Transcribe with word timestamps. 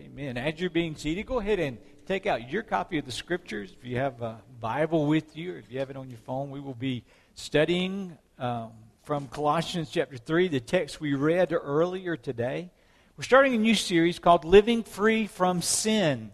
Amen. 0.00 0.36
As 0.36 0.58
you're 0.58 0.70
being 0.70 0.96
seated, 0.96 1.24
go 1.24 1.38
ahead 1.38 1.60
and 1.60 1.78
take 2.04 2.26
out 2.26 2.50
your 2.50 2.64
copy 2.64 2.98
of 2.98 3.06
the 3.06 3.12
scriptures. 3.12 3.76
If 3.78 3.86
you 3.86 3.96
have 3.98 4.22
a 4.22 4.42
Bible 4.58 5.06
with 5.06 5.36
you, 5.36 5.54
or 5.54 5.58
if 5.58 5.70
you 5.70 5.78
have 5.78 5.88
it 5.88 5.96
on 5.96 6.10
your 6.10 6.18
phone, 6.18 6.50
we 6.50 6.58
will 6.58 6.74
be 6.74 7.04
studying 7.36 8.18
um, 8.40 8.72
from 9.04 9.28
Colossians 9.28 9.90
chapter 9.90 10.16
3, 10.16 10.48
the 10.48 10.58
text 10.58 11.00
we 11.00 11.14
read 11.14 11.52
earlier 11.52 12.16
today. 12.16 12.72
We're 13.16 13.22
starting 13.22 13.54
a 13.54 13.58
new 13.58 13.76
series 13.76 14.18
called 14.18 14.44
Living 14.44 14.82
Free 14.82 15.28
from 15.28 15.62
Sin. 15.62 16.32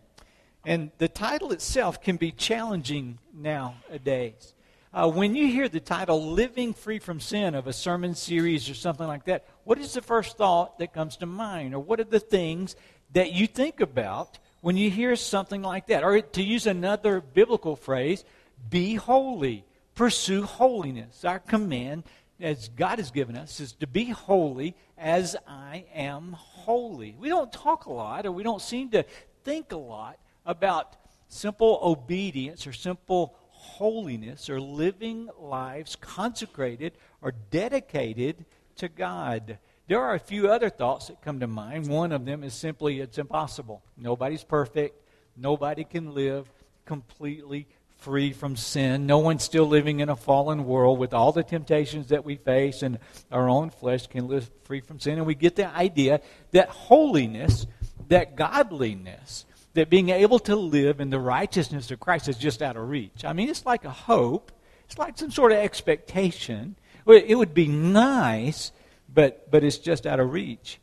And 0.65 0.91
the 0.97 1.09
title 1.09 1.53
itself 1.53 2.01
can 2.01 2.17
be 2.17 2.33
challenging 2.33 3.19
nowadays. 3.35 4.55
Uh, 4.93 5.09
when 5.09 5.37
you 5.37 5.47
hear 5.49 5.69
the 5.69 5.81
title 5.81 6.33
Living 6.33 6.73
Free 6.73 6.99
from 6.99 7.21
Sin 7.21 7.55
of 7.55 7.67
a 7.67 7.75
sermon 7.75 8.15
series 8.15 8.71
or 8.71 8.75
something 8.75 9.07
like 9.07 9.27
that, 9.27 9.47
what 9.65 9.79
is 9.79 9.93
the 9.93 10.03
first 10.03 10.39
thought 10.39 10.79
that 10.79 10.95
comes 10.95 11.19
to 11.19 11.27
mind? 11.27 11.75
Or 11.75 11.79
what 11.79 12.01
are 12.01 12.05
the 12.05 12.19
things 12.19 12.75
that 13.13 13.33
you 13.33 13.47
think 13.47 13.81
about 13.81 14.39
when 14.61 14.77
you 14.77 14.91
hear 14.91 15.17
something 15.17 15.63
like 15.63 15.87
that. 15.89 16.05
Or 16.05 16.21
to 16.21 16.43
use 16.43 16.67
another 16.67 17.21
biblical 17.21 17.77
phrase, 17.77 18.25
be 18.69 18.95
holy. 18.95 19.65
Pursue 19.95 20.45
holiness. 20.45 21.25
Our 21.25 21.39
command, 21.39 22.05
as 22.41 22.69
God 22.69 22.99
has 22.99 23.11
given 23.11 23.37
us, 23.37 23.61
is 23.61 23.73
to 23.75 23.87
be 23.87 24.07
holy 24.07 24.75
as 24.97 25.37
I 25.47 25.85
am 25.95 26.33
holy. 26.39 27.17
We 27.19 27.29
don't 27.29 27.53
talk 27.53 27.87
a 27.87 27.93
lot, 27.93 28.27
or 28.27 28.33
we 28.33 28.43
don't 28.43 28.63
seem 28.63 28.91
to 28.91 29.05
think 29.45 29.73
a 29.73 29.77
lot 29.77 30.19
about 30.47 30.97
simple 31.29 31.79
obedience 31.83 32.67
or 32.67 32.73
simple 32.73 33.37
holiness 33.49 34.49
or 34.49 34.61
living 34.61 35.29
lives 35.39 35.97
consecrated 35.97 36.93
or 37.21 37.33
dedicated 37.51 38.45
to 38.77 38.89
God. 38.89 39.59
There 39.91 40.01
are 40.01 40.15
a 40.15 40.21
few 40.21 40.53
other 40.53 40.71
thoughts 40.71 41.09
that 41.09 41.21
come 41.21 41.41
to 41.41 41.49
mind. 41.49 41.89
One 41.89 42.13
of 42.13 42.25
them 42.25 42.45
is 42.45 42.55
simply 42.55 43.01
it's 43.01 43.19
impossible. 43.19 43.83
Nobody's 43.97 44.45
perfect. 44.45 44.95
Nobody 45.37 45.83
can 45.83 46.15
live 46.15 46.49
completely 46.85 47.67
free 47.99 48.33
from 48.33 48.55
sin. 48.55 49.07
No 49.07 49.19
one's 49.19 49.43
still 49.43 49.67
living 49.67 49.99
in 49.99 50.09
a 50.09 50.15
fallen 50.15 50.65
world 50.65 51.01
with 51.01 51.13
all 51.13 51.33
the 51.33 51.43
temptations 51.43 52.11
that 52.11 52.25
we 52.25 52.37
face, 52.37 52.85
and 52.85 53.01
our 53.33 53.49
own 53.49 53.71
flesh 53.71 54.07
can 54.07 54.29
live 54.29 54.49
free 54.63 54.81
from 54.81 55.01
sin. 55.01 55.19
And 55.19 55.27
we 55.27 55.35
get 55.35 55.57
the 55.57 55.67
idea 55.67 56.21
that 56.53 56.69
holiness, 56.69 57.67
that 58.07 58.37
godliness, 58.37 59.45
that 59.75 59.91
being 59.91 60.11
able 60.11 60.39
to 60.39 60.55
live 60.55 61.01
in 61.01 61.11
the 61.11 61.19
righteousness 61.19 61.91
of 61.91 61.99
Christ 61.99 62.29
is 62.29 62.39
just 62.39 62.63
out 62.63 62.77
of 62.77 62.89
reach. 62.89 63.25
I 63.25 63.33
mean, 63.33 63.49
it's 63.49 63.67
like 63.67 63.85
a 63.85 63.91
hope, 63.91 64.53
it's 64.85 64.99
like 64.99 65.19
some 65.19 65.33
sort 65.33 65.51
of 65.51 65.59
expectation. 65.59 66.77
It 67.09 67.37
would 67.37 67.55
be 67.55 67.67
nice 67.67 68.71
but, 69.13 69.51
but 69.51 69.65
it's 69.65 69.79
just 69.79 70.07
out 70.07 70.21
of 70.21 70.33
reach. 70.33 70.79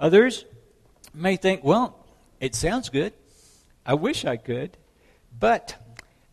Others 0.00 0.44
may 1.12 1.36
think, 1.36 1.62
well, 1.62 1.96
it 2.40 2.54
sounds 2.54 2.88
good. 2.88 3.12
I 3.86 3.94
wish 3.94 4.24
I 4.24 4.36
could, 4.36 4.76
but 5.38 5.76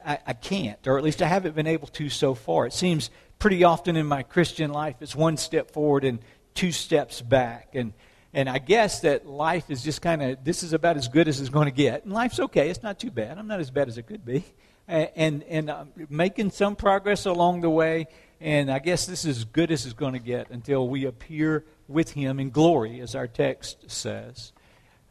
I, 0.06 0.20
I 0.26 0.34
can't, 0.34 0.86
or 0.88 0.98
at 0.98 1.04
least 1.04 1.22
I 1.22 1.28
haven't 1.28 1.56
been 1.56 1.68
able 1.68 1.88
to 1.90 2.10
so 2.10 2.34
far. 2.34 2.66
It 2.66 2.74
seems 2.74 3.10
pretty 3.40 3.64
often 3.64 3.96
in 3.96 4.06
my 4.06 4.24
Christian 4.24 4.72
life 4.72 4.96
it's 5.02 5.16
one 5.16 5.38
step 5.38 5.72
forward 5.72 6.04
and 6.04 6.20
two 6.54 6.72
steps 6.72 7.22
back. 7.22 7.70
And, 7.74 7.94
and 8.34 8.50
I 8.50 8.60
guess 8.60 9.02
that 9.02 9.28
life 9.28 9.70
is 9.70 9.84
just 9.84 10.02
kind 10.02 10.22
of, 10.22 10.44
this 10.44 10.64
is 10.64 10.74
about 10.74 10.98
as 10.98 11.08
good 11.08 11.28
as 11.28 11.40
it's 11.40 11.50
going 11.50 11.66
to 11.66 11.72
get. 11.72 12.04
And 12.04 12.14
life's 12.14 12.40
okay, 12.40 12.70
it's 12.70 12.84
not 12.84 13.00
too 13.00 13.12
bad. 13.12 13.38
I'm 13.38 13.48
not 13.48 13.60
as 13.60 13.72
bad 13.72 13.88
as 13.88 13.98
it 13.98 14.08
could 14.08 14.26
be. 14.26 14.44
And, 14.88 15.44
and 15.44 15.70
I'm 15.70 15.92
making 16.10 16.52
some 16.52 16.76
progress 16.76 17.26
along 17.26 17.62
the 17.62 17.70
way, 17.70 18.08
and 18.42 18.72
I 18.72 18.80
guess 18.80 19.06
this 19.06 19.24
is 19.24 19.38
as 19.38 19.44
good 19.46 19.72
as 19.72 19.86
it's 19.86 19.94
going 19.94 20.14
to 20.14 20.20
get 20.20 20.50
until 20.50 20.88
we 20.88 21.06
appear 21.06 21.64
with 21.88 22.12
Him 22.12 22.40
in 22.40 22.50
glory, 22.50 23.00
as 23.00 23.14
our 23.14 23.28
text 23.28 23.90
says. 23.92 24.52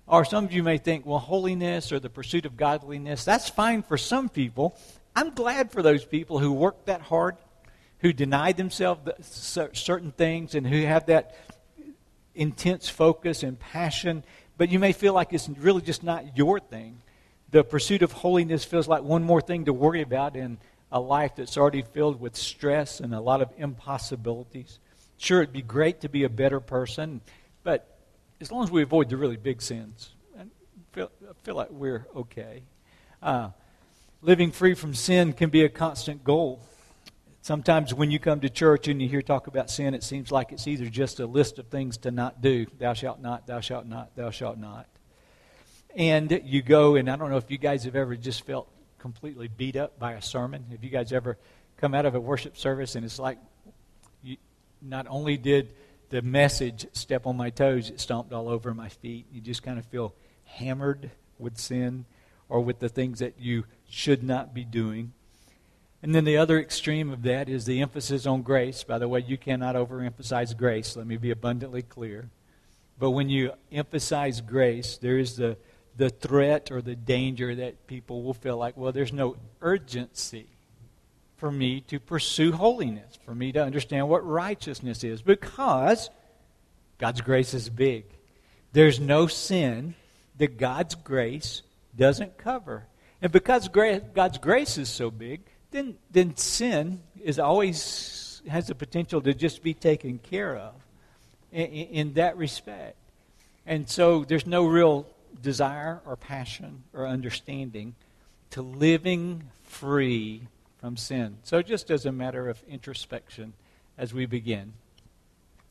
Or 0.08 0.24
some 0.24 0.44
of 0.44 0.52
you 0.52 0.64
may 0.64 0.78
think, 0.78 1.06
well, 1.06 1.20
holiness 1.20 1.92
or 1.92 2.00
the 2.00 2.10
pursuit 2.10 2.44
of 2.44 2.56
godliness, 2.56 3.24
that's 3.24 3.48
fine 3.48 3.84
for 3.84 3.96
some 3.96 4.28
people. 4.28 4.76
I'm 5.14 5.30
glad 5.30 5.70
for 5.70 5.80
those 5.80 6.04
people 6.04 6.40
who 6.40 6.52
work 6.52 6.86
that 6.86 7.02
hard, 7.02 7.36
who 8.00 8.12
deny 8.12 8.50
themselves 8.50 9.00
certain 9.72 10.10
things, 10.10 10.56
and 10.56 10.66
who 10.66 10.84
have 10.84 11.06
that 11.06 11.36
intense 12.34 12.88
focus 12.88 13.44
and 13.44 13.60
passion. 13.60 14.24
But 14.58 14.70
you 14.70 14.80
may 14.80 14.92
feel 14.92 15.12
like 15.12 15.32
it's 15.32 15.48
really 15.48 15.82
just 15.82 16.02
not 16.02 16.36
your 16.36 16.58
thing. 16.58 17.02
The 17.52 17.62
pursuit 17.62 18.02
of 18.02 18.10
holiness 18.10 18.64
feels 18.64 18.88
like 18.88 19.02
one 19.02 19.22
more 19.22 19.40
thing 19.40 19.66
to 19.66 19.72
worry 19.72 20.02
about, 20.02 20.34
and 20.34 20.58
a 20.92 21.00
life 21.00 21.36
that's 21.36 21.56
already 21.56 21.82
filled 21.82 22.20
with 22.20 22.36
stress 22.36 23.00
and 23.00 23.14
a 23.14 23.20
lot 23.20 23.40
of 23.40 23.50
impossibilities. 23.56 24.78
Sure, 25.18 25.42
it'd 25.42 25.52
be 25.52 25.62
great 25.62 26.00
to 26.00 26.08
be 26.08 26.24
a 26.24 26.28
better 26.28 26.60
person, 26.60 27.20
but 27.62 27.98
as 28.40 28.50
long 28.50 28.64
as 28.64 28.70
we 28.70 28.82
avoid 28.82 29.08
the 29.08 29.16
really 29.16 29.36
big 29.36 29.60
sins, 29.60 30.14
I 30.38 30.44
feel, 30.92 31.10
I 31.28 31.32
feel 31.42 31.54
like 31.54 31.70
we're 31.70 32.06
okay. 32.16 32.62
Uh, 33.22 33.50
living 34.22 34.50
free 34.50 34.74
from 34.74 34.94
sin 34.94 35.32
can 35.32 35.50
be 35.50 35.64
a 35.64 35.68
constant 35.68 36.24
goal. 36.24 36.60
Sometimes 37.42 37.94
when 37.94 38.10
you 38.10 38.18
come 38.18 38.40
to 38.40 38.50
church 38.50 38.88
and 38.88 39.00
you 39.00 39.08
hear 39.08 39.22
talk 39.22 39.46
about 39.46 39.70
sin, 39.70 39.94
it 39.94 40.02
seems 40.02 40.32
like 40.32 40.52
it's 40.52 40.66
either 40.66 40.86
just 40.86 41.20
a 41.20 41.26
list 41.26 41.58
of 41.58 41.66
things 41.68 41.98
to 41.98 42.10
not 42.10 42.42
do. 42.42 42.66
Thou 42.78 42.94
shalt 42.94 43.20
not, 43.20 43.46
thou 43.46 43.60
shalt 43.60 43.86
not, 43.86 44.14
thou 44.16 44.30
shalt 44.30 44.58
not. 44.58 44.86
And 45.94 46.42
you 46.44 46.62
go, 46.62 46.96
and 46.96 47.10
I 47.10 47.16
don't 47.16 47.30
know 47.30 47.36
if 47.36 47.50
you 47.50 47.58
guys 47.58 47.84
have 47.84 47.96
ever 47.96 48.16
just 48.16 48.46
felt 48.46 48.68
completely 49.00 49.48
beat 49.48 49.76
up 49.76 49.98
by 49.98 50.12
a 50.12 50.22
sermon. 50.22 50.64
Have 50.70 50.84
you 50.84 50.90
guys 50.90 51.12
ever 51.12 51.38
come 51.78 51.94
out 51.94 52.06
of 52.06 52.14
a 52.14 52.20
worship 52.20 52.56
service 52.56 52.94
and 52.94 53.04
it's 53.04 53.18
like 53.18 53.38
you, 54.22 54.36
not 54.82 55.06
only 55.08 55.36
did 55.36 55.72
the 56.10 56.22
message 56.22 56.86
step 56.92 57.26
on 57.26 57.36
my 57.36 57.50
toes, 57.50 57.88
it 57.88 58.00
stomped 58.00 58.32
all 58.32 58.48
over 58.48 58.74
my 58.74 58.88
feet. 58.88 59.26
You 59.32 59.40
just 59.40 59.62
kind 59.62 59.78
of 59.78 59.86
feel 59.86 60.14
hammered 60.44 61.10
with 61.38 61.56
sin 61.56 62.04
or 62.48 62.60
with 62.60 62.80
the 62.80 62.88
things 62.88 63.20
that 63.20 63.34
you 63.38 63.64
should 63.88 64.22
not 64.22 64.52
be 64.52 64.64
doing. 64.64 65.12
And 66.02 66.14
then 66.14 66.24
the 66.24 66.36
other 66.36 66.58
extreme 66.58 67.12
of 67.12 67.22
that 67.22 67.48
is 67.48 67.64
the 67.64 67.80
emphasis 67.80 68.26
on 68.26 68.42
grace. 68.42 68.82
By 68.84 68.98
the 68.98 69.08
way, 69.08 69.20
you 69.20 69.36
cannot 69.36 69.76
overemphasize 69.76 70.56
grace. 70.56 70.96
Let 70.96 71.06
me 71.06 71.16
be 71.16 71.30
abundantly 71.30 71.82
clear. 71.82 72.30
But 72.98 73.10
when 73.10 73.28
you 73.28 73.52
emphasize 73.70 74.40
grace, 74.40 74.98
there 74.98 75.18
is 75.18 75.36
the 75.36 75.56
the 76.00 76.08
threat 76.08 76.70
or 76.70 76.80
the 76.80 76.96
danger 76.96 77.54
that 77.54 77.86
people 77.86 78.22
will 78.22 78.32
feel 78.32 78.56
like, 78.56 78.74
well, 78.74 78.90
there's 78.90 79.12
no 79.12 79.36
urgency 79.60 80.46
for 81.36 81.52
me 81.52 81.82
to 81.82 82.00
pursue 82.00 82.52
holiness, 82.52 83.18
for 83.26 83.34
me 83.34 83.52
to 83.52 83.62
understand 83.62 84.08
what 84.08 84.26
righteousness 84.26 85.04
is, 85.04 85.20
because 85.20 86.08
God's 86.96 87.20
grace 87.20 87.52
is 87.52 87.68
big. 87.68 88.06
There's 88.72 88.98
no 88.98 89.26
sin 89.26 89.94
that 90.38 90.56
God's 90.56 90.94
grace 90.94 91.60
doesn't 91.94 92.38
cover. 92.38 92.86
And 93.20 93.30
because 93.30 93.68
God's 93.68 94.38
grace 94.38 94.78
is 94.78 94.88
so 94.88 95.10
big, 95.10 95.42
then, 95.70 95.96
then 96.10 96.34
sin 96.34 97.02
is 97.22 97.38
always 97.38 98.40
has 98.48 98.68
the 98.68 98.74
potential 98.74 99.20
to 99.20 99.34
just 99.34 99.62
be 99.62 99.74
taken 99.74 100.18
care 100.18 100.56
of 100.56 100.72
in, 101.52 101.66
in 101.66 102.12
that 102.14 102.38
respect. 102.38 102.96
And 103.66 103.86
so 103.86 104.24
there's 104.24 104.46
no 104.46 104.64
real 104.64 105.06
desire 105.40 106.00
or 106.06 106.16
passion 106.16 106.84
or 106.92 107.06
understanding 107.06 107.94
to 108.50 108.62
living 108.62 109.44
free 109.64 110.48
from 110.80 110.96
sin. 110.96 111.38
So, 111.44 111.62
just 111.62 111.90
as 111.90 112.06
a 112.06 112.12
matter 112.12 112.48
of 112.48 112.62
introspection, 112.68 113.52
as 113.96 114.14
we 114.14 114.26
begin, 114.26 114.72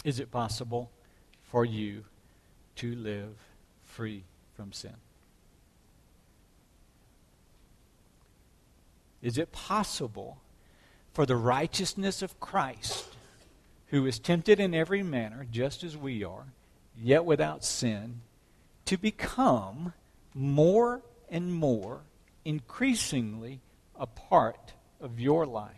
is 0.03 0.19
it 0.19 0.31
possible 0.31 0.91
for 1.51 1.65
you 1.65 2.05
to 2.77 2.95
live 2.95 3.35
free 3.83 4.23
from 4.55 4.71
sin? 4.71 4.95
Is 9.21 9.37
it 9.37 9.51
possible 9.51 10.37
for 11.13 11.25
the 11.25 11.35
righteousness 11.35 12.21
of 12.21 12.39
Christ, 12.39 13.05
who 13.87 14.05
is 14.05 14.19
tempted 14.19 14.59
in 14.59 14.73
every 14.73 15.03
manner, 15.03 15.45
just 15.51 15.83
as 15.83 15.97
we 15.97 16.23
are, 16.23 16.45
yet 16.97 17.25
without 17.25 17.65
sin, 17.65 18.21
to 18.89 18.97
become 18.97 19.93
more 20.33 20.99
and 21.29 21.53
more 21.53 21.99
increasingly 22.43 23.59
a 23.95 24.07
part 24.07 24.73
of 24.99 25.19
your 25.19 25.45
life, 25.45 25.69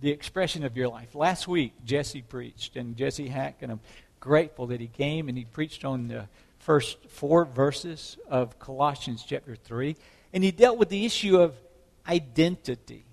the 0.00 0.10
expression 0.10 0.62
of 0.62 0.76
your 0.76 0.88
life. 0.88 1.14
Last 1.14 1.48
week, 1.48 1.72
Jesse 1.86 2.20
preached, 2.20 2.76
and 2.76 2.94
Jesse 2.94 3.28
Hack, 3.28 3.62
and 3.62 3.72
I'm 3.72 3.80
grateful 4.20 4.66
that 4.66 4.80
he 4.80 4.86
came 4.86 5.30
and 5.30 5.38
he 5.38 5.46
preached 5.46 5.82
on 5.82 6.08
the 6.08 6.28
first 6.58 7.02
four 7.06 7.46
verses 7.46 8.18
of 8.28 8.58
Colossians 8.58 9.24
chapter 9.26 9.56
3, 9.56 9.96
and 10.34 10.44
he 10.44 10.50
dealt 10.50 10.76
with 10.76 10.90
the 10.90 11.06
issue 11.06 11.40
of 11.40 11.54
identity. 12.06 13.06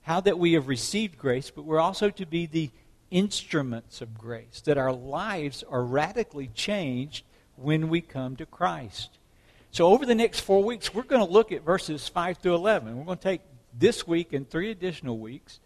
How 0.00 0.20
that 0.22 0.40
we 0.40 0.54
have 0.54 0.66
received 0.66 1.18
grace, 1.18 1.52
but 1.52 1.64
we're 1.64 1.78
also 1.78 2.10
to 2.10 2.26
be 2.26 2.46
the 2.46 2.72
instruments 3.12 4.00
of 4.00 4.18
grace, 4.18 4.60
that 4.64 4.76
our 4.76 4.92
lives 4.92 5.62
are 5.70 5.84
radically 5.84 6.48
changed 6.48 7.24
when 7.62 7.88
we 7.88 8.00
come 8.00 8.36
to 8.36 8.46
Christ. 8.46 9.18
So, 9.70 9.86
over 9.86 10.04
the 10.04 10.14
next 10.14 10.40
four 10.40 10.62
weeks, 10.62 10.92
we're 10.92 11.02
going 11.02 11.24
to 11.24 11.32
look 11.32 11.52
at 11.52 11.64
verses 11.64 12.08
5 12.08 12.38
through 12.38 12.54
11. 12.54 12.96
We're 12.96 13.04
going 13.04 13.18
to 13.18 13.22
take 13.22 13.40
this 13.78 14.06
week 14.06 14.32
and 14.32 14.48
three 14.48 14.70
additional 14.70 15.18
weeks. 15.18 15.60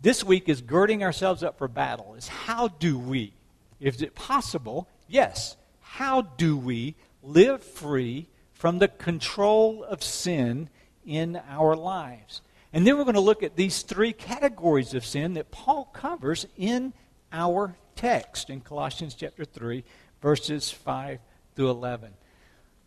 This 0.00 0.24
week 0.24 0.48
is 0.48 0.60
girding 0.60 1.04
ourselves 1.04 1.44
up 1.44 1.58
for 1.58 1.68
battle. 1.68 2.14
Is 2.14 2.26
how 2.26 2.68
do 2.68 2.98
we, 2.98 3.34
is 3.78 4.02
it 4.02 4.14
possible? 4.14 4.88
Yes. 5.06 5.56
How 5.80 6.22
do 6.22 6.56
we 6.56 6.96
live 7.22 7.62
free 7.62 8.26
from 8.62 8.78
the 8.78 8.88
control 8.88 9.84
of 9.84 10.02
sin 10.02 10.68
in 11.04 11.40
our 11.48 11.74
lives. 11.74 12.42
And 12.72 12.86
then 12.86 12.96
we're 12.96 13.02
going 13.02 13.14
to 13.14 13.20
look 13.20 13.42
at 13.42 13.56
these 13.56 13.82
three 13.82 14.12
categories 14.12 14.94
of 14.94 15.04
sin 15.04 15.34
that 15.34 15.50
Paul 15.50 15.86
covers 15.92 16.46
in 16.56 16.92
our 17.32 17.74
text 17.96 18.50
in 18.50 18.60
Colossians 18.60 19.14
chapter 19.14 19.44
3, 19.44 19.82
verses 20.20 20.70
5 20.70 21.18
through 21.54 21.70
11. 21.70 22.12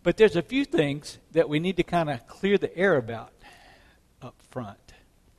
But 0.04 0.18
there's 0.18 0.36
a 0.36 0.42
few 0.42 0.66
things 0.66 1.18
that 1.32 1.50
we 1.50 1.60
need 1.60 1.78
to 1.78 1.84
kind 1.84 2.10
of 2.10 2.28
clear 2.28 2.58
the 2.58 2.76
air 2.78 2.96
about 2.96 3.32
up 4.22 4.36
front. 4.50 4.94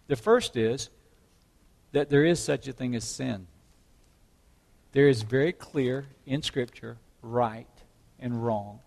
The 0.08 0.16
first 0.16 0.56
is 0.56 0.90
that 1.92 2.10
there 2.10 2.24
is 2.24 2.42
such 2.42 2.68
a 2.68 2.72
thing 2.72 2.94
as 2.94 3.04
sin. 3.04 3.46
There 4.92 5.08
is 5.08 5.22
very 5.22 5.52
clear 5.52 6.06
in 6.24 6.42
Scripture 6.42 6.98
right 7.22 7.68
and 8.18 8.44
wrong. 8.44 8.80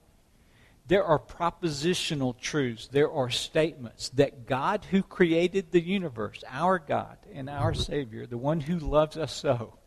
There 0.88 1.03
are 1.03 1.19
propositional 1.19 2.38
truths. 2.38 2.88
There 2.88 3.12
are 3.12 3.30
statements 3.30 4.09
that 4.09 4.47
God, 4.47 4.85
who 4.89 5.03
created 5.03 5.71
the 5.71 5.81
universe, 5.81 6.44
our 6.47 6.80
God 6.80 7.18
and 7.31 7.50
our 7.50 7.74
Savior, 7.74 8.25
the 8.25 8.38
one 8.38 8.59
who 8.59 8.80
loves 8.80 9.15
us 9.15 9.31
so, 9.31 9.78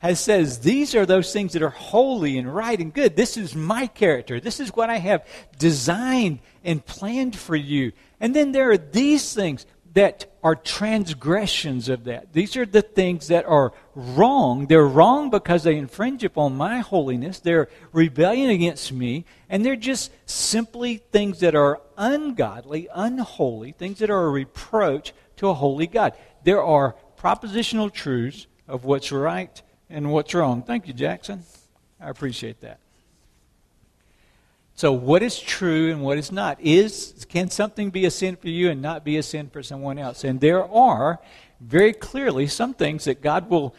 has 0.00 0.18
says 0.18 0.60
these 0.60 0.94
are 0.94 1.04
those 1.04 1.32
things 1.32 1.52
that 1.52 1.62
are 1.62 1.70
holy 1.70 2.38
and 2.38 2.52
right 2.52 2.80
and 2.80 2.92
good. 2.92 3.16
This 3.16 3.36
is 3.36 3.54
my 3.54 3.86
character. 3.86 4.40
This 4.40 4.58
is 4.58 4.70
what 4.70 4.90
I 4.90 4.96
have 4.96 5.26
designed 5.58 6.40
and 6.64 6.84
planned 6.84 7.36
for 7.36 7.54
you. 7.54 7.92
And 8.18 8.34
then 8.34 8.52
there 8.52 8.70
are 8.70 8.78
these 8.78 9.34
things 9.34 9.66
that 9.92 10.24
are 10.42 10.54
transgressions 10.54 11.90
of 11.90 12.04
that. 12.04 12.32
These 12.32 12.56
are 12.56 12.64
the 12.64 12.80
things 12.80 13.28
that 13.28 13.44
are 13.44 13.74
wrong. 13.94 14.68
They're 14.68 14.86
wrong 14.86 15.28
because 15.28 15.64
they 15.64 15.76
infringe 15.76 16.24
upon 16.24 16.56
my 16.56 16.78
holiness. 16.78 17.38
They're 17.38 17.68
rebellion 17.92 18.48
against 18.48 18.92
me. 18.92 19.26
And 19.50 19.66
they're 19.66 19.76
just 19.76 20.12
simply 20.24 20.98
things 21.12 21.40
that 21.40 21.54
are 21.54 21.82
ungodly, 21.98 22.88
unholy, 22.94 23.72
things 23.72 23.98
that 23.98 24.08
are 24.08 24.24
a 24.24 24.30
reproach 24.30 25.12
to 25.36 25.48
a 25.48 25.54
holy 25.54 25.86
God. 25.86 26.14
There 26.44 26.62
are 26.62 26.96
propositional 27.18 27.92
truths 27.92 28.46
of 28.66 28.84
what's 28.84 29.12
right 29.12 29.60
and 29.90 30.12
what's 30.12 30.32
wrong. 30.32 30.62
Thank 30.62 30.86
you, 30.86 30.94
Jackson. 30.94 31.42
I 32.00 32.08
appreciate 32.08 32.60
that. 32.60 32.78
So, 34.74 34.92
what 34.92 35.22
is 35.22 35.38
true 35.38 35.90
and 35.90 36.02
what 36.02 36.16
is 36.16 36.32
not? 36.32 36.58
Is 36.60 37.26
can 37.28 37.50
something 37.50 37.90
be 37.90 38.06
a 38.06 38.10
sin 38.10 38.36
for 38.36 38.48
you 38.48 38.70
and 38.70 38.80
not 38.80 39.04
be 39.04 39.18
a 39.18 39.22
sin 39.22 39.50
for 39.50 39.62
someone 39.62 39.98
else? 39.98 40.24
And 40.24 40.40
there 40.40 40.64
are 40.64 41.18
very 41.60 41.92
clearly 41.92 42.46
some 42.46 42.72
things 42.72 43.04
that 43.04 43.20
God 43.20 43.50
will 43.50 43.74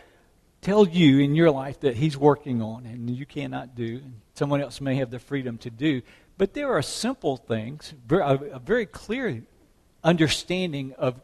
tell 0.61 0.87
you 0.87 1.19
in 1.19 1.33
your 1.33 1.49
life 1.49 1.79
that 1.79 1.95
He's 1.95 2.15
working 2.15 2.61
on 2.61 2.85
and 2.85 3.09
you 3.09 3.25
cannot 3.25 3.73
do, 3.73 3.95
and 4.03 4.21
someone 4.35 4.61
else 4.61 4.79
may 4.79 4.95
have 4.95 5.09
the 5.09 5.17
freedom 5.17 5.57
to 5.59 5.71
do. 5.71 6.03
But 6.37 6.53
there 6.53 6.71
are 6.71 6.83
simple 6.83 7.37
things, 7.37 7.95
a 8.09 8.59
very 8.59 8.85
clear 8.85 9.41
understanding 10.03 10.93
of 10.99 11.19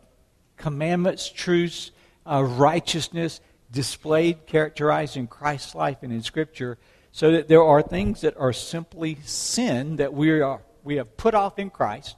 commandments, 0.55 1.29
truths, 1.29 1.91
uh, 2.25 2.43
righteousness 2.43 3.41
displayed, 3.71 4.45
characterized 4.45 5.17
in 5.17 5.27
Christ's 5.27 5.75
life 5.75 5.97
and 6.01 6.13
in 6.13 6.21
Scripture 6.21 6.77
so 7.11 7.31
that 7.31 7.47
there 7.47 7.63
are 7.63 7.81
things 7.81 8.21
that 8.21 8.37
are 8.37 8.53
simply 8.53 9.17
sin 9.23 9.95
that 9.95 10.13
we, 10.13 10.41
are, 10.41 10.61
we 10.83 10.97
have 10.97 11.17
put 11.17 11.33
off 11.33 11.57
in 11.57 11.69
Christ 11.69 12.15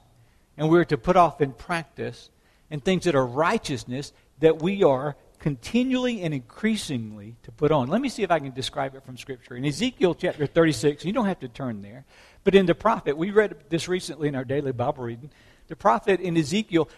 and 0.60 0.68
we're 0.68 0.84
to 0.84 0.98
put 0.98 1.16
off 1.16 1.40
in 1.40 1.52
practice, 1.52 2.28
and 2.70 2.84
things 2.84 3.04
that 3.04 3.14
are 3.14 3.26
righteousness 3.26 4.12
that 4.40 4.60
we 4.60 4.84
are 4.84 5.16
continually 5.38 6.20
and 6.20 6.34
increasingly 6.34 7.34
to 7.42 7.50
put 7.50 7.72
on. 7.72 7.88
Let 7.88 8.02
me 8.02 8.10
see 8.10 8.22
if 8.22 8.30
I 8.30 8.38
can 8.40 8.52
describe 8.52 8.94
it 8.94 9.02
from 9.06 9.16
Scripture. 9.16 9.56
In 9.56 9.64
Ezekiel 9.64 10.14
chapter 10.14 10.46
36, 10.46 11.06
you 11.06 11.14
don't 11.14 11.24
have 11.24 11.40
to 11.40 11.48
turn 11.48 11.80
there, 11.80 12.04
but 12.44 12.54
in 12.54 12.66
the 12.66 12.74
prophet, 12.74 13.16
we 13.16 13.30
read 13.30 13.56
this 13.70 13.88
recently 13.88 14.28
in 14.28 14.34
our 14.34 14.44
daily 14.44 14.72
Bible 14.72 15.04
reading. 15.04 15.30
The 15.68 15.76
prophet 15.76 16.20
in 16.20 16.36
Ezekiel 16.36 16.90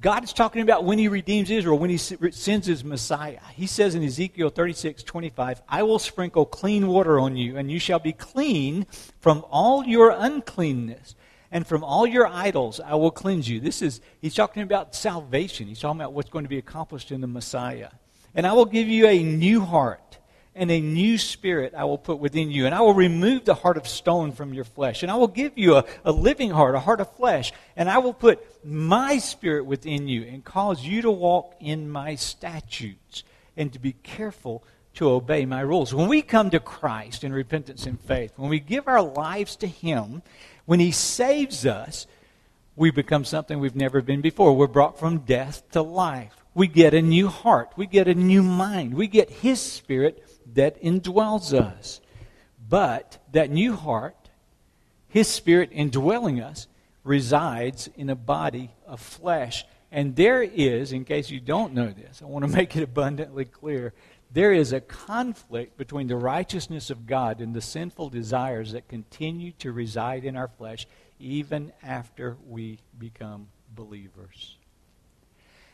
God 0.00 0.24
is 0.24 0.32
talking 0.32 0.62
about 0.62 0.84
when 0.84 0.98
he 0.98 1.08
redeems 1.08 1.50
Israel, 1.50 1.78
when 1.78 1.90
he 1.90 1.98
sends 1.98 2.66
his 2.66 2.82
Messiah. 2.82 3.40
He 3.54 3.66
says 3.66 3.94
in 3.94 4.02
Ezekiel 4.02 4.48
36, 4.48 5.02
25, 5.02 5.60
I 5.68 5.82
will 5.82 5.98
sprinkle 5.98 6.46
clean 6.46 6.86
water 6.86 7.20
on 7.20 7.36
you, 7.36 7.58
and 7.58 7.70
you 7.70 7.78
shall 7.78 7.98
be 7.98 8.12
clean 8.12 8.86
from 9.20 9.44
all 9.50 9.84
your 9.84 10.10
uncleanness. 10.10 11.14
And 11.50 11.64
from 11.64 11.84
all 11.84 12.04
your 12.04 12.26
idols 12.26 12.80
I 12.80 12.94
will 12.94 13.12
cleanse 13.12 13.48
you. 13.48 13.60
This 13.60 13.80
is, 13.80 14.00
he's 14.20 14.34
talking 14.34 14.64
about 14.64 14.94
salvation. 14.94 15.68
He's 15.68 15.78
talking 15.78 16.00
about 16.00 16.12
what's 16.12 16.30
going 16.30 16.44
to 16.44 16.48
be 16.48 16.58
accomplished 16.58 17.12
in 17.12 17.20
the 17.20 17.28
Messiah. 17.28 17.90
And 18.34 18.44
I 18.44 18.52
will 18.54 18.64
give 18.64 18.88
you 18.88 19.06
a 19.06 19.22
new 19.22 19.60
heart 19.60 20.00
and 20.54 20.70
a 20.70 20.80
new 20.80 21.18
spirit 21.18 21.74
I 21.76 21.84
will 21.84 21.98
put 21.98 22.18
within 22.18 22.50
you. 22.50 22.66
And 22.66 22.74
I 22.74 22.80
will 22.80 22.94
remove 22.94 23.44
the 23.44 23.54
heart 23.54 23.76
of 23.76 23.88
stone 23.88 24.32
from 24.32 24.54
your 24.54 24.64
flesh. 24.64 25.02
And 25.02 25.10
I 25.10 25.16
will 25.16 25.28
give 25.28 25.58
you 25.58 25.76
a, 25.76 25.84
a 26.04 26.12
living 26.12 26.50
heart, 26.50 26.74
a 26.74 26.80
heart 26.80 27.00
of 27.00 27.10
flesh. 27.16 27.52
And 27.76 27.90
I 27.90 27.98
will 27.98 28.12
put 28.12 28.40
my 28.64 29.18
spirit 29.18 29.66
within 29.66 30.06
you 30.06 30.22
and 30.22 30.44
cause 30.44 30.84
you 30.84 31.02
to 31.02 31.10
walk 31.10 31.54
in 31.60 31.90
my 31.90 32.14
statutes 32.14 33.24
and 33.56 33.72
to 33.72 33.78
be 33.78 33.92
careful 33.92 34.62
to 34.94 35.10
obey 35.10 35.44
my 35.44 35.60
rules. 35.60 35.92
When 35.92 36.08
we 36.08 36.22
come 36.22 36.50
to 36.50 36.60
Christ 36.60 37.24
in 37.24 37.32
repentance 37.32 37.86
and 37.86 38.00
faith, 38.00 38.32
when 38.36 38.50
we 38.50 38.60
give 38.60 38.86
our 38.86 39.02
lives 39.02 39.56
to 39.56 39.66
Him, 39.66 40.22
when 40.66 40.80
He 40.80 40.92
saves 40.92 41.66
us, 41.66 42.06
we 42.76 42.90
become 42.90 43.24
something 43.24 43.58
we've 43.58 43.76
never 43.76 44.00
been 44.00 44.20
before. 44.20 44.56
We're 44.56 44.66
brought 44.66 44.98
from 44.98 45.18
death 45.18 45.68
to 45.72 45.82
life. 45.82 46.34
We 46.54 46.68
get 46.68 46.94
a 46.94 47.02
new 47.02 47.28
heart. 47.28 47.72
We 47.76 47.86
get 47.86 48.06
a 48.08 48.14
new 48.14 48.42
mind. 48.42 48.94
We 48.94 49.08
get 49.08 49.30
His 49.30 49.60
Spirit 49.60 50.23
that 50.52 50.82
indwells 50.82 51.52
us. 51.58 52.00
But 52.68 53.18
that 53.32 53.50
new 53.50 53.74
heart, 53.74 54.30
His 55.08 55.28
Spirit 55.28 55.70
indwelling 55.72 56.40
us, 56.40 56.66
resides 57.02 57.88
in 57.96 58.10
a 58.10 58.14
body 58.14 58.70
of 58.86 59.00
flesh. 59.00 59.64
And 59.92 60.16
there 60.16 60.42
is, 60.42 60.92
in 60.92 61.04
case 61.04 61.30
you 61.30 61.40
don't 61.40 61.74
know 61.74 61.88
this, 61.88 62.22
I 62.22 62.26
want 62.26 62.44
to 62.44 62.50
make 62.56 62.76
it 62.76 62.82
abundantly 62.82 63.44
clear 63.44 63.92
there 64.34 64.52
is 64.52 64.72
a 64.72 64.80
conflict 64.80 65.76
between 65.76 66.08
the 66.08 66.16
righteousness 66.16 66.90
of 66.90 67.06
God 67.06 67.40
and 67.40 67.54
the 67.54 67.60
sinful 67.60 68.08
desires 68.08 68.72
that 68.72 68.88
continue 68.88 69.52
to 69.60 69.70
reside 69.70 70.24
in 70.24 70.36
our 70.36 70.48
flesh 70.48 70.88
even 71.20 71.72
after 71.84 72.36
we 72.48 72.80
become 72.98 73.46
believers. 73.76 74.56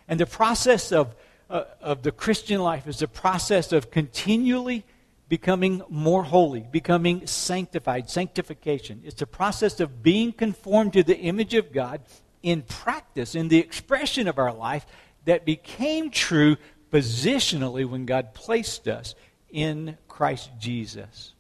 And 0.07 0.21
the 0.21 0.27
process 0.27 0.93
of 0.93 1.15
uh, 1.51 1.65
of 1.81 2.03
the 2.03 2.13
Christian 2.13 2.63
life 2.63 2.87
is 2.87 3.03
a 3.03 3.09
process 3.09 3.73
of 3.73 3.91
continually 3.91 4.85
becoming 5.29 5.83
more 5.89 6.23
holy, 6.23 6.61
becoming 6.61 7.27
sanctified, 7.27 8.09
sanctification. 8.09 9.03
It's 9.05 9.23
a 9.23 9.27
process 9.27 9.81
of 9.81 10.03
being 10.03 10.33
conformed 10.33 10.93
to 10.95 11.03
the 11.03 11.19
image 11.19 11.55
of 11.55 11.73
God 11.73 12.01
in 12.43 12.63
practice, 12.63 13.35
in 13.35 13.49
the 13.49 13.59
expression 13.59 14.29
of 14.29 14.39
our 14.39 14.53
life 14.53 14.87
that 15.25 15.45
became 15.45 16.11
true 16.11 16.57
positionally 16.93 17.89
when 17.89 18.07
God 18.07 18.33
placed 18.35 18.89
us 18.89 19.15
in 19.51 19.99
Christ 20.09 20.51
Jesus. 20.59 21.35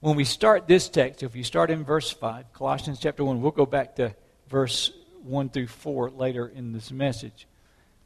When 0.00 0.16
we 0.16 0.24
start 0.24 0.68
this 0.68 0.88
text, 0.88 1.22
if 1.22 1.34
you 1.34 1.42
start 1.42 1.70
in 1.70 1.84
verse 1.84 2.10
5, 2.10 2.52
Colossians 2.52 3.00
chapter 3.00 3.24
1, 3.24 3.42
we'll 3.42 3.50
go 3.50 3.66
back 3.66 3.96
to 3.96 4.14
verse 4.48 4.92
1 5.24 5.48
through 5.48 5.66
4 5.66 6.10
later 6.10 6.46
in 6.46 6.72
this 6.72 6.92
message. 6.92 7.46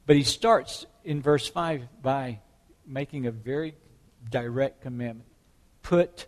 But 0.06 0.16
he 0.16 0.22
starts 0.22 0.86
in 1.04 1.22
verse 1.22 1.48
5 1.48 2.02
by 2.02 2.40
making 2.86 3.26
a 3.26 3.30
very 3.30 3.74
direct 4.30 4.82
commandment 4.82 5.28
put 5.82 6.26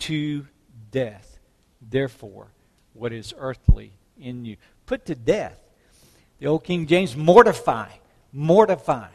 to 0.00 0.46
death, 0.90 1.38
therefore, 1.80 2.48
what 2.92 3.12
is 3.12 3.32
earthly 3.38 3.92
in 4.20 4.44
you. 4.44 4.56
Put 4.86 5.06
to 5.06 5.14
death. 5.14 5.58
The 6.40 6.46
old 6.46 6.64
King 6.64 6.86
James, 6.86 7.16
mortify, 7.16 7.90
mortify. 8.32 9.08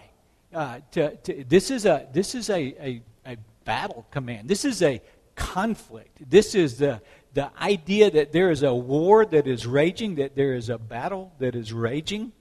Uh, 0.54 0.80
to, 0.92 1.16
to, 1.16 1.44
this 1.46 1.72
is 1.72 1.86
a 1.86 2.08
this 2.14 2.36
is 2.36 2.50
a, 2.50 2.76
a, 2.80 3.02
a 3.26 3.38
battle 3.66 4.06
command. 4.12 4.48
This 4.48 4.66
is 4.66 4.82
a 4.82 5.02
conflict. 5.36 6.30
This 6.30 6.54
is 6.54 6.78
the 6.78 7.02
the 7.34 7.50
idea 7.60 8.12
that 8.12 8.32
there 8.32 8.52
is 8.52 8.62
a 8.62 8.74
war 8.74 9.26
that 9.26 9.48
is 9.48 9.66
raging, 9.66 10.16
that 10.16 10.36
there 10.36 10.54
is 10.54 10.70
a 10.70 10.78
battle 10.78 11.32
that 11.40 11.56
is 11.56 11.74
raging. 11.74 12.32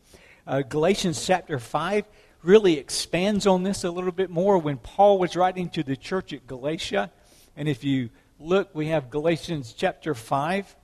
Uh, 0.45 0.63
Galatians 0.63 1.25
chapter 1.25 1.61
5 1.61 2.05
really 2.43 2.79
expands 2.79 3.47
on 3.47 3.63
this 3.63 3.85
a 3.85 3.91
little 3.91 4.11
bit 4.11 4.29
more 4.29 4.59
when 4.59 4.77
Paul 4.77 5.19
was 5.19 5.37
writing 5.37 5.69
to 5.71 5.85
the 5.85 5.97
church 5.97 6.33
at 6.33 6.49
Galatia. 6.49 7.13
And 7.57 7.69
if 7.69 7.85
you 7.85 8.11
look, 8.41 8.75
we 8.75 8.89
have 8.89 9.09
Galatians 9.09 9.73
chapter 9.73 10.15
5 10.15 10.77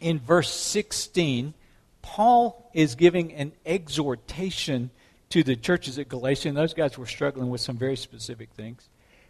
in 0.00 0.18
verse 0.18 0.52
16. 0.52 1.54
Paul 2.02 2.68
is 2.74 2.96
giving 2.96 3.32
an 3.34 3.52
exhortation 3.64 4.90
to 5.28 5.44
the 5.44 5.54
churches 5.54 5.96
at 6.00 6.08
Galatia, 6.08 6.48
and 6.48 6.56
those 6.56 6.74
guys 6.74 6.98
were 6.98 7.06
struggling 7.06 7.50
with 7.50 7.60
some 7.60 7.76
very 7.76 7.96
specific 7.96 8.50
things. 8.50 8.88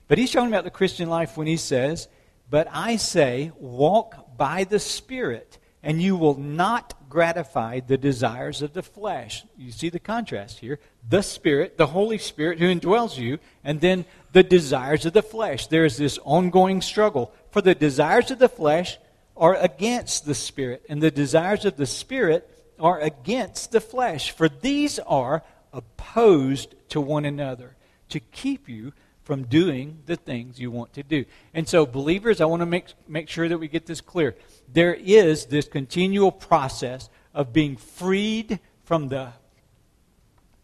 But 0.08 0.16
he's 0.16 0.32
talking 0.32 0.48
about 0.48 0.64
the 0.64 0.70
Christian 0.70 1.10
life 1.10 1.36
when 1.36 1.46
he 1.46 1.58
says, 1.58 2.08
But 2.48 2.66
I 2.72 2.96
say, 2.96 3.52
walk 3.58 4.38
by 4.38 4.64
the 4.64 4.78
Spirit, 4.78 5.58
and 5.82 6.00
you 6.02 6.16
will 6.16 6.38
not 6.38 6.94
gratify 7.08 7.80
the 7.80 7.96
desires 7.96 8.62
of 8.62 8.72
the 8.72 8.82
flesh. 8.82 9.44
You 9.56 9.72
see 9.72 9.88
the 9.88 9.98
contrast 9.98 10.60
here. 10.60 10.78
The 11.08 11.22
Spirit, 11.22 11.76
the 11.76 11.88
Holy 11.88 12.18
Spirit 12.18 12.58
who 12.58 12.72
indwells 12.72 13.16
you, 13.16 13.38
and 13.64 13.80
then 13.80 14.04
the 14.32 14.42
desires 14.42 15.06
of 15.06 15.12
the 15.12 15.22
flesh. 15.22 15.66
There 15.66 15.84
is 15.84 15.96
this 15.96 16.18
ongoing 16.24 16.82
struggle. 16.82 17.32
For 17.50 17.62
the 17.62 17.74
desires 17.74 18.30
of 18.30 18.38
the 18.38 18.48
flesh 18.48 18.98
are 19.36 19.56
against 19.56 20.26
the 20.26 20.34
Spirit, 20.34 20.84
and 20.88 21.02
the 21.02 21.10
desires 21.10 21.64
of 21.64 21.76
the 21.76 21.86
Spirit 21.86 22.48
are 22.78 23.00
against 23.00 23.72
the 23.72 23.80
flesh. 23.80 24.30
For 24.30 24.48
these 24.48 24.98
are 25.00 25.42
opposed 25.72 26.74
to 26.90 27.00
one 27.00 27.24
another 27.24 27.76
to 28.10 28.20
keep 28.20 28.68
you 28.68 28.92
from 29.30 29.44
doing 29.44 30.02
the 30.06 30.16
things 30.16 30.58
you 30.58 30.72
want 30.72 30.92
to 30.92 31.04
do. 31.04 31.24
And 31.54 31.68
so, 31.68 31.86
believers, 31.86 32.40
I 32.40 32.46
want 32.46 32.62
to 32.62 32.66
make, 32.66 32.86
make 33.06 33.28
sure 33.28 33.48
that 33.48 33.58
we 33.58 33.68
get 33.68 33.86
this 33.86 34.00
clear. 34.00 34.34
There 34.72 34.92
is 34.92 35.46
this 35.46 35.68
continual 35.68 36.32
process 36.32 37.08
of 37.32 37.52
being 37.52 37.76
freed 37.76 38.58
from 38.82 39.06
the 39.06 39.28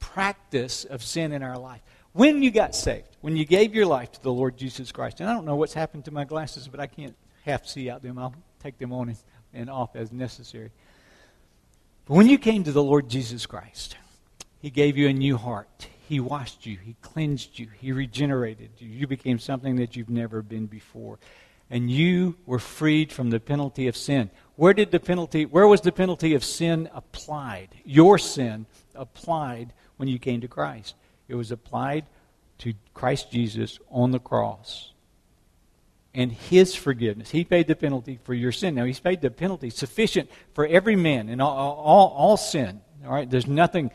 practice 0.00 0.84
of 0.84 1.00
sin 1.04 1.30
in 1.30 1.44
our 1.44 1.56
life. 1.56 1.80
When 2.12 2.42
you 2.42 2.50
got 2.50 2.74
saved, 2.74 3.16
when 3.20 3.36
you 3.36 3.44
gave 3.44 3.72
your 3.72 3.86
life 3.86 4.10
to 4.10 4.20
the 4.20 4.32
Lord 4.32 4.56
Jesus 4.56 4.90
Christ, 4.90 5.20
and 5.20 5.30
I 5.30 5.32
don't 5.32 5.44
know 5.44 5.54
what's 5.54 5.74
happened 5.74 6.06
to 6.06 6.10
my 6.10 6.24
glasses, 6.24 6.66
but 6.66 6.80
I 6.80 6.88
can't 6.88 7.14
half 7.44 7.68
see 7.68 7.88
out 7.88 8.02
them. 8.02 8.18
I'll 8.18 8.34
take 8.60 8.78
them 8.78 8.92
on 8.92 9.10
and, 9.10 9.18
and 9.54 9.70
off 9.70 9.94
as 9.94 10.10
necessary. 10.10 10.72
But 12.06 12.14
when 12.14 12.28
you 12.28 12.36
came 12.36 12.64
to 12.64 12.72
the 12.72 12.82
Lord 12.82 13.08
Jesus 13.08 13.46
Christ, 13.46 13.96
He 14.58 14.70
gave 14.70 14.96
you 14.96 15.06
a 15.06 15.12
new 15.12 15.36
heart. 15.36 15.86
He 16.08 16.20
washed 16.20 16.66
you. 16.66 16.76
He 16.76 16.94
cleansed 17.02 17.58
you. 17.58 17.68
He 17.80 17.90
regenerated 17.90 18.70
you. 18.78 18.88
You 18.88 19.06
became 19.08 19.38
something 19.40 19.76
that 19.76 19.96
you've 19.96 20.08
never 20.08 20.40
been 20.40 20.66
before. 20.66 21.18
And 21.68 21.90
you 21.90 22.36
were 22.46 22.60
freed 22.60 23.12
from 23.12 23.30
the 23.30 23.40
penalty 23.40 23.88
of 23.88 23.96
sin. 23.96 24.30
Where 24.54 24.72
did 24.72 24.92
the 24.92 25.00
penalty 25.00 25.46
where 25.46 25.66
was 25.66 25.80
the 25.80 25.90
penalty 25.90 26.34
of 26.34 26.44
sin 26.44 26.88
applied? 26.94 27.70
Your 27.84 28.18
sin 28.18 28.66
applied 28.94 29.72
when 29.96 30.08
you 30.08 30.20
came 30.20 30.40
to 30.42 30.48
Christ. 30.48 30.94
It 31.28 31.34
was 31.34 31.50
applied 31.50 32.06
to 32.58 32.74
Christ 32.94 33.32
Jesus 33.32 33.80
on 33.90 34.12
the 34.12 34.20
cross. 34.20 34.92
And 36.14 36.32
his 36.32 36.74
forgiveness. 36.74 37.30
He 37.30 37.44
paid 37.44 37.66
the 37.66 37.74
penalty 37.74 38.20
for 38.22 38.32
your 38.32 38.52
sin. 38.52 38.76
Now, 38.76 38.84
he's 38.84 39.00
paid 39.00 39.20
the 39.20 39.30
penalty 39.30 39.68
sufficient 39.68 40.30
for 40.54 40.66
every 40.66 40.96
man 40.96 41.28
and 41.28 41.42
all, 41.42 41.54
all, 41.56 42.08
all 42.08 42.36
sin. 42.36 42.80
All 43.04 43.12
right? 43.12 43.28
There's 43.28 43.46
nothing 43.46 43.90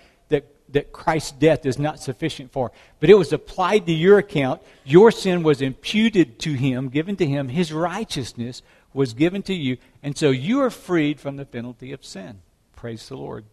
that, 0.71 0.91
Christ's 0.91 1.31
death 1.31 1.65
is 1.65 1.79
not 1.79 1.99
sufficient 1.99 2.51
for. 2.51 2.71
But 2.99 3.09
it 3.09 3.15
was 3.15 3.33
applied 3.33 3.85
to 3.85 3.93
your 3.93 4.17
account. 4.17 4.61
Your 4.83 5.11
sin 5.11 5.43
was 5.43 5.61
imputed 5.61 6.39
to 6.39 6.53
him, 6.53 6.89
given 6.89 7.15
to 7.17 7.25
him. 7.25 7.49
His 7.49 7.73
righteousness 7.73 8.61
was 8.93 9.13
given 9.13 9.41
to 9.43 9.53
you. 9.53 9.77
And 10.03 10.17
so 10.17 10.31
you 10.31 10.61
are 10.61 10.69
freed 10.69 11.19
from 11.19 11.37
the 11.37 11.45
penalty 11.45 11.91
of 11.91 12.05
sin. 12.05 12.41
Praise 12.75 13.07
the 13.09 13.17
Lord. 13.17 13.45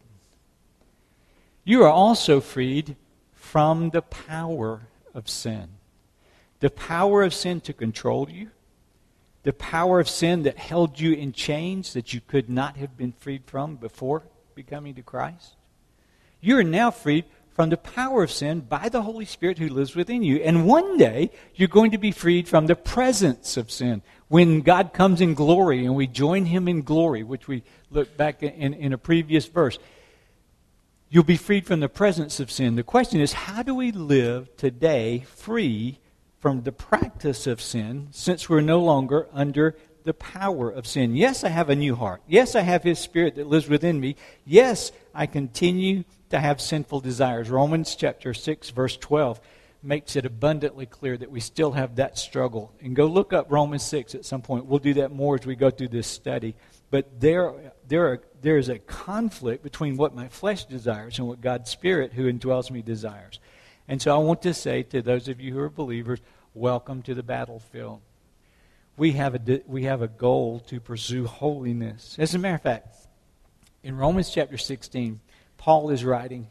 You 1.64 1.84
are 1.84 1.90
also 1.90 2.40
freed 2.40 2.96
from 3.34 3.90
the 3.90 4.02
power 4.02 4.82
of 5.14 5.28
sin. 5.28 5.68
The 6.60 6.70
power 6.70 7.22
of 7.22 7.34
sin 7.34 7.60
to 7.62 7.72
control 7.72 8.28
you, 8.30 8.50
the 9.42 9.52
power 9.52 10.00
of 10.00 10.08
sin 10.08 10.42
that 10.42 10.58
held 10.58 10.98
you 10.98 11.12
in 11.12 11.32
chains 11.32 11.92
that 11.92 12.12
you 12.12 12.20
could 12.20 12.50
not 12.50 12.76
have 12.76 12.96
been 12.96 13.12
freed 13.12 13.44
from 13.46 13.76
before 13.76 14.22
becoming 14.54 14.94
to 14.94 15.02
Christ. 15.02 15.54
You 16.40 16.59
are 16.59 16.64
now 16.64 16.90
freed 16.90 17.25
from 17.50 17.71
the 17.71 17.76
power 17.76 18.23
of 18.23 18.30
sin 18.30 18.61
by 18.61 18.88
the 18.88 19.02
Holy 19.02 19.25
Spirit 19.25 19.59
who 19.59 19.68
lives 19.68 19.97
within 19.97 20.23
you. 20.23 20.37
And 20.37 20.64
one 20.64 20.97
day, 20.97 21.33
you're 21.57 21.66
going 21.66 21.90
to 21.90 21.99
be 21.99 22.12
freed 22.12 22.47
from 22.47 22.66
the 22.66 22.76
presence 22.76 23.57
of 23.57 23.68
sin. 23.71 24.02
When 24.28 24.61
God 24.61 24.92
comes 24.92 25.21
in 25.21 25.35
glory 25.35 25.85
and 25.85 25.97
we 25.97 26.07
join 26.07 26.45
him 26.47 26.68
in 26.68 26.83
glory, 26.83 27.25
which 27.25 27.49
we 27.49 27.64
looked 27.90 28.16
back 28.16 28.45
in, 28.45 28.75
in 28.75 28.92
a 28.92 28.99
previous 28.99 29.47
verse, 29.47 29.76
you'll 31.09 31.25
be 31.25 31.37
freed 31.37 31.66
from 31.66 31.80
the 31.80 31.88
presence 31.88 32.38
of 32.38 32.50
sin. 32.50 32.76
The 32.76 32.85
question 32.85 33.21
is, 33.21 33.33
how 33.33 33.64
do 33.64 33.75
we 33.75 33.90
live 33.90 34.57
today 34.57 35.25
free 35.35 35.99
from 36.38 36.62
the 36.62 36.71
practice 36.71 37.49
of 37.49 37.61
sin 37.61 38.07
since 38.12 38.49
we're 38.49 38.61
no 38.61 38.80
longer 38.80 39.26
under 39.33 39.75
the 40.04 40.14
power 40.14 40.71
of 40.71 40.87
sin? 40.87 41.16
Yes, 41.16 41.42
I 41.42 41.49
have 41.49 41.71
a 41.71 41.75
new 41.75 41.97
heart. 41.97 42.23
Yes, 42.28 42.54
I 42.54 42.61
have 42.61 42.85
his 42.85 43.00
spirit 43.00 43.35
that 43.35 43.49
lives 43.49 43.68
within 43.68 43.99
me. 43.99 44.14
Yes, 44.45 44.92
I 45.12 45.26
continue 45.26 46.04
to 46.30 46.38
have 46.38 46.61
sinful 46.61 47.00
desires. 47.00 47.50
Romans 47.50 47.94
chapter 47.94 48.35
6, 48.35 48.70
verse 48.70 48.97
12 48.97 49.40
makes 49.82 50.16
it 50.16 50.26
abundantly 50.26 50.87
clear 50.87 51.16
that 51.16 51.30
we 51.30 51.40
still 51.40 51.73
have 51.73 51.97
that 51.97 52.18
struggle. 52.18 52.73
And 52.80 52.97
go 52.97 53.06
look 53.06 53.32
up 53.32 53.47
Romans 53.50 53.85
6 53.85 54.14
at 54.14 54.25
some 54.25 54.42
point. 54.42 54.66
We'll 54.66 54.80
do 54.80 54.94
that 54.94 55.12
more 55.12 55.37
as 55.37 55.47
we 55.47 55.54
go 55.54 55.70
through 55.70 55.88
this 55.88 56.06
study. 56.06 56.54
But 56.90 57.20
there, 57.20 57.54
there, 57.87 58.06
are, 58.06 58.23
there 58.40 58.58
is 58.58 58.68
a 58.68 58.78
conflict 58.78 59.62
between 59.62 59.97
what 59.97 60.14
my 60.14 60.28
flesh 60.28 60.64
desires 60.64 61.18
and 61.18 61.28
what 61.28 61.40
God's 61.40 61.70
Spirit, 61.70 62.12
who 62.12 62.32
indwells 62.32 62.70
me, 62.70 62.82
desires. 62.82 63.38
And 63.87 64.02
so 64.02 64.14
I 64.14 64.18
want 64.18 64.42
to 64.42 64.54
say 64.54 64.82
to 64.85 65.00
those 65.00 65.28
of 65.28 65.40
you 65.40 65.52
who 65.52 65.61
are 65.61 65.70
believers, 65.70 66.20
welcome 66.54 67.02
to 67.02 67.14
the 67.14 67.23
battlefield. 67.23 68.00
We 68.97 69.12
have 69.12 69.35
a, 69.37 69.62
we 69.66 69.85
have 69.85 70.02
a 70.02 70.08
goal 70.08 70.61
to 70.66 70.80
pursue 70.80 71.26
holiness. 71.26 72.16
As 72.18 72.35
a 72.35 72.38
matter 72.38 72.56
of 72.56 72.62
fact, 72.62 72.97
in 73.85 73.97
Romans 73.97 74.30
chapter 74.30 74.58
16, 74.58 75.20
Paul 75.59 75.91
is 75.91 76.05
writing, 76.05 76.49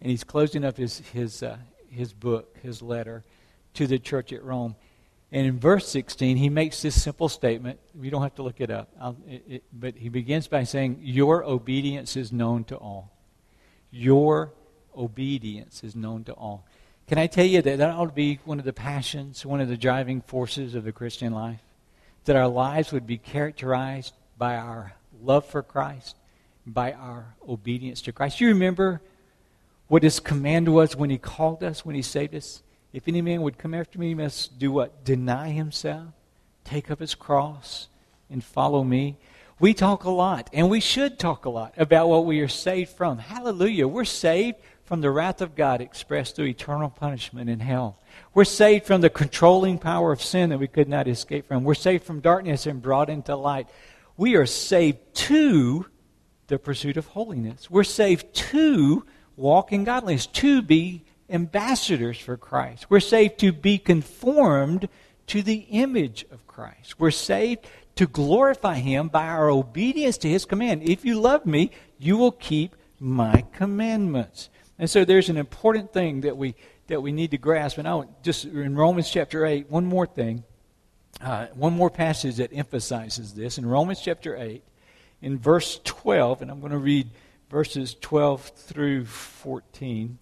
and 0.00 0.10
he's 0.10 0.24
closing 0.24 0.64
up 0.64 0.76
his, 0.76 0.98
his, 1.12 1.42
uh, 1.42 1.56
his 1.88 2.12
book, 2.12 2.56
his 2.62 2.82
letter 2.82 3.24
to 3.74 3.86
the 3.86 3.98
church 3.98 4.32
at 4.32 4.44
Rome. 4.44 4.76
And 5.30 5.46
in 5.46 5.58
verse 5.58 5.88
16, 5.88 6.36
he 6.36 6.48
makes 6.48 6.82
this 6.82 7.00
simple 7.00 7.28
statement. 7.28 7.78
We 7.94 8.10
don't 8.10 8.22
have 8.22 8.34
to 8.36 8.42
look 8.42 8.60
it 8.60 8.70
up. 8.70 8.88
It, 9.26 9.44
it, 9.48 9.64
but 9.72 9.94
he 9.96 10.08
begins 10.08 10.48
by 10.48 10.64
saying, 10.64 11.00
Your 11.02 11.44
obedience 11.44 12.16
is 12.16 12.32
known 12.32 12.64
to 12.64 12.76
all. 12.76 13.12
Your 13.90 14.52
obedience 14.96 15.84
is 15.84 15.94
known 15.94 16.24
to 16.24 16.32
all. 16.32 16.66
Can 17.06 17.18
I 17.18 17.26
tell 17.26 17.44
you 17.46 17.62
that 17.62 17.78
that 17.78 17.90
ought 17.90 18.06
to 18.06 18.12
be 18.12 18.38
one 18.44 18.58
of 18.58 18.64
the 18.64 18.72
passions, 18.72 19.46
one 19.46 19.60
of 19.60 19.68
the 19.68 19.76
driving 19.76 20.20
forces 20.20 20.74
of 20.74 20.84
the 20.84 20.92
Christian 20.92 21.32
life? 21.32 21.60
That 22.24 22.36
our 22.36 22.48
lives 22.48 22.92
would 22.92 23.06
be 23.06 23.16
characterized 23.16 24.14
by 24.36 24.56
our 24.56 24.94
love 25.22 25.46
for 25.46 25.62
Christ, 25.62 26.16
by 26.68 26.92
our 26.92 27.34
obedience 27.48 28.02
to 28.02 28.12
Christ. 28.12 28.40
You 28.40 28.48
remember 28.48 29.00
what 29.88 30.02
his 30.02 30.20
command 30.20 30.68
was 30.68 30.94
when 30.94 31.10
he 31.10 31.18
called 31.18 31.62
us, 31.62 31.84
when 31.84 31.94
he 31.94 32.02
saved 32.02 32.34
us? 32.34 32.62
If 32.92 33.08
any 33.08 33.22
man 33.22 33.42
would 33.42 33.58
come 33.58 33.74
after 33.74 33.98
me, 33.98 34.08
he 34.08 34.14
must 34.14 34.58
do 34.58 34.70
what? 34.72 35.04
Deny 35.04 35.50
himself, 35.50 36.08
take 36.64 36.90
up 36.90 37.00
his 37.00 37.14
cross, 37.14 37.88
and 38.30 38.42
follow 38.42 38.84
me. 38.84 39.16
We 39.60 39.74
talk 39.74 40.04
a 40.04 40.10
lot, 40.10 40.48
and 40.52 40.70
we 40.70 40.80
should 40.80 41.18
talk 41.18 41.44
a 41.44 41.50
lot 41.50 41.74
about 41.76 42.08
what 42.08 42.24
we 42.24 42.40
are 42.40 42.48
saved 42.48 42.90
from. 42.90 43.18
Hallelujah. 43.18 43.88
We're 43.88 44.04
saved 44.04 44.58
from 44.84 45.00
the 45.00 45.10
wrath 45.10 45.42
of 45.42 45.54
God 45.54 45.80
expressed 45.80 46.36
through 46.36 46.46
eternal 46.46 46.88
punishment 46.88 47.50
in 47.50 47.60
hell. 47.60 47.98
We're 48.32 48.44
saved 48.44 48.86
from 48.86 49.00
the 49.00 49.10
controlling 49.10 49.78
power 49.78 50.12
of 50.12 50.22
sin 50.22 50.50
that 50.50 50.58
we 50.58 50.68
could 50.68 50.88
not 50.88 51.08
escape 51.08 51.48
from. 51.48 51.64
We're 51.64 51.74
saved 51.74 52.04
from 52.04 52.20
darkness 52.20 52.66
and 52.66 52.80
brought 52.80 53.10
into 53.10 53.36
light. 53.36 53.68
We 54.16 54.36
are 54.36 54.46
saved 54.46 54.98
to 55.14 55.86
the 56.48 56.58
pursuit 56.58 56.96
of 56.96 57.06
holiness. 57.06 57.70
We're 57.70 57.84
saved 57.84 58.34
to 58.34 59.04
walk 59.36 59.72
in 59.72 59.84
godliness, 59.84 60.26
to 60.26 60.60
be 60.60 61.04
ambassadors 61.30 62.18
for 62.18 62.36
Christ. 62.36 62.90
We're 62.90 63.00
saved 63.00 63.38
to 63.40 63.52
be 63.52 63.78
conformed 63.78 64.88
to 65.28 65.42
the 65.42 65.66
image 65.70 66.26
of 66.32 66.46
Christ. 66.46 66.98
We're 66.98 67.10
saved 67.10 67.66
to 67.96 68.06
glorify 68.06 68.76
Him 68.76 69.08
by 69.08 69.26
our 69.26 69.50
obedience 69.50 70.18
to 70.18 70.28
His 70.28 70.44
command. 70.44 70.82
If 70.82 71.04
you 71.04 71.20
love 71.20 71.46
me, 71.46 71.70
you 71.98 72.16
will 72.16 72.32
keep 72.32 72.74
my 72.98 73.44
commandments. 73.52 74.48
And 74.78 74.88
so 74.88 75.04
there's 75.04 75.28
an 75.28 75.36
important 75.36 75.92
thing 75.92 76.22
that 76.22 76.36
we 76.36 76.54
that 76.86 77.02
we 77.02 77.12
need 77.12 77.32
to 77.32 77.38
grasp. 77.38 77.76
And 77.76 77.86
I 77.86 78.04
just 78.22 78.44
in 78.46 78.74
Romans 78.74 79.10
chapter 79.10 79.44
eight, 79.44 79.70
one 79.70 79.84
more 79.84 80.06
thing, 80.06 80.44
uh, 81.20 81.46
one 81.54 81.74
more 81.74 81.90
passage 81.90 82.36
that 82.36 82.50
emphasizes 82.52 83.34
this 83.34 83.58
in 83.58 83.66
Romans 83.66 84.00
chapter 84.00 84.36
eight, 84.36 84.64
in 85.20 85.38
verse 85.38 85.80
twelve, 85.84 86.42
and 86.42 86.50
I'm 86.50 86.60
going 86.60 86.72
to 86.72 86.78
read 86.78 87.10
verses 87.50 87.96
12 88.00 88.42
through 88.42 89.06
14, 89.06 90.18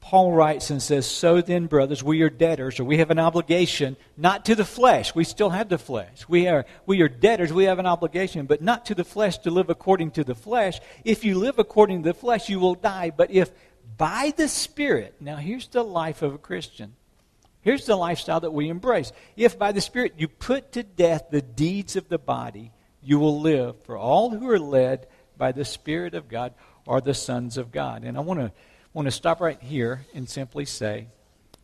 Paul 0.00 0.32
writes 0.32 0.70
and 0.70 0.82
says, 0.82 1.06
So 1.06 1.40
then, 1.40 1.66
brothers, 1.66 2.02
we 2.02 2.22
are 2.22 2.30
debtors, 2.30 2.80
or 2.80 2.84
we 2.84 2.98
have 2.98 3.12
an 3.12 3.20
obligation, 3.20 3.96
not 4.16 4.44
to 4.46 4.56
the 4.56 4.64
flesh. 4.64 5.14
We 5.14 5.22
still 5.22 5.50
have 5.50 5.68
the 5.68 5.78
flesh. 5.78 6.28
We 6.28 6.48
are, 6.48 6.66
we 6.86 7.02
are 7.02 7.08
debtors, 7.08 7.52
we 7.52 7.64
have 7.64 7.78
an 7.78 7.86
obligation, 7.86 8.46
but 8.46 8.62
not 8.62 8.86
to 8.86 8.96
the 8.96 9.04
flesh 9.04 9.38
to 9.38 9.50
live 9.50 9.70
according 9.70 10.10
to 10.12 10.24
the 10.24 10.34
flesh. 10.34 10.80
If 11.04 11.24
you 11.24 11.38
live 11.38 11.58
according 11.58 12.02
to 12.02 12.08
the 12.08 12.18
flesh, 12.18 12.48
you 12.48 12.58
will 12.58 12.74
die. 12.74 13.10
But 13.16 13.30
if 13.30 13.52
by 13.96 14.32
the 14.36 14.48
Spirit, 14.48 15.14
now 15.20 15.36
here's 15.36 15.68
the 15.68 15.84
life 15.84 16.22
of 16.22 16.34
a 16.34 16.38
Christian. 16.38 16.94
Here's 17.60 17.86
the 17.86 17.94
lifestyle 17.94 18.40
that 18.40 18.50
we 18.50 18.68
embrace. 18.68 19.12
If 19.36 19.56
by 19.56 19.70
the 19.70 19.80
Spirit 19.80 20.14
you 20.16 20.26
put 20.26 20.72
to 20.72 20.82
death 20.82 21.26
the 21.30 21.42
deeds 21.42 21.94
of 21.94 22.08
the 22.08 22.18
body, 22.18 22.72
you 23.02 23.18
will 23.18 23.40
live. 23.40 23.76
For 23.84 23.96
all 23.96 24.30
who 24.30 24.48
are 24.50 24.58
led 24.58 25.06
by 25.36 25.52
the 25.52 25.64
Spirit 25.64 26.14
of 26.14 26.28
God 26.28 26.54
are 26.86 27.00
the 27.00 27.14
sons 27.14 27.56
of 27.56 27.72
God. 27.72 28.04
And 28.04 28.16
I 28.16 28.20
want 28.20 28.40
to 28.40 28.52
want 28.92 29.06
to 29.06 29.12
stop 29.12 29.40
right 29.40 29.60
here 29.60 30.04
and 30.14 30.28
simply 30.28 30.64
say 30.64 31.06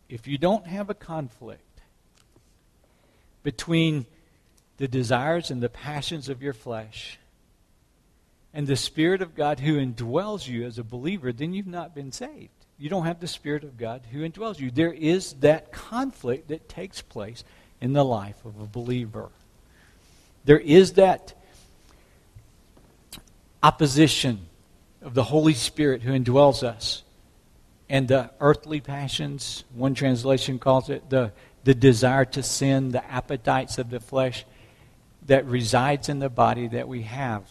if 0.08 0.26
you 0.26 0.38
don't 0.38 0.66
have 0.66 0.88
a 0.88 0.94
conflict 0.94 1.62
between 3.42 4.06
the 4.78 4.88
desires 4.88 5.50
and 5.50 5.62
the 5.62 5.68
passions 5.68 6.28
of 6.28 6.42
your 6.42 6.52
flesh 6.52 7.18
and 8.54 8.66
the 8.66 8.76
Spirit 8.76 9.20
of 9.20 9.34
God 9.34 9.60
who 9.60 9.76
indwells 9.76 10.48
you 10.48 10.64
as 10.64 10.78
a 10.78 10.84
believer, 10.84 11.32
then 11.32 11.52
you've 11.52 11.66
not 11.66 11.94
been 11.94 12.12
saved. 12.12 12.50
You 12.78 12.88
don't 12.88 13.06
have 13.06 13.20
the 13.20 13.26
Spirit 13.26 13.64
of 13.64 13.76
God 13.76 14.02
who 14.10 14.28
indwells 14.28 14.58
you. 14.58 14.70
There 14.70 14.92
is 14.92 15.34
that 15.40 15.72
conflict 15.72 16.48
that 16.48 16.68
takes 16.68 17.02
place 17.02 17.44
in 17.80 17.92
the 17.92 18.04
life 18.04 18.44
of 18.44 18.58
a 18.60 18.66
believer. 18.66 19.30
There 20.48 20.58
is 20.58 20.94
that 20.94 21.34
opposition 23.62 24.46
of 25.02 25.12
the 25.12 25.24
Holy 25.24 25.52
Spirit 25.52 26.00
who 26.00 26.18
indwells 26.18 26.62
us 26.62 27.02
and 27.90 28.08
the 28.08 28.30
earthly 28.40 28.80
passions, 28.80 29.64
one 29.74 29.92
translation 29.92 30.58
calls 30.58 30.88
it 30.88 31.10
the, 31.10 31.32
the 31.64 31.74
desire 31.74 32.24
to 32.24 32.42
sin, 32.42 32.92
the 32.92 33.04
appetites 33.10 33.76
of 33.76 33.90
the 33.90 34.00
flesh 34.00 34.46
that 35.26 35.44
resides 35.44 36.08
in 36.08 36.18
the 36.18 36.30
body 36.30 36.66
that 36.68 36.88
we 36.88 37.02
have. 37.02 37.42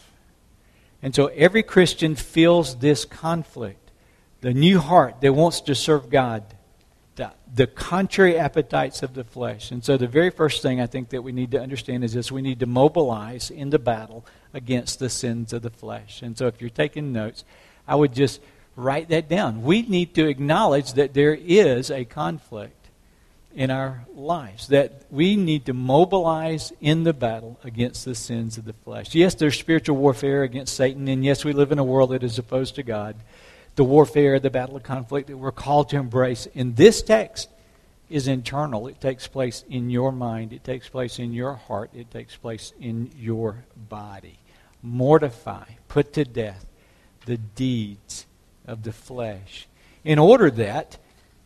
And 1.00 1.14
so 1.14 1.28
every 1.28 1.62
Christian 1.62 2.16
feels 2.16 2.78
this 2.78 3.04
conflict. 3.04 3.92
The 4.40 4.52
new 4.52 4.80
heart 4.80 5.20
that 5.20 5.32
wants 5.32 5.60
to 5.60 5.76
serve 5.76 6.10
God, 6.10 6.42
the, 7.18 7.32
the 7.52 7.66
contrary 7.66 8.38
appetites 8.38 9.02
of 9.02 9.12
the 9.12 9.24
flesh. 9.24 9.70
And 9.70 9.84
so 9.84 9.98
the 9.98 10.06
very 10.06 10.30
first 10.30 10.62
thing 10.62 10.80
I 10.80 10.86
think 10.86 11.10
that 11.10 11.22
we 11.22 11.32
need 11.32 11.50
to 11.50 11.60
understand 11.60 12.04
is 12.04 12.14
this 12.14 12.32
we 12.32 12.40
need 12.40 12.60
to 12.60 12.66
mobilize 12.66 13.50
in 13.50 13.68
the 13.68 13.78
battle 13.78 14.24
against 14.54 14.98
the 14.98 15.10
sins 15.10 15.52
of 15.52 15.62
the 15.62 15.70
flesh. 15.70 16.22
And 16.22 16.38
so 16.38 16.46
if 16.46 16.60
you're 16.60 16.70
taking 16.70 17.12
notes, 17.12 17.44
I 17.86 17.96
would 17.96 18.14
just 18.14 18.40
write 18.76 19.08
that 19.08 19.28
down. 19.28 19.62
We 19.62 19.82
need 19.82 20.14
to 20.14 20.26
acknowledge 20.26 20.94
that 20.94 21.12
there 21.12 21.34
is 21.34 21.90
a 21.90 22.04
conflict 22.04 22.74
in 23.54 23.70
our 23.70 24.06
lives, 24.14 24.68
that 24.68 25.02
we 25.10 25.34
need 25.34 25.66
to 25.66 25.72
mobilize 25.72 26.72
in 26.80 27.02
the 27.02 27.12
battle 27.12 27.58
against 27.64 28.04
the 28.04 28.14
sins 28.14 28.56
of 28.56 28.64
the 28.64 28.72
flesh. 28.72 29.14
Yes, 29.14 29.34
there's 29.34 29.58
spiritual 29.58 29.96
warfare 29.96 30.44
against 30.44 30.76
Satan, 30.76 31.08
and 31.08 31.24
yes, 31.24 31.44
we 31.44 31.52
live 31.52 31.72
in 31.72 31.78
a 31.80 31.84
world 31.84 32.10
that 32.10 32.22
is 32.22 32.38
opposed 32.38 32.76
to 32.76 32.84
God. 32.84 33.16
The 33.78 33.84
warfare, 33.84 34.40
the 34.40 34.50
battle 34.50 34.74
of 34.74 34.82
conflict 34.82 35.28
that 35.28 35.36
we're 35.36 35.52
called 35.52 35.90
to 35.90 35.98
embrace 35.98 36.46
in 36.46 36.74
this 36.74 37.00
text 37.00 37.48
is 38.10 38.26
internal. 38.26 38.88
It 38.88 39.00
takes 39.00 39.28
place 39.28 39.64
in 39.70 39.88
your 39.88 40.10
mind, 40.10 40.52
it 40.52 40.64
takes 40.64 40.88
place 40.88 41.20
in 41.20 41.32
your 41.32 41.54
heart, 41.54 41.90
it 41.94 42.10
takes 42.10 42.34
place 42.34 42.72
in 42.80 43.12
your 43.16 43.62
body. 43.76 44.40
Mortify, 44.82 45.62
put 45.86 46.12
to 46.14 46.24
death 46.24 46.66
the 47.24 47.36
deeds 47.36 48.26
of 48.66 48.82
the 48.82 48.90
flesh, 48.90 49.68
in 50.02 50.18
order 50.18 50.50
that 50.50 50.98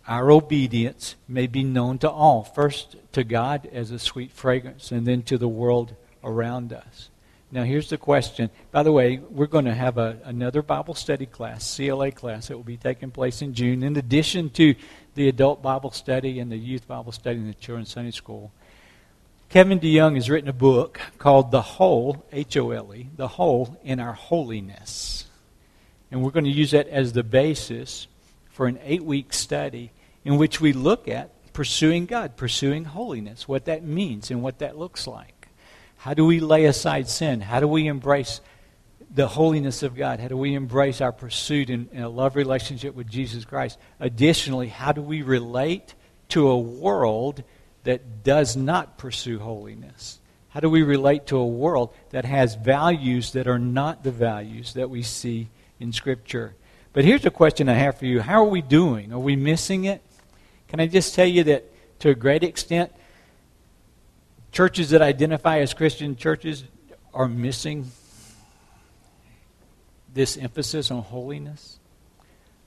our 0.08 0.30
obedience 0.30 1.16
may 1.28 1.46
be 1.46 1.62
known 1.62 1.98
to 1.98 2.10
all. 2.10 2.44
First, 2.44 2.96
to 3.12 3.24
God 3.24 3.68
as 3.74 3.90
a 3.90 3.98
sweet 3.98 4.32
fragrance, 4.32 4.90
and 4.90 5.06
then 5.06 5.20
to 5.24 5.36
the 5.36 5.48
world 5.48 5.94
around 6.24 6.72
us. 6.72 7.10
Now, 7.52 7.64
here's 7.64 7.90
the 7.90 7.99
question. 7.99 8.49
By 8.71 8.82
the 8.82 8.92
way, 8.92 9.18
we're 9.18 9.47
going 9.47 9.66
to 9.66 9.75
have 9.75 9.99
a, 9.99 10.18
another 10.25 10.62
Bible 10.62 10.94
study 10.94 11.26
class, 11.26 11.76
CLA 11.76 12.11
class, 12.11 12.49
that 12.49 12.56
will 12.56 12.64
be 12.64 12.78
taking 12.78 13.11
place 13.11 13.42
in 13.42 13.52
June, 13.52 13.82
in 13.82 13.94
addition 13.94 14.49
to 14.50 14.75
the 15.14 15.28
adult 15.28 15.61
Bible 15.61 15.90
study 15.90 16.40
and 16.40 16.50
the 16.50 16.56
youth 16.56 16.88
Bible 16.88 17.12
study 17.12 17.38
in 17.38 17.47
the 17.47 17.54
children's 17.54 17.90
Sunday 17.90 18.11
school. 18.11 18.52
Kevin 19.50 19.78
DeYoung 19.78 20.14
has 20.14 20.30
written 20.30 20.49
a 20.49 20.54
book 20.54 20.99
called 21.18 21.50
The 21.50 21.61
Hole, 21.61 22.25
H 22.32 22.56
O 22.56 22.71
L 22.71 22.94
E, 22.94 23.11
The 23.16 23.28
Hole 23.28 23.78
in 23.85 24.00
Our 24.00 24.14
Holiness. 24.14 25.26
And 26.11 26.23
we're 26.23 26.30
going 26.30 26.47
to 26.47 26.50
use 26.50 26.71
that 26.71 26.88
as 26.88 27.12
the 27.12 27.23
basis 27.23 28.06
for 28.50 28.66
an 28.66 28.78
eight 28.82 29.04
week 29.04 29.35
study 29.35 29.92
in 30.25 30.38
which 30.38 30.59
we 30.59 30.73
look 30.73 31.06
at 31.06 31.52
pursuing 31.52 32.06
God, 32.06 32.35
pursuing 32.38 32.87
holiness, 32.87 33.47
what 33.47 33.66
that 33.66 33.85
means 33.85 34.30
and 34.30 34.42
what 34.42 34.61
that 34.61 34.78
looks 34.78 35.06
like. 35.06 35.31
How 36.02 36.14
do 36.14 36.26
we 36.26 36.40
lay 36.40 36.64
aside 36.64 37.09
sin? 37.09 37.40
How 37.40 37.61
do 37.61 37.68
we 37.68 37.87
embrace 37.87 38.40
the 39.14 39.28
holiness 39.28 39.85
of 39.85 39.94
God? 39.94 40.18
How 40.18 40.26
do 40.26 40.37
we 40.37 40.56
embrace 40.56 41.00
our 41.00 41.12
pursuit 41.12 41.71
in, 41.71 41.88
in, 41.92 42.02
a 42.02 42.09
love 42.09 42.35
relationship 42.35 42.97
with 42.97 43.09
Jesus 43.09 43.44
Christ? 43.44 43.78
Additionally, 44.00 44.66
how 44.66 44.90
do 44.90 45.00
we 45.00 45.23
relate 45.23 45.94
to 46.30 46.49
a 46.49 46.59
world 46.59 47.44
that 47.85 48.25
does 48.25 48.56
not 48.56 48.99
pursue 48.99 49.38
holiness? 49.38 50.18
How 50.49 50.59
do 50.59 50.68
we 50.68 50.82
relate 50.82 51.26
to 51.28 51.37
a 51.37 51.47
world 51.47 51.94
that 52.11 52.25
has 52.25 52.56
values 52.56 53.30
that 53.35 53.47
are 53.47 53.61
not 53.61 54.02
the 54.02 54.11
values 54.11 54.75
that 54.75 54.90
we 54.90 55.04
see 55.04 55.50
in 55.78 55.92
Scripture? 55.92 56.56
But 56.92 57.04
here's 57.04 57.26
a 57.26 57.30
question 57.30 57.68
I 57.68 57.75
have 57.75 57.96
for 57.96 58.07
you 58.07 58.22
How 58.22 58.42
are 58.42 58.50
we 58.50 58.61
doing? 58.61 59.12
Are 59.12 59.20
we 59.20 59.37
missing 59.37 59.85
it? 59.85 60.03
Can 60.66 60.81
I 60.81 60.88
just 60.88 61.14
tell 61.14 61.29
you 61.29 61.44
that 61.44 61.72
to 62.00 62.09
a 62.09 62.14
great 62.16 62.42
extent, 62.42 62.92
churches 64.52 64.90
that 64.90 65.02
identify 65.02 65.58
as 65.58 65.74
Christian 65.74 66.14
churches 66.14 66.64
are 67.12 67.26
missing 67.26 67.90
this 70.14 70.36
emphasis 70.36 70.90
on 70.90 71.02
holiness, 71.02 71.78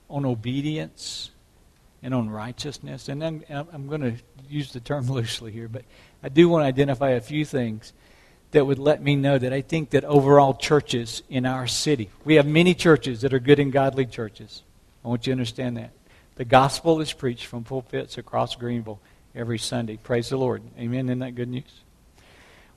on 0.10 0.26
obedience, 0.26 1.30
and 2.02 2.14
on 2.14 2.30
righteousness. 2.30 3.08
And 3.08 3.24
I'm, 3.24 3.44
I'm 3.50 3.88
going 3.88 4.02
to 4.02 4.16
use 4.50 4.74
the 4.74 4.80
term 4.80 5.08
loosely 5.10 5.52
here, 5.52 5.68
but 5.68 5.84
I 6.24 6.30
do 6.30 6.50
want 6.50 6.64
to 6.64 6.68
identify 6.68 7.12
a 7.12 7.22
few 7.22 7.46
things 7.46 7.94
that 8.52 8.66
would 8.66 8.80
let 8.80 9.02
me 9.02 9.16
know 9.16 9.38
that 9.38 9.54
I 9.54 9.62
think 9.62 9.92
that 9.92 10.04
overall 10.06 10.54
churches 10.54 11.24
in 11.30 11.46
our 11.46 11.68
city, 11.68 12.10
we 12.24 12.36
have 12.36 12.48
many 12.48 12.74
churches 12.74 13.22
that 13.22 13.34
are 13.34 13.40
good 13.40 13.60
and 13.60 13.72
godly 13.72 14.06
churches. 14.06 14.64
I 15.04 15.10
want 15.10 15.28
you 15.28 15.32
to 15.32 15.34
understand 15.34 15.78
that. 15.78 15.92
The 16.36 16.46
gospel 16.46 17.00
is 17.00 17.14
preached 17.14 17.46
from 17.46 17.64
pulpits 17.64 18.18
across 18.18 18.56
Greenville 18.56 19.00
every 19.36 19.60
Sunday. 19.60 19.98
Praise 19.98 20.30
the 20.30 20.38
Lord. 20.38 20.62
Amen. 20.78 21.06
Isn't 21.06 21.20
that 21.20 21.36
good 21.36 21.50
news? 21.50 21.82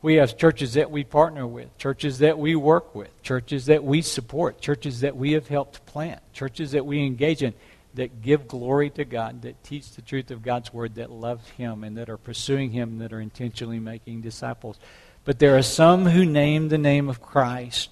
We 0.01 0.15
have 0.15 0.37
churches 0.37 0.75
that 0.75 0.91
we 0.91 1.03
partner 1.03 1.47
with, 1.47 1.77
churches 1.77 2.19
that 2.21 2.39
we 2.39 2.55
work 2.55 2.95
with, 2.95 3.21
churches 3.23 3.67
that 3.67 3.83
we 3.83 4.01
support, 4.03 4.61
churches 4.61 5.01
that 5.01 5.17
we 5.17 5.33
have 5.33 5.49
helped 5.49 5.85
plant, 5.87 6.21
churches 6.33 6.71
that 6.73 6.87
we 6.87 7.05
engage 7.05 7.43
in 7.43 7.55
that 7.95 8.23
give 8.23 8.47
glory 8.47 8.91
to 8.91 9.05
God, 9.05 9.43
that 9.43 9.63
teach 9.65 9.91
the 9.93 10.03
truth 10.03 10.31
of 10.31 10.43
God's 10.43 10.73
Word, 10.73 10.95
that 10.97 11.11
love 11.11 11.49
Him, 11.51 11.83
and 11.83 11.97
that 11.97 12.09
are 12.09 12.17
pursuing 12.17 12.71
Him, 12.71 12.99
that 12.99 13.13
are 13.13 13.21
intentionally 13.21 13.81
making 13.81 14.21
disciples. 14.21 14.79
But 15.25 15.41
there 15.41 15.57
are 15.57 15.63
some 15.63 16.07
who 16.07 16.25
name 16.25 16.69
the 16.69 16.79
name 16.79 17.09
of 17.09 17.21
Christ 17.21 17.91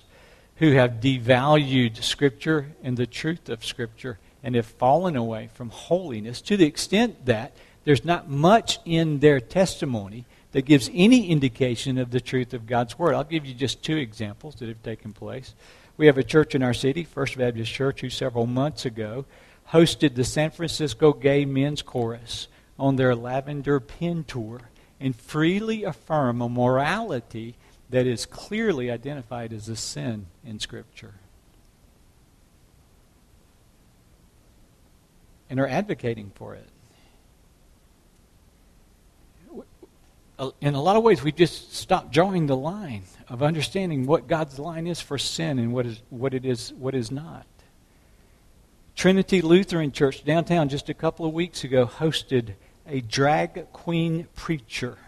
who 0.57 0.73
have 0.73 1.01
devalued 1.01 2.03
Scripture 2.03 2.69
and 2.83 2.97
the 2.97 3.07
truth 3.07 3.49
of 3.49 3.65
Scripture 3.65 4.19
and 4.43 4.55
have 4.55 4.67
fallen 4.67 5.17
away 5.17 5.51
from 5.55 5.71
holiness 5.71 6.41
to 6.43 6.57
the 6.57 6.67
extent 6.67 7.27
that 7.27 7.53
there's 7.87 8.05
not 8.05 8.29
much 8.29 8.81
in 8.85 9.21
their 9.21 9.39
testimony 9.39 10.25
that 10.51 10.65
gives 10.65 10.91
any 10.93 11.29
indication 11.29 11.99
of 11.99 12.11
the 12.11 12.21
truth 12.21 12.53
of 12.53 12.67
God's 12.67 12.99
Word. 12.99 13.15
I'll 13.15 13.23
give 13.23 13.47
you 13.47 13.55
just 13.55 13.81
two 13.81 13.97
examples 13.97 14.57
that 14.57 14.69
have 14.69 14.83
taken 14.83 15.13
place. 15.13 15.55
We 15.97 16.07
have 16.07 16.19
a 16.19 16.25
church 16.25 16.57
in 16.57 16.65
our 16.65 16.75
city, 16.75 17.05
First 17.05 17.39
Baptist 17.39 17.73
Church, 17.73 18.01
who 18.01 18.11
several 18.11 18.47
months 18.47 18.85
ago 18.85 19.25
hosted 19.71 20.17
the 20.17 20.25
San 20.25 20.51
Francisco 20.51 21.13
Gay 21.13 21.45
Men's 21.45 21.81
Chorus 21.81 22.49
on 22.77 22.97
their 22.97 23.15
Lavender 23.15 23.79
Pen 23.79 24.25
Tour 24.25 24.63
and 24.99 25.15
freely 25.15 25.85
affirm 25.85 26.43
a 26.43 26.49
morality 26.49 27.55
that 27.91 28.05
is 28.05 28.27
clearly 28.27 28.91
identified 28.91 29.53
as 29.53 29.69
a 29.69 29.77
sin 29.77 30.27
in 30.45 30.59
Scripture. 30.59 31.15
And 35.49 35.61
are 35.61 35.69
advocating 35.69 36.33
for 36.35 36.57
it. 36.57 36.67
In 40.61 40.75
a 40.75 40.83
lot 40.83 40.97
of 40.97 41.03
ways, 41.03 41.23
we 41.23 41.33
just 41.33 41.75
stopped 41.75 42.13
drawing 42.13 42.47
the 42.47 42.57
line 42.57 43.05
of 43.29 43.43
understanding 43.43 44.07
what 44.07 44.27
God's 44.27 44.59
line 44.59 44.87
is 44.87 45.01
for 45.01 45.17
sin 45.17 45.59
and 45.59 45.73
what 45.73 45.87
is 45.87 46.03
what 46.11 46.35
it 46.35 46.45
is 46.45 46.73
what 46.75 46.95
is 46.95 47.11
not. 47.11 47.47
Trinity 48.95 49.41
Lutheran 49.41 49.93
Church 49.93 50.25
downtown 50.25 50.69
just 50.69 50.89
a 50.89 50.95
couple 50.95 51.27
of 51.27 51.33
weeks 51.33 51.65
ago 51.65 51.87
hosted 51.87 52.55
a 52.87 53.01
drag 53.01 53.73
queen 53.73 54.29
preacher, 54.35 54.99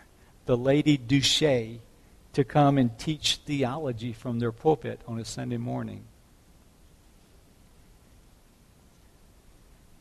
the 0.47 0.57
Lady 0.57 0.97
Duche, 0.97 1.79
to 2.33 2.45
come 2.45 2.79
and 2.79 2.99
teach 2.99 3.37
theology 3.45 4.13
from 4.13 4.39
their 4.39 4.53
pulpit 4.53 5.01
on 5.07 5.19
a 5.19 5.25
Sunday 5.25 5.57
morning. 5.59 6.05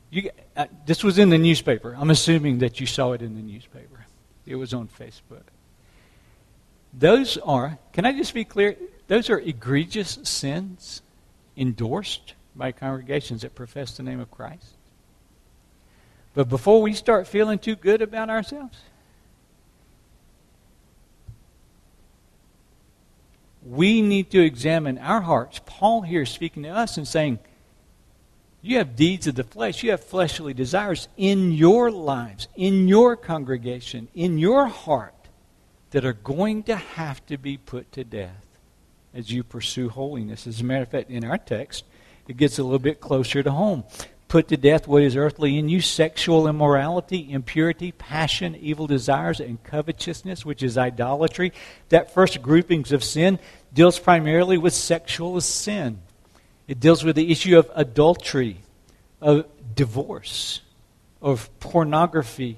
You, 0.10 0.30
uh, 0.56 0.68
this 0.86 1.04
was 1.04 1.20
in 1.20 1.30
the 1.30 1.38
newspaper. 1.38 1.96
I'm 1.98 2.10
assuming 2.10 2.60
that 2.60 2.80
you 2.80 2.88
saw 2.88 3.12
it 3.12 3.22
in 3.22 3.36
the 3.36 3.42
newspaper. 3.42 4.07
It 4.48 4.56
was 4.56 4.74
on 4.74 4.88
Facebook. 4.88 5.44
Those 6.94 7.38
are, 7.38 7.78
can 7.92 8.06
I 8.06 8.14
just 8.14 8.34
be 8.34 8.46
clear? 8.46 8.78
Those 9.08 9.30
are 9.30 9.40
egregious 9.40 10.18
sins 10.24 11.02
endorsed 11.58 12.34
by 12.56 12.72
congregations 12.72 13.42
that 13.42 13.54
profess 13.54 13.98
the 13.98 14.04
name 14.04 14.20
of 14.22 14.32
Christ. 14.32 14.76
But 16.34 16.50
before 16.50 16.82
we 16.82 16.94
start 16.94 17.28
feeling 17.28 17.60
too 17.60 17.76
good 17.76 18.02
about 18.02 18.30
ourselves, 18.30 18.78
we 23.66 24.02
need 24.02 24.32
to 24.32 24.42
examine 24.42 24.98
our 24.98 25.22
hearts. 25.22 25.60
Paul 25.66 26.04
here 26.04 26.22
is 26.22 26.30
speaking 26.30 26.64
to 26.64 26.70
us 26.70 26.98
and 26.98 27.08
saying, 27.08 27.40
You 28.68 28.80
have 28.80 28.98
deeds 28.98 29.28
of 29.28 29.36
the 29.36 29.46
flesh, 29.46 29.82
you 29.82 29.92
have 29.92 30.04
fleshly 30.04 30.54
desires 30.54 31.08
in 31.16 31.54
your 31.54 31.90
lives, 31.90 32.50
in 32.54 32.90
your 32.90 33.16
congregation, 33.16 34.10
in 34.14 34.38
your 34.38 34.68
heart 34.68 35.14
that 35.92 36.04
are 36.04 36.12
going 36.12 36.64
to 36.64 36.76
have 36.76 37.26
to 37.28 37.38
be 37.38 37.56
put 37.56 37.94
to 37.94 38.04
death 38.04 38.46
as 39.14 39.32
you 39.32 39.46
pursue 39.46 39.88
holiness. 39.88 40.46
As 40.46 40.60
a 40.60 40.66
matter 40.66 40.84
of 40.84 40.90
fact, 40.90 41.10
in 41.10 41.24
our 41.24 41.38
text, 41.38 41.86
it 42.28 42.36
gets 42.36 42.60
a 42.60 42.64
little 42.64 42.78
bit 42.78 43.00
closer 43.00 43.42
to 43.42 43.52
home 43.52 43.86
put 44.28 44.50
to 44.50 44.58
death 44.58 44.88
what 44.88 45.04
is 45.04 45.16
earthly 45.16 45.58
in 45.58 45.70
you 45.70 45.82
sexual 45.82 46.48
immorality, 46.48 47.32
impurity, 47.32 47.92
passion, 47.92 48.56
evil 48.56 48.88
desires, 48.88 49.40
and 49.40 49.64
covetousness, 49.64 50.46
which 50.46 50.62
is 50.62 50.78
idolatry. 50.78 51.54
That 51.90 52.14
first 52.14 52.42
groupings 52.42 52.92
of 52.92 53.04
sin 53.04 53.40
deals 53.74 54.00
primarily 54.00 54.58
with 54.58 54.74
sexual 54.74 55.40
sin. 55.42 56.00
It 56.68 56.80
deals 56.80 57.04
with 57.04 57.16
the 57.16 57.32
issue 57.32 57.58
of 57.58 57.72
adultery, 57.76 58.60
of 59.22 59.46
divorce, 59.74 60.62
of 61.22 61.50
pornography, 61.60 62.58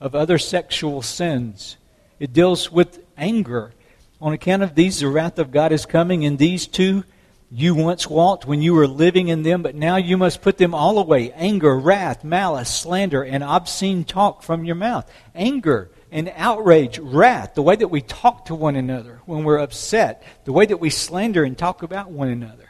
of 0.00 0.14
other 0.14 0.38
sexual 0.38 1.02
sins. 1.02 1.76
It 2.18 2.32
deals 2.32 2.70
with 2.70 3.00
anger. 3.16 3.72
On 4.20 4.32
account 4.32 4.62
of 4.62 4.74
these, 4.74 5.00
the 5.00 5.08
wrath 5.08 5.38
of 5.38 5.50
God 5.50 5.72
is 5.72 5.86
coming, 5.86 6.24
and 6.24 6.38
these 6.38 6.66
two 6.66 7.04
you 7.52 7.74
once 7.74 8.08
walked 8.08 8.46
when 8.46 8.62
you 8.62 8.74
were 8.74 8.86
living 8.86 9.26
in 9.26 9.42
them, 9.42 9.62
but 9.62 9.74
now 9.74 9.96
you 9.96 10.16
must 10.16 10.40
put 10.40 10.56
them 10.56 10.72
all 10.72 10.98
away 10.98 11.32
anger, 11.32 11.76
wrath, 11.76 12.22
malice, 12.22 12.72
slander, 12.72 13.24
and 13.24 13.42
obscene 13.42 14.04
talk 14.04 14.44
from 14.44 14.64
your 14.64 14.76
mouth. 14.76 15.10
Anger 15.34 15.90
and 16.12 16.32
outrage, 16.36 17.00
wrath, 17.00 17.54
the 17.54 17.62
way 17.62 17.74
that 17.74 17.88
we 17.88 18.02
talk 18.02 18.44
to 18.44 18.54
one 18.54 18.76
another 18.76 19.20
when 19.26 19.42
we're 19.42 19.58
upset, 19.58 20.22
the 20.44 20.52
way 20.52 20.64
that 20.66 20.78
we 20.78 20.90
slander 20.90 21.42
and 21.42 21.58
talk 21.58 21.82
about 21.82 22.12
one 22.12 22.28
another. 22.28 22.69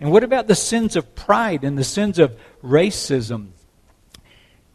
And 0.00 0.12
what 0.12 0.24
about 0.24 0.46
the 0.46 0.54
sins 0.54 0.96
of 0.96 1.14
pride 1.14 1.64
and 1.64 1.76
the 1.76 1.84
sins 1.84 2.18
of 2.18 2.36
racism? 2.62 3.48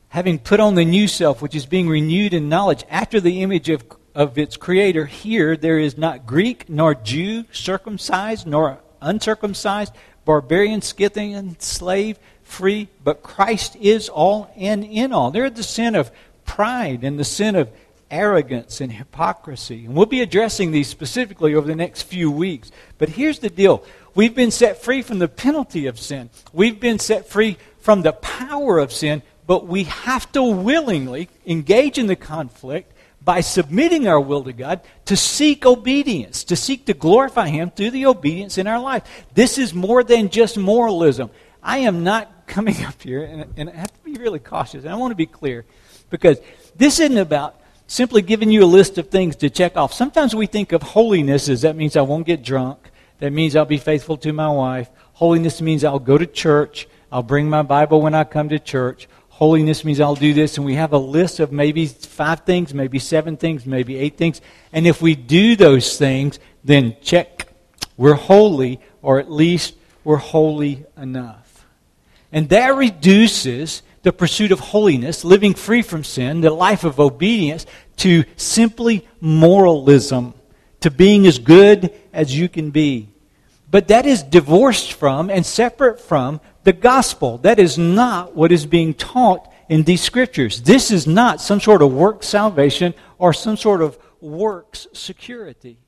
Having 0.10 0.40
put 0.40 0.60
on 0.60 0.76
the 0.76 0.86
new 0.86 1.08
self, 1.08 1.42
which 1.42 1.56
is 1.56 1.66
being 1.66 1.88
renewed 1.88 2.34
in 2.34 2.50
knowledge 2.50 2.84
after 2.90 3.20
the 3.20 3.42
image 3.42 3.70
of, 3.70 3.84
of 4.14 4.38
its 4.38 4.58
creator, 4.58 5.06
here 5.06 5.56
there 5.56 5.80
is 5.80 5.98
not 5.98 6.26
Greek 6.26 6.70
nor 6.70 6.94
Jew, 6.94 7.46
circumcised 7.52 8.46
nor 8.46 8.80
uncircumcised, 9.02 9.94
barbarian, 10.26 10.82
Scythian, 10.82 11.60
slave, 11.60 12.20
free, 12.44 12.90
but 13.04 13.24
Christ 13.24 13.76
is 13.78 14.10
all 14.10 14.52
and 14.56 14.84
in 14.84 15.14
all. 15.14 15.32
There's 15.32 15.54
the 15.54 15.64
sin 15.64 15.96
of 15.96 16.12
pride 16.46 17.04
and 17.04 17.18
the 17.18 17.24
sin 17.24 17.56
of 17.56 17.72
arrogance 18.12 18.80
and 18.80 18.92
hypocrisy. 18.92 19.86
And 19.86 19.96
we'll 19.96 20.06
be 20.06 20.22
addressing 20.22 20.72
these 20.72 20.88
specifically 20.88 21.56
over 21.56 21.66
the 21.66 21.76
next 21.76 22.04
few 22.04 22.30
weeks. 22.30 22.72
But 22.98 23.10
here's 23.10 23.40
the 23.40 23.50
deal 23.50 23.84
we've 24.16 24.36
been 24.36 24.52
set 24.52 24.82
free 24.82 25.02
from 25.02 25.20
the 25.20 25.28
penalty 25.28 25.88
of 25.88 26.00
sin, 26.00 26.30
we've 26.52 26.80
been 26.80 27.00
set 27.00 27.28
free 27.28 27.58
from 27.80 28.02
the 28.02 28.14
power 28.14 28.80
of 28.80 28.92
sin, 28.92 29.22
but 29.46 29.68
we 29.68 29.84
have 29.84 30.32
to 30.32 30.44
willingly 30.44 31.30
engage 31.46 31.98
in 31.98 32.08
the 32.08 32.16
conflict 32.16 32.94
by 33.24 33.42
submitting 33.42 34.08
our 34.08 34.20
will 34.20 34.44
to 34.44 34.54
God 34.54 34.82
to 35.06 35.16
seek 35.16 35.66
obedience, 35.66 36.44
to 36.46 36.56
seek 36.56 36.86
to 36.86 36.94
glorify 36.94 37.48
Him 37.50 37.72
through 37.72 37.92
the 37.92 38.06
obedience 38.06 38.58
in 38.58 38.68
our 38.68 38.80
life. 38.80 39.04
This 39.34 39.58
is 39.58 39.74
more 39.74 40.04
than 40.04 40.30
just 40.30 40.58
moralism. 40.58 41.30
I 41.62 41.80
am 41.80 42.04
not 42.04 42.48
coming 42.48 42.84
up 42.86 43.02
here, 43.02 43.24
and, 43.24 43.54
and 43.58 43.70
I 43.70 43.74
have 43.74 43.94
to 43.94 44.00
be 44.04 44.14
really 44.14 44.40
cautious, 44.40 44.84
and 44.84 44.94
I 44.94 44.98
want 44.98 45.12
to 45.12 45.16
be 45.16 45.26
clear, 45.26 45.66
because 46.10 46.40
this 46.76 47.00
isn't 47.00 47.18
about 47.18 47.60
simply 47.88 48.22
giving 48.22 48.50
you 48.50 48.64
a 48.64 48.66
list 48.66 48.98
of 48.98 49.10
things 49.10 49.36
to 49.38 49.50
check 49.50 49.78
off. 49.78 49.94
Sometimes 49.94 50.36
we 50.36 50.48
think 50.48 50.72
of 50.72 50.82
holiness 50.82 51.50
as 51.50 51.62
that 51.62 51.76
means 51.76 51.96
I 51.96 52.02
won't 52.02 52.26
get 52.26 52.44
drunk, 52.44 52.90
that 53.24 53.32
means 53.32 53.56
I'll 53.56 53.64
be 53.64 53.78
faithful 53.78 54.18
to 54.18 54.34
my 54.34 54.50
wife. 54.50 54.90
Holiness 55.14 55.62
means 55.62 55.86
I'll 55.86 55.98
go 55.98 56.18
to 56.18 56.26
church, 56.26 56.90
I'll 57.10 57.24
bring 57.24 57.50
my 57.50 57.62
Bible 57.62 58.02
when 58.02 58.14
I 58.14 58.26
come 58.26 58.50
to 58.50 58.60
church. 58.60 59.08
Holiness 59.30 59.86
means 59.86 60.02
I'll 60.02 60.14
do 60.14 60.34
this. 60.34 60.58
And 60.58 60.66
we 60.66 60.74
have 60.74 60.92
a 60.92 60.98
list 60.98 61.40
of 61.40 61.50
maybe 61.50 61.86
five 61.86 62.42
things, 62.42 62.74
maybe 62.74 63.00
seven 63.00 63.38
things, 63.38 63.66
maybe 63.66 63.96
eight 63.96 64.18
things. 64.18 64.42
And 64.74 64.86
if 64.86 65.02
we 65.02 65.16
do 65.16 65.56
those 65.56 65.98
things, 65.98 66.38
then 66.66 66.98
check. 67.02 67.48
We're 67.96 68.16
holy, 68.16 68.82
or 69.02 69.20
at 69.20 69.32
least 69.32 69.76
we're 70.04 70.18
holy 70.18 70.84
enough. 70.98 71.66
And 72.30 72.50
that 72.50 72.76
reduces 72.76 73.84
the 74.02 74.12
pursuit 74.12 74.52
of 74.52 74.60
holiness, 74.60 75.24
living 75.24 75.54
free 75.54 75.82
from 75.82 76.04
sin, 76.04 76.42
the 76.42 76.52
life 76.52 76.84
of 76.84 77.00
obedience, 77.00 77.66
to 78.00 78.26
simply 78.36 79.08
moralism, 79.22 80.34
to 80.82 80.92
being 80.92 81.26
as 81.26 81.40
good 81.40 81.94
as 82.12 82.38
you 82.38 82.50
can 82.50 82.70
be. 82.70 83.13
But 83.74 83.88
that 83.88 84.06
is 84.06 84.22
divorced 84.22 84.94
from 84.94 85.32
and 85.32 85.44
separate 85.44 86.00
from 86.00 86.42
the 86.64 86.74
gospel. 86.74 87.40
That 87.40 87.58
is 87.58 87.76
not 87.76 88.36
what 88.36 88.52
is 88.52 88.68
being 88.68 88.94
taught 88.94 89.52
in 89.68 89.82
these 89.82 90.00
scriptures. 90.00 90.62
This 90.62 90.92
is 90.92 91.08
not 91.08 91.42
some 91.42 91.60
sort 91.60 91.82
of 91.82 91.92
work 91.92 92.22
salvation 92.22 92.94
or 93.18 93.34
some 93.34 93.58
sort 93.58 93.82
of 93.82 93.98
works 94.22 94.86
security. 94.94 95.80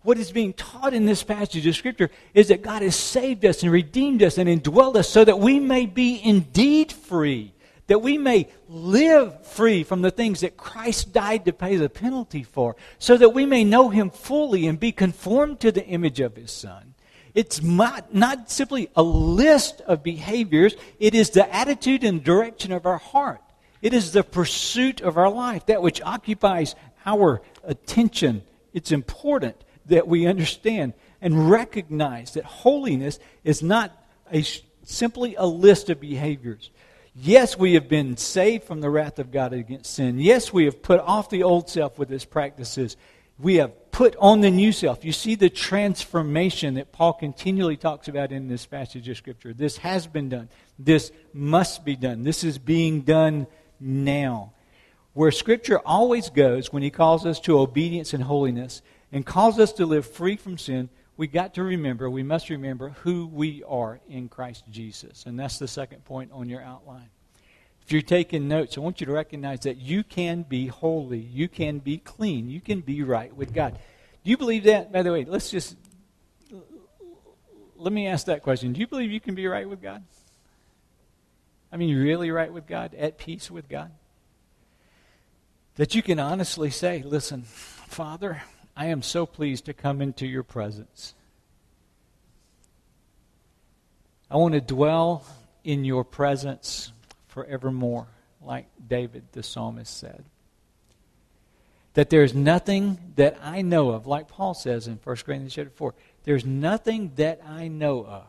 What 0.00 0.16
is 0.16 0.32
being 0.32 0.54
taught 0.54 0.94
in 0.94 1.04
this 1.04 1.22
passage 1.22 1.66
of 1.66 1.76
Scripture 1.76 2.10
is 2.32 2.48
that 2.48 2.62
God 2.62 2.80
has 2.80 2.96
saved 2.96 3.44
us 3.44 3.62
and 3.62 3.70
redeemed 3.70 4.22
us 4.22 4.38
and 4.38 4.48
indwelled 4.48 4.96
us 4.96 5.10
so 5.10 5.22
that 5.22 5.38
we 5.38 5.60
may 5.60 5.84
be 5.84 6.18
indeed 6.24 6.90
free, 6.90 7.52
that 7.88 7.98
we 7.98 8.16
may 8.16 8.48
live 8.66 9.46
free 9.46 9.84
from 9.84 10.00
the 10.00 10.10
things 10.10 10.40
that 10.40 10.56
Christ 10.56 11.12
died 11.12 11.44
to 11.44 11.52
pay 11.52 11.76
the 11.76 11.90
penalty 11.90 12.44
for, 12.44 12.76
so 12.98 13.18
that 13.18 13.34
we 13.34 13.44
may 13.44 13.62
know 13.62 13.90
Him 13.90 14.08
fully 14.08 14.66
and 14.66 14.80
be 14.80 14.90
conformed 14.90 15.60
to 15.60 15.70
the 15.70 15.84
image 15.84 16.20
of 16.20 16.34
His 16.34 16.50
Son. 16.50 16.94
It's 17.36 17.62
not, 17.62 18.14
not 18.14 18.50
simply 18.50 18.88
a 18.96 19.02
list 19.02 19.82
of 19.82 20.02
behaviors, 20.02 20.74
it 20.98 21.14
is 21.14 21.28
the 21.28 21.54
attitude 21.54 22.02
and 22.02 22.24
direction 22.24 22.72
of 22.72 22.86
our 22.86 22.96
heart. 22.96 23.42
It 23.82 23.92
is 23.92 24.12
the 24.12 24.24
pursuit 24.24 25.02
of 25.02 25.18
our 25.18 25.30
life, 25.30 25.66
that 25.66 25.82
which 25.82 26.00
occupies 26.00 26.74
our 27.04 27.42
attention. 27.62 28.42
It's 28.72 28.90
important 28.90 29.62
that 29.84 30.08
we 30.08 30.26
understand 30.26 30.94
and 31.20 31.50
recognize 31.50 32.32
that 32.32 32.44
holiness 32.44 33.18
is 33.44 33.62
not 33.62 33.92
a, 34.32 34.42
simply 34.82 35.34
a 35.34 35.46
list 35.46 35.90
of 35.90 36.00
behaviors. 36.00 36.70
Yes, 37.14 37.58
we 37.58 37.74
have 37.74 37.86
been 37.86 38.16
saved 38.16 38.64
from 38.64 38.80
the 38.80 38.88
wrath 38.88 39.18
of 39.18 39.30
God 39.30 39.52
against 39.52 39.94
sin. 39.94 40.18
Yes, 40.18 40.54
we 40.54 40.64
have 40.64 40.80
put 40.80 41.00
off 41.00 41.28
the 41.28 41.42
old 41.42 41.68
self 41.68 41.98
with 41.98 42.10
its 42.10 42.24
practices 42.24 42.96
we 43.38 43.56
have 43.56 43.85
put 43.96 44.14
on 44.16 44.42
the 44.42 44.50
new 44.50 44.72
self. 44.72 45.06
You 45.06 45.12
see 45.12 45.36
the 45.36 45.48
transformation 45.48 46.74
that 46.74 46.92
Paul 46.92 47.14
continually 47.14 47.78
talks 47.78 48.08
about 48.08 48.30
in 48.30 48.46
this 48.46 48.66
passage 48.66 49.08
of 49.08 49.16
Scripture. 49.16 49.54
This 49.54 49.78
has 49.78 50.06
been 50.06 50.28
done. 50.28 50.50
This 50.78 51.10
must 51.32 51.82
be 51.82 51.96
done. 51.96 52.22
This 52.22 52.44
is 52.44 52.58
being 52.58 53.00
done 53.00 53.46
now. 53.80 54.52
Where 55.14 55.30
Scripture 55.30 55.78
always 55.78 56.28
goes 56.28 56.70
when 56.70 56.82
he 56.82 56.90
calls 56.90 57.24
us 57.24 57.40
to 57.40 57.58
obedience 57.58 58.12
and 58.12 58.22
holiness 58.22 58.82
and 59.12 59.24
calls 59.24 59.58
us 59.58 59.72
to 59.72 59.86
live 59.86 60.06
free 60.06 60.36
from 60.36 60.58
sin, 60.58 60.90
we 61.16 61.26
got 61.26 61.54
to 61.54 61.62
remember, 61.62 62.10
we 62.10 62.22
must 62.22 62.50
remember 62.50 62.90
who 63.00 63.26
we 63.26 63.64
are 63.66 63.98
in 64.10 64.28
Christ 64.28 64.64
Jesus. 64.70 65.24
And 65.24 65.40
that's 65.40 65.58
the 65.58 65.68
second 65.68 66.04
point 66.04 66.32
on 66.32 66.50
your 66.50 66.60
outline. 66.60 67.08
If 67.86 67.92
you're 67.92 68.02
taking 68.02 68.48
notes, 68.48 68.76
I 68.76 68.80
want 68.80 69.00
you 69.00 69.06
to 69.06 69.12
recognize 69.12 69.60
that 69.60 69.76
you 69.76 70.02
can 70.02 70.42
be 70.42 70.66
holy, 70.66 71.20
you 71.20 71.46
can 71.46 71.78
be 71.78 71.98
clean, 71.98 72.50
you 72.50 72.60
can 72.60 72.80
be 72.80 73.04
right 73.04 73.32
with 73.32 73.54
God. 73.54 73.78
Do 74.24 74.30
you 74.30 74.36
believe 74.36 74.64
that? 74.64 74.90
By 74.90 75.02
the 75.02 75.12
way, 75.12 75.24
let's 75.24 75.52
just 75.52 75.76
let 77.76 77.92
me 77.92 78.08
ask 78.08 78.26
that 78.26 78.42
question. 78.42 78.72
Do 78.72 78.80
you 78.80 78.88
believe 78.88 79.12
you 79.12 79.20
can 79.20 79.36
be 79.36 79.46
right 79.46 79.68
with 79.68 79.80
God? 79.80 80.02
I 81.70 81.76
mean, 81.76 81.96
really 81.96 82.32
right 82.32 82.52
with 82.52 82.66
God, 82.66 82.92
at 82.94 83.18
peace 83.18 83.52
with 83.52 83.68
God? 83.68 83.92
That 85.76 85.94
you 85.94 86.02
can 86.02 86.18
honestly 86.18 86.70
say, 86.70 87.04
listen, 87.04 87.42
Father, 87.42 88.42
I 88.76 88.86
am 88.86 89.00
so 89.00 89.26
pleased 89.26 89.66
to 89.66 89.72
come 89.72 90.02
into 90.02 90.26
your 90.26 90.42
presence. 90.42 91.14
I 94.28 94.38
want 94.38 94.54
to 94.54 94.60
dwell 94.60 95.24
in 95.62 95.84
your 95.84 96.02
presence 96.02 96.90
forevermore, 97.36 98.06
like 98.40 98.66
David 98.88 99.24
the 99.32 99.42
psalmist 99.42 99.94
said. 99.94 100.24
That 101.92 102.08
there's 102.08 102.34
nothing 102.34 102.98
that 103.16 103.36
I 103.42 103.60
know 103.60 103.90
of, 103.90 104.06
like 104.06 104.26
Paul 104.26 104.54
says 104.54 104.86
in 104.86 104.98
1 105.04 105.16
Corinthians 105.16 105.54
chapter 105.54 105.70
4, 105.70 105.94
there's 106.24 106.46
nothing 106.46 107.12
that 107.16 107.42
I 107.46 107.68
know 107.68 108.06
of 108.06 108.24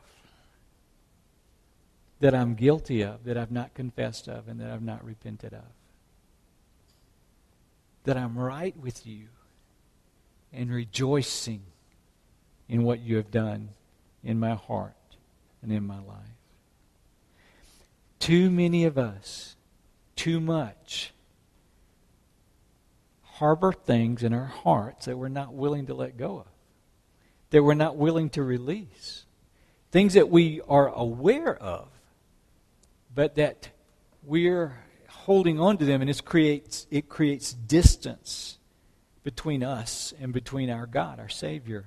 that 2.19 2.35
I'm 2.35 2.55
guilty 2.55 3.01
of, 3.01 3.23
that 3.23 3.37
I've 3.37 3.51
not 3.51 3.73
confessed 3.73 4.27
of, 4.27 4.49
and 4.49 4.59
that 4.59 4.71
I've 4.71 4.83
not 4.83 5.05
repented 5.05 5.53
of. 5.53 5.63
That 8.03 8.17
I'm 8.17 8.37
right 8.37 8.75
with 8.75 9.07
you 9.07 9.27
and 10.51 10.69
rejoicing 10.69 11.61
in 12.67 12.83
what 12.83 12.99
you 12.99 13.15
have 13.15 13.31
done 13.31 13.69
in 14.21 14.37
my 14.37 14.55
heart 14.55 14.95
and 15.61 15.71
in 15.71 15.87
my 15.87 15.99
life. 15.99 16.36
Too 18.19 18.49
many 18.49 18.85
of 18.85 18.97
us, 18.97 19.55
too 20.15 20.39
much, 20.39 21.13
harbor 23.21 23.71
things 23.71 24.23
in 24.23 24.33
our 24.33 24.45
hearts 24.45 25.05
that 25.05 25.17
we're 25.17 25.27
not 25.27 25.53
willing 25.53 25.85
to 25.85 25.93
let 25.93 26.17
go 26.17 26.39
of, 26.39 26.47
that 27.51 27.63
we're 27.63 27.75
not 27.75 27.95
willing 27.95 28.29
to 28.31 28.43
release. 28.43 29.25
Things 29.91 30.15
that 30.15 30.29
we 30.29 30.61
are 30.67 30.89
aware 30.89 31.55
of, 31.55 31.87
but 33.13 33.35
that 33.35 33.69
we're 34.23 34.77
holding 35.07 35.59
on 35.59 35.77
to 35.77 35.85
them, 35.85 36.01
and 36.01 36.09
it 36.09 36.25
creates, 36.25 36.87
it 36.89 37.07
creates 37.09 37.53
distance 37.53 38.57
between 39.23 39.63
us 39.63 40.13
and 40.19 40.33
between 40.33 40.69
our 40.69 40.87
God, 40.87 41.19
our 41.19 41.29
Savior. 41.29 41.85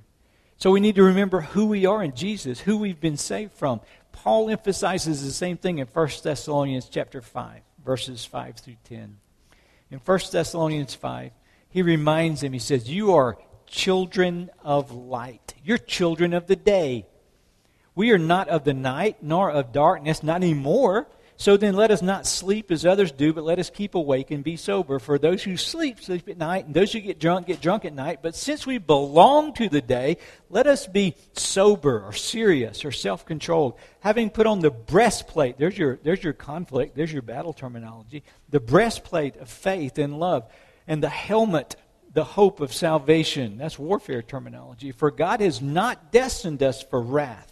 So 0.57 0.71
we 0.71 0.81
need 0.81 0.97
to 0.97 1.03
remember 1.03 1.41
who 1.41 1.67
we 1.67 1.87
are 1.87 2.03
in 2.03 2.15
Jesus, 2.15 2.61
who 2.61 2.77
we've 2.77 3.01
been 3.01 3.17
saved 3.17 3.53
from. 3.53 3.81
Paul 4.13 4.51
emphasizes 4.51 5.25
the 5.25 5.33
same 5.33 5.57
thing 5.57 5.79
in 5.79 5.87
1 5.87 6.09
Thessalonians 6.23 6.89
chapter 6.89 7.21
5, 7.21 7.61
verses 7.85 8.25
5 8.25 8.57
through 8.57 8.77
10. 8.85 9.19
In 9.91 9.99
1 9.99 10.19
Thessalonians 10.31 10.95
5, 10.95 11.33
he 11.69 11.83
reminds 11.83 12.41
them, 12.41 12.53
he 12.53 12.59
says, 12.59 12.91
You 12.91 13.15
are 13.15 13.39
children 13.67 14.51
of 14.63 14.93
light. 14.93 15.55
You're 15.65 15.79
children 15.79 16.35
of 16.35 16.47
the 16.47 16.57
day. 16.57 17.07
We 17.95 18.13
are 18.13 18.19
not 18.19 18.49
of 18.49 18.65
the 18.65 18.75
night, 18.75 19.23
nor 19.23 19.51
of 19.51 19.73
darkness, 19.73 20.23
not 20.23 20.37
anymore. 20.37 21.09
So 21.41 21.57
then 21.57 21.75
let 21.75 21.91
us 21.91 22.03
not 22.03 22.27
sleep 22.27 22.71
as 22.71 22.85
others 22.85 23.13
do, 23.13 23.33
but 23.33 23.45
let 23.45 23.59
us 23.59 23.71
keep 23.71 23.95
awake 23.95 24.31
and 24.31 24.45
be 24.45 24.57
sober. 24.57 24.99
For 24.99 25.19
those 25.19 25.43
who 25.43 25.57
sleep, 25.57 25.99
sleep 25.99 26.29
at 26.29 26.37
night, 26.37 26.67
and 26.67 26.75
those 26.75 26.93
who 26.93 27.01
get 27.01 27.19
drunk, 27.19 27.47
get 27.47 27.63
drunk 27.63 27.87
at 27.87 27.95
night. 27.95 28.19
But 28.21 28.35
since 28.35 28.67
we 28.67 28.77
belong 28.77 29.55
to 29.55 29.71
the 29.71 29.81
day, 29.81 30.19
let 30.51 30.67
us 30.67 30.87
be 30.87 31.15
sober 31.33 32.05
or 32.05 32.13
serious 32.13 32.85
or 32.85 32.93
self 32.93 33.25
controlled, 33.25 33.79
having 34.01 34.29
put 34.29 34.47
on 34.47 34.61
the 34.61 34.71
breastplate. 34.71 35.57
There's 35.57 35.79
your, 35.79 35.99
there's 36.03 36.23
your 36.23 36.35
conflict, 36.35 36.95
there's 36.95 37.11
your 37.11 37.23
battle 37.23 37.55
terminology. 37.55 38.23
The 38.51 38.61
breastplate 38.61 39.37
of 39.37 39.49
faith 39.49 39.97
and 39.97 40.21
love, 40.21 40.45
and 40.87 41.03
the 41.03 41.09
helmet, 41.09 41.75
the 42.13 42.23
hope 42.23 42.61
of 42.61 42.71
salvation. 42.71 43.57
That's 43.57 43.79
warfare 43.79 44.21
terminology. 44.21 44.93
For 44.93 45.11
God 45.11 45.41
has 45.41 45.63
not 45.63 46.13
destined 46.13 46.63
us 46.63 46.83
for 46.83 47.01
wrath 47.01 47.51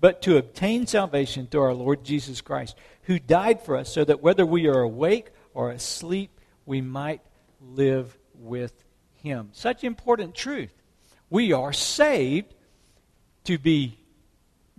but 0.00 0.22
to 0.22 0.36
obtain 0.36 0.86
salvation 0.86 1.46
through 1.46 1.62
our 1.62 1.74
Lord 1.74 2.04
Jesus 2.04 2.40
Christ, 2.40 2.76
who 3.06 3.18
died 3.18 3.62
for 3.62 3.76
us, 3.76 3.92
so 3.92 4.04
that 4.04 4.20
whether 4.20 4.44
we 4.44 4.66
are 4.66 4.80
awake 4.80 5.30
or 5.54 5.70
asleep, 5.70 6.40
we 6.64 6.80
might 6.80 7.22
live 7.60 8.16
with 8.34 8.84
him. 9.14 9.48
Such 9.52 9.84
important 9.84 10.34
truth. 10.34 10.72
We 11.30 11.52
are 11.52 11.72
saved 11.72 12.54
to 13.44 13.58
be 13.58 13.98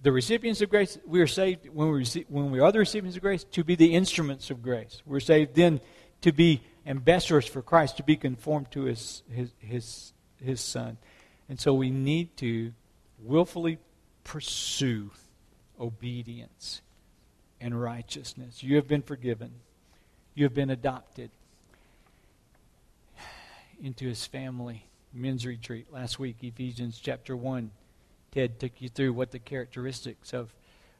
the 0.01 0.11
recipients 0.11 0.61
of 0.61 0.69
grace. 0.69 0.97
We 1.05 1.21
are 1.21 1.27
saved 1.27 1.69
when 1.69 1.89
we, 1.89 2.05
when 2.27 2.51
we 2.51 2.59
are 2.59 2.71
the 2.71 2.79
recipients 2.79 3.15
of 3.15 3.23
grace 3.23 3.45
to 3.45 3.63
be 3.63 3.75
the 3.75 3.95
instruments 3.95 4.49
of 4.49 4.61
grace. 4.61 5.01
We're 5.05 5.21
saved 5.21 5.55
then 5.55 5.79
to 6.21 6.33
be 6.33 6.61
ambassadors 6.85 7.47
for 7.47 7.61
Christ, 7.61 7.97
to 7.97 8.03
be 8.03 8.17
conformed 8.17 8.71
to 8.71 8.83
his, 8.83 9.23
his, 9.31 9.53
his, 9.59 10.13
his 10.43 10.61
Son. 10.61 10.97
And 11.47 11.59
so 11.59 11.73
we 11.73 11.89
need 11.89 12.35
to 12.37 12.73
willfully 13.19 13.79
pursue 14.25 15.11
obedience 15.79 16.81
and 17.60 17.80
righteousness. 17.80 18.63
You 18.63 18.76
have 18.76 18.88
been 18.88 19.02
forgiven. 19.02 19.52
You 20.36 20.46
have 20.46 20.54
been 20.54 20.70
adopted 20.70 21.32
into 23.82 24.08
his 24.08 24.26
family. 24.26 24.86
Men's 25.13 25.46
retreat 25.46 25.91
last 25.91 26.20
week, 26.20 26.38
Ephesians 26.41 27.00
chapter 27.02 27.36
1. 27.36 27.72
Ted 28.32 28.60
took 28.60 28.82
you 28.82 28.89
through 28.89 29.13
what 29.13 29.32
the 29.32 29.39
characteristics 29.39 30.34
of, 30.34 30.54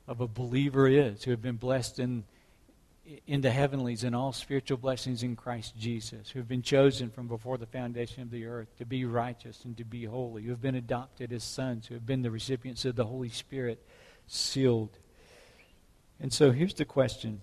of 0.08 0.22
a 0.22 0.28
believer 0.28 0.88
is 0.88 1.24
who 1.24 1.32
have 1.32 1.42
been 1.42 1.58
blessed 1.58 2.00
in 2.00 2.24
in 3.26 3.42
the 3.42 3.52
heavenlies 3.52 4.04
and 4.04 4.16
all 4.16 4.34
spiritual 4.34 4.78
blessings 4.78 5.24
in 5.24 5.36
Christ 5.36 5.78
Jesus, 5.78 6.30
who 6.30 6.40
have 6.40 6.48
been 6.48 6.62
chosen 6.62 7.10
from 7.10 7.28
before 7.28 7.58
the 7.58 7.66
foundation 7.66 8.22
of 8.22 8.32
the 8.32 8.46
earth 8.46 8.68
to 8.78 8.86
be 8.86 9.06
righteous 9.06 9.64
and 9.64 9.78
to 9.78 9.86
be 9.86 10.06
holy, 10.06 10.44
who 10.44 10.50
have 10.50 10.62
been 10.62 10.76
adopted 10.76 11.32
as 11.32 11.44
sons, 11.44 11.88
who 11.88 11.94
have 11.94 12.06
been 12.06 12.22
the 12.22 12.32
recipients 12.32 12.86
of 12.86 12.96
the 12.96 13.06
Holy 13.06 13.30
Spirit, 13.30 13.82
sealed. 14.28 14.98
And 16.20 16.34
so 16.34 16.52
here's 16.52 16.74
the 16.74 16.86
question 16.86 17.42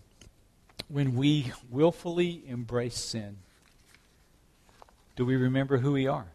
When 0.88 1.14
we 1.14 1.52
willfully 1.70 2.42
embrace 2.46 2.96
sin, 2.96 3.36
do 5.16 5.24
we 5.24 5.36
remember 5.36 5.78
who 5.78 5.92
we 5.92 6.06
are? 6.06 6.26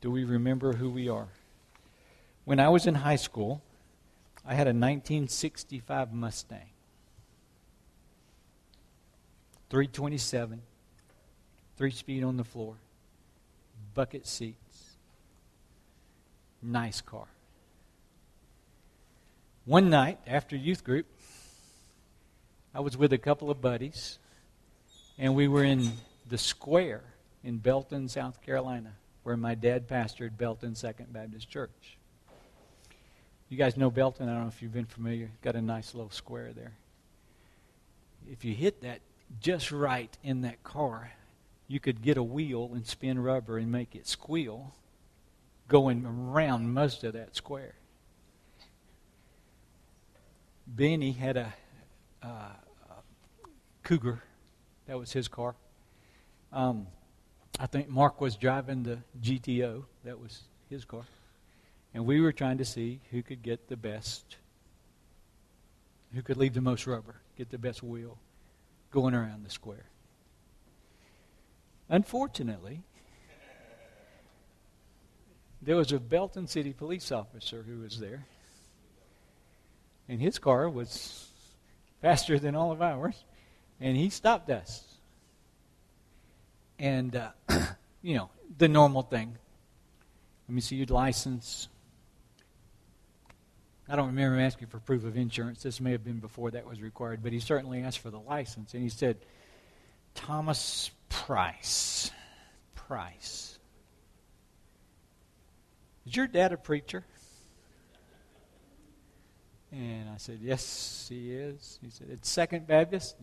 Do 0.00 0.10
we 0.10 0.24
remember 0.24 0.74
who 0.74 0.90
we 0.90 1.08
are? 1.08 1.28
When 2.44 2.60
I 2.60 2.68
was 2.68 2.86
in 2.86 2.94
high 2.94 3.16
school, 3.16 3.62
I 4.44 4.54
had 4.54 4.66
a 4.66 4.70
1965 4.70 6.12
Mustang. 6.12 6.70
327, 9.70 10.62
three 11.76 11.90
speed 11.90 12.24
on 12.24 12.38
the 12.38 12.44
floor, 12.44 12.76
bucket 13.94 14.26
seats, 14.26 14.96
nice 16.62 17.02
car. 17.02 17.26
One 19.68 19.90
night 19.90 20.18
after 20.26 20.56
youth 20.56 20.82
group, 20.82 21.04
I 22.74 22.80
was 22.80 22.96
with 22.96 23.12
a 23.12 23.18
couple 23.18 23.50
of 23.50 23.60
buddies, 23.60 24.18
and 25.18 25.34
we 25.34 25.46
were 25.46 25.62
in 25.62 25.92
the 26.26 26.38
square 26.38 27.04
in 27.44 27.58
Belton, 27.58 28.08
South 28.08 28.40
Carolina, 28.40 28.94
where 29.24 29.36
my 29.36 29.54
dad 29.54 29.86
pastored 29.86 30.38
Belton 30.38 30.74
Second 30.74 31.12
Baptist 31.12 31.50
Church. 31.50 31.98
You 33.50 33.58
guys 33.58 33.76
know 33.76 33.90
Belton? 33.90 34.30
I 34.30 34.32
don't 34.32 34.44
know 34.44 34.48
if 34.48 34.62
you've 34.62 34.72
been 34.72 34.86
familiar. 34.86 35.30
Got 35.42 35.54
a 35.54 35.60
nice 35.60 35.94
little 35.94 36.12
square 36.12 36.54
there. 36.54 36.72
If 38.26 38.46
you 38.46 38.54
hit 38.54 38.80
that 38.80 39.00
just 39.38 39.70
right 39.70 40.16
in 40.24 40.40
that 40.40 40.62
car, 40.62 41.12
you 41.66 41.78
could 41.78 42.00
get 42.00 42.16
a 42.16 42.22
wheel 42.22 42.70
and 42.72 42.86
spin 42.86 43.18
rubber 43.18 43.58
and 43.58 43.70
make 43.70 43.94
it 43.94 44.06
squeal 44.06 44.72
going 45.68 46.06
around 46.06 46.72
most 46.72 47.04
of 47.04 47.12
that 47.12 47.36
square. 47.36 47.74
Benny 50.68 51.12
had 51.12 51.36
a, 51.38 51.54
uh, 52.22 52.52
Cougar. 53.82 54.22
That 54.86 54.98
was 54.98 55.12
his 55.12 55.28
car. 55.28 55.54
Um, 56.52 56.86
I 57.58 57.66
think 57.66 57.88
Mark 57.88 58.20
was 58.20 58.36
driving 58.36 58.82
the 58.82 58.98
GTO. 59.20 59.84
That 60.04 60.20
was 60.20 60.42
his 60.68 60.84
car. 60.84 61.04
And 61.94 62.04
we 62.04 62.20
were 62.20 62.32
trying 62.32 62.58
to 62.58 62.66
see 62.66 63.00
who 63.10 63.22
could 63.22 63.42
get 63.42 63.68
the 63.68 63.78
best, 63.78 64.36
who 66.12 66.20
could 66.20 66.36
leave 66.36 66.52
the 66.52 66.60
most 66.60 66.86
rubber, 66.86 67.16
get 67.38 67.48
the 67.48 67.56
best 67.56 67.82
wheel 67.82 68.18
going 68.90 69.14
around 69.14 69.46
the 69.46 69.50
square. 69.50 69.86
Unfortunately, 71.88 72.82
there 75.62 75.76
was 75.76 75.92
a 75.92 75.98
Belton 75.98 76.46
City 76.46 76.74
police 76.74 77.10
officer 77.10 77.64
who 77.66 77.80
was 77.80 77.98
there, 77.98 78.26
and 80.08 80.20
his 80.20 80.38
car 80.38 80.68
was 80.68 81.28
faster 82.00 82.38
than 82.38 82.54
all 82.54 82.72
of 82.72 82.80
ours, 82.80 83.24
and 83.80 83.96
he 83.96 84.10
stopped 84.10 84.50
us. 84.50 84.84
And, 86.78 87.16
uh, 87.16 87.30
you 88.02 88.14
know, 88.14 88.30
the 88.56 88.68
normal 88.68 89.02
thing. 89.02 89.36
Let 90.48 90.54
me 90.54 90.60
see 90.60 90.76
your 90.76 90.86
license. 90.86 91.68
I 93.88 93.96
don't 93.96 94.06
remember 94.08 94.36
him 94.36 94.42
asking 94.42 94.68
for 94.68 94.78
proof 94.78 95.04
of 95.04 95.16
insurance. 95.16 95.62
This 95.62 95.80
may 95.80 95.92
have 95.92 96.04
been 96.04 96.18
before 96.18 96.50
that 96.52 96.66
was 96.66 96.80
required, 96.80 97.22
but 97.22 97.32
he 97.32 97.40
certainly 97.40 97.82
asked 97.82 97.98
for 97.98 98.10
the 98.10 98.20
license. 98.20 98.74
And 98.74 98.82
he 98.82 98.88
said, 98.88 99.18
Thomas 100.14 100.90
Price. 101.08 102.10
Price. 102.74 103.58
Is 106.06 106.16
your 106.16 106.26
dad 106.26 106.52
a 106.52 106.56
preacher? 106.56 107.04
And 109.70 110.08
I 110.08 110.16
said, 110.16 110.38
Yes, 110.40 111.06
he 111.08 111.32
is. 111.32 111.78
He 111.82 111.90
said, 111.90 112.08
It's 112.10 112.30
Second 112.30 112.66
Baptist? 112.66 113.16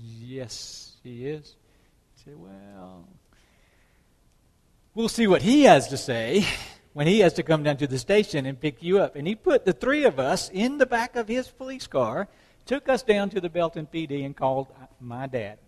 Yes, 0.00 0.96
he 1.02 1.26
is. 1.26 1.56
He 2.16 2.22
said, 2.24 2.40
Well, 2.40 3.06
we'll 4.94 5.08
see 5.08 5.26
what 5.26 5.42
he 5.42 5.64
has 5.64 5.88
to 5.88 5.96
say 5.96 6.46
when 6.92 7.06
he 7.06 7.20
has 7.20 7.34
to 7.34 7.42
come 7.42 7.62
down 7.62 7.76
to 7.78 7.86
the 7.86 7.98
station 7.98 8.46
and 8.46 8.58
pick 8.58 8.82
you 8.82 9.00
up. 9.00 9.16
And 9.16 9.26
he 9.26 9.34
put 9.34 9.64
the 9.64 9.72
three 9.72 10.04
of 10.04 10.18
us 10.18 10.50
in 10.50 10.78
the 10.78 10.86
back 10.86 11.14
of 11.14 11.28
his 11.28 11.48
police 11.48 11.86
car, 11.86 12.28
took 12.64 12.88
us 12.88 13.02
down 13.02 13.30
to 13.30 13.40
the 13.40 13.50
Belton 13.50 13.86
PD, 13.92 14.24
and 14.24 14.36
called 14.36 14.68
my 14.98 15.26
dad. 15.26 15.58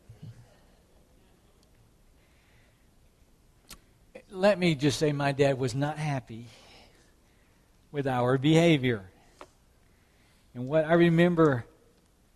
Let 4.30 4.58
me 4.58 4.74
just 4.74 4.98
say, 4.98 5.12
my 5.12 5.32
dad 5.32 5.58
was 5.58 5.74
not 5.74 5.98
happy 5.98 6.46
with 7.90 8.06
our 8.06 8.38
behavior. 8.38 9.11
And 10.54 10.68
what 10.68 10.84
I 10.84 10.94
remember 10.94 11.64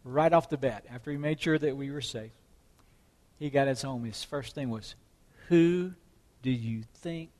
right 0.05 0.33
off 0.33 0.49
the 0.49 0.57
bat, 0.57 0.85
after 0.91 1.11
he 1.11 1.17
made 1.17 1.41
sure 1.41 1.59
that 1.59 1.77
we 1.77 1.91
were 1.91 2.01
safe, 2.01 2.33
he 3.39 3.51
got 3.51 3.69
us 3.69 3.83
home. 3.83 4.05
His 4.05 4.25
first 4.25 4.55
thing 4.55 4.71
was, 4.71 4.95
Who 5.49 5.93
do 6.43 6.51
you 6.51 6.85
think 7.03 7.31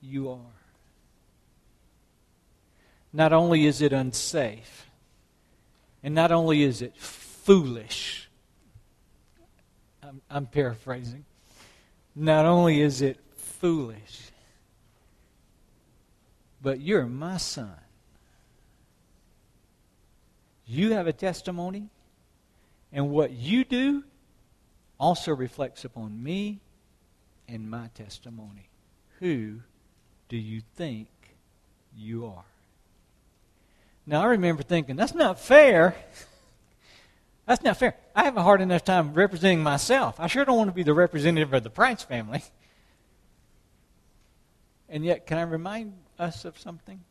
you 0.00 0.30
are? 0.30 0.58
not 3.12 3.32
only 3.32 3.66
is 3.66 3.80
it 3.82 3.92
unsafe, 3.92 4.86
and 6.02 6.14
not 6.14 6.30
only 6.30 6.62
is 6.62 6.82
it 6.82 6.96
foolish, 6.96 8.28
I'm, 10.02 10.20
I'm 10.30 10.46
paraphrasing, 10.46 11.24
not 12.14 12.44
only 12.44 12.80
is 12.80 13.02
it 13.02 13.18
foolish, 13.34 14.30
but 16.60 16.80
you're 16.80 17.06
my 17.06 17.36
son. 17.36 17.74
You 20.68 20.92
have 20.92 21.06
a 21.06 21.14
testimony, 21.14 21.88
and 22.92 23.10
what 23.10 23.32
you 23.32 23.64
do 23.64 24.04
also 25.00 25.34
reflects 25.34 25.86
upon 25.86 26.22
me 26.22 26.60
and 27.48 27.70
my 27.70 27.88
testimony. 27.94 28.68
Who 29.18 29.60
do 30.28 30.36
you 30.36 30.60
think 30.76 31.08
you 31.96 32.26
are? 32.26 32.44
Now, 34.06 34.22
I 34.22 34.26
remember 34.26 34.62
thinking, 34.62 34.96
that's 34.96 35.14
not 35.14 35.40
fair. 35.40 35.96
That's 37.46 37.62
not 37.62 37.78
fair. 37.78 37.96
I 38.14 38.24
have 38.24 38.36
a 38.36 38.42
hard 38.42 38.60
enough 38.60 38.84
time 38.84 39.14
representing 39.14 39.62
myself. 39.62 40.20
I 40.20 40.26
sure 40.26 40.44
don't 40.44 40.58
want 40.58 40.68
to 40.68 40.74
be 40.74 40.82
the 40.82 40.92
representative 40.92 41.54
of 41.54 41.62
the 41.64 41.70
Price 41.70 42.02
family. 42.02 42.42
And 44.90 45.04
yet, 45.04 45.26
can 45.26 45.36
I 45.36 45.42
remind 45.42 45.92
us 46.18 46.46
of 46.46 46.58
something? 46.58 47.04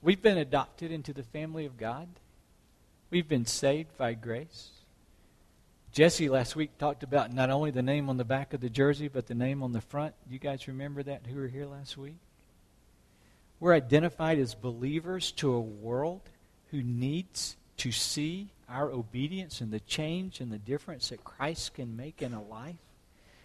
We've 0.00 0.22
been 0.22 0.38
adopted 0.38 0.90
into 0.90 1.12
the 1.12 1.22
family 1.22 1.66
of 1.66 1.76
God. 1.76 2.08
We've 3.12 3.28
been 3.28 3.44
saved 3.44 3.98
by 3.98 4.14
grace. 4.14 4.70
Jesse 5.92 6.30
last 6.30 6.56
week 6.56 6.78
talked 6.78 7.02
about 7.02 7.30
not 7.30 7.50
only 7.50 7.70
the 7.70 7.82
name 7.82 8.08
on 8.08 8.16
the 8.16 8.24
back 8.24 8.54
of 8.54 8.62
the 8.62 8.70
jersey, 8.70 9.06
but 9.08 9.26
the 9.26 9.34
name 9.34 9.62
on 9.62 9.72
the 9.72 9.82
front. 9.82 10.14
You 10.30 10.38
guys 10.38 10.66
remember 10.66 11.02
that 11.02 11.26
who 11.26 11.38
were 11.38 11.46
here 11.46 11.66
last 11.66 11.98
week? 11.98 12.16
We're 13.60 13.74
identified 13.74 14.38
as 14.38 14.54
believers 14.54 15.30
to 15.32 15.52
a 15.52 15.60
world 15.60 16.22
who 16.70 16.82
needs 16.82 17.58
to 17.76 17.92
see 17.92 18.48
our 18.66 18.90
obedience 18.90 19.60
and 19.60 19.70
the 19.70 19.80
change 19.80 20.40
and 20.40 20.50
the 20.50 20.56
difference 20.56 21.10
that 21.10 21.22
Christ 21.22 21.74
can 21.74 21.94
make 21.94 22.22
in 22.22 22.32
a 22.32 22.42
life. 22.42 22.76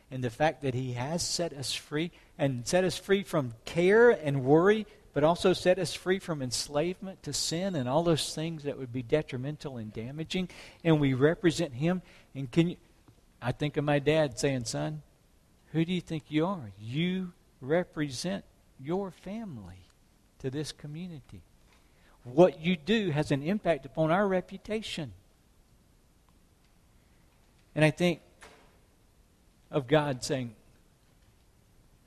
And 0.09 0.23
the 0.23 0.29
fact 0.29 0.61
that 0.61 0.75
He 0.75 0.93
has 0.93 1.27
set 1.27 1.51
us 1.51 1.73
free 1.73 2.11
and 2.37 2.65
set 2.65 2.85
us 2.85 2.97
free 2.97 3.23
from 3.23 3.53
care 3.65 4.11
and 4.11 4.45
worry 4.45 4.87
but 5.17 5.23
also 5.23 5.51
set 5.51 5.79
us 5.79 5.95
free 5.95 6.19
from 6.19 6.43
enslavement 6.43 7.23
to 7.23 7.33
sin 7.33 7.73
and 7.73 7.89
all 7.89 8.03
those 8.03 8.35
things 8.35 8.65
that 8.65 8.77
would 8.77 8.93
be 8.93 9.01
detrimental 9.01 9.77
and 9.77 9.91
damaging. 9.91 10.47
And 10.83 10.99
we 10.99 11.15
represent 11.15 11.73
Him. 11.73 12.03
And 12.35 12.51
can 12.51 12.69
you, 12.69 12.75
I 13.41 13.51
think 13.51 13.77
of 13.77 13.83
my 13.83 13.97
dad 13.97 14.37
saying, 14.37 14.65
Son, 14.65 15.01
who 15.71 15.83
do 15.83 15.91
you 15.91 16.01
think 16.01 16.25
you 16.27 16.45
are? 16.45 16.71
You 16.79 17.33
represent 17.61 18.45
your 18.79 19.09
family 19.09 19.87
to 20.37 20.51
this 20.51 20.71
community. 20.71 21.41
What 22.23 22.61
you 22.61 22.75
do 22.77 23.09
has 23.09 23.31
an 23.31 23.41
impact 23.41 23.87
upon 23.87 24.11
our 24.11 24.27
reputation. 24.27 25.13
And 27.73 27.83
I 27.83 27.89
think 27.89 28.19
of 29.71 29.87
God 29.87 30.23
saying, 30.23 30.53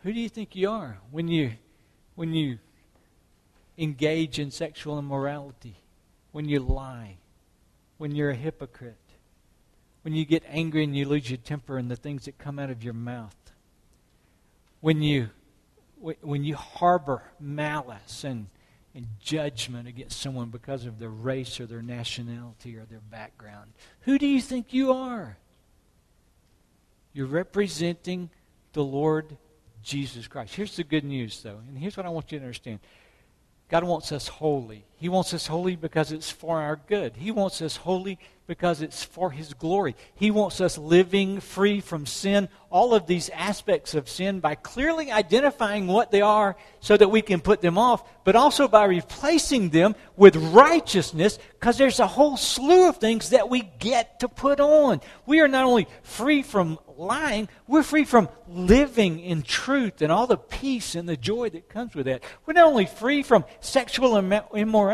Who 0.04 0.12
do 0.12 0.20
you 0.20 0.28
think 0.28 0.54
you 0.54 0.70
are 0.70 0.98
when 1.10 1.26
you 1.26 1.54
when 2.14 2.34
you 2.34 2.60
engage 3.78 4.38
in 4.38 4.50
sexual 4.50 4.98
immorality, 4.98 5.76
when 6.32 6.48
you 6.48 6.60
lie, 6.60 7.16
when 7.98 8.14
you're 8.14 8.30
a 8.30 8.36
hypocrite, 8.36 8.96
when 10.02 10.14
you 10.14 10.24
get 10.24 10.42
angry 10.48 10.84
and 10.84 10.96
you 10.96 11.06
lose 11.06 11.30
your 11.30 11.38
temper 11.38 11.76
and 11.76 11.90
the 11.90 11.96
things 11.96 12.24
that 12.24 12.38
come 12.38 12.58
out 12.58 12.70
of 12.70 12.82
your 12.82 12.94
mouth, 12.94 13.36
when 14.80 15.02
you, 15.02 15.30
when 16.22 16.44
you 16.44 16.56
harbor 16.56 17.22
malice 17.38 18.24
and, 18.24 18.46
and 18.94 19.06
judgment 19.20 19.86
against 19.86 20.20
someone 20.20 20.48
because 20.48 20.86
of 20.86 20.98
their 20.98 21.10
race 21.10 21.60
or 21.60 21.66
their 21.66 21.82
nationality 21.82 22.76
or 22.76 22.84
their 22.84 23.00
background. 23.00 23.72
Who 24.02 24.18
do 24.18 24.26
you 24.26 24.40
think 24.40 24.72
you 24.72 24.92
are? 24.92 25.36
You're 27.12 27.26
representing 27.26 28.30
the 28.72 28.84
Lord 28.84 29.36
Jesus 29.82 30.26
Christ. 30.28 30.54
Here's 30.54 30.76
the 30.76 30.84
good 30.84 31.04
news, 31.04 31.42
though, 31.42 31.60
and 31.68 31.76
here's 31.76 31.96
what 31.96 32.06
I 32.06 32.10
want 32.10 32.32
you 32.32 32.38
to 32.38 32.44
understand 32.44 32.80
God 33.70 33.84
wants 33.84 34.10
us 34.12 34.28
holy. 34.28 34.84
He 35.00 35.08
wants 35.08 35.32
us 35.32 35.46
holy 35.46 35.76
because 35.76 36.12
it's 36.12 36.30
for 36.30 36.60
our 36.60 36.78
good. 36.86 37.16
He 37.16 37.30
wants 37.30 37.62
us 37.62 37.76
holy 37.76 38.18
because 38.46 38.82
it's 38.82 39.02
for 39.02 39.30
His 39.30 39.54
glory. 39.54 39.94
He 40.14 40.32
wants 40.32 40.60
us 40.60 40.76
living 40.76 41.40
free 41.40 41.80
from 41.80 42.04
sin, 42.04 42.48
all 42.68 42.92
of 42.94 43.06
these 43.06 43.30
aspects 43.30 43.94
of 43.94 44.08
sin, 44.08 44.40
by 44.40 44.56
clearly 44.56 45.12
identifying 45.12 45.86
what 45.86 46.10
they 46.10 46.20
are 46.20 46.56
so 46.80 46.96
that 46.96 47.12
we 47.12 47.22
can 47.22 47.40
put 47.40 47.60
them 47.60 47.78
off, 47.78 48.02
but 48.24 48.34
also 48.34 48.66
by 48.66 48.86
replacing 48.86 49.70
them 49.70 49.94
with 50.16 50.34
righteousness 50.36 51.38
because 51.60 51.78
there's 51.78 52.00
a 52.00 52.06
whole 52.06 52.36
slew 52.36 52.88
of 52.88 52.96
things 52.96 53.30
that 53.30 53.48
we 53.48 53.62
get 53.78 54.18
to 54.20 54.28
put 54.28 54.58
on. 54.58 55.00
We 55.26 55.40
are 55.40 55.48
not 55.48 55.64
only 55.64 55.86
free 56.02 56.42
from 56.42 56.78
lying, 56.96 57.48
we're 57.68 57.82
free 57.82 58.04
from 58.04 58.28
living 58.48 59.20
in 59.20 59.42
truth 59.42 60.02
and 60.02 60.10
all 60.10 60.26
the 60.26 60.36
peace 60.36 60.94
and 60.94 61.08
the 61.08 61.16
joy 61.16 61.50
that 61.50 61.68
comes 61.68 61.94
with 61.94 62.06
that. 62.06 62.24
We're 62.46 62.54
not 62.54 62.66
only 62.66 62.86
free 62.86 63.22
from 63.22 63.44
sexual 63.60 64.16
immorality, 64.18 64.89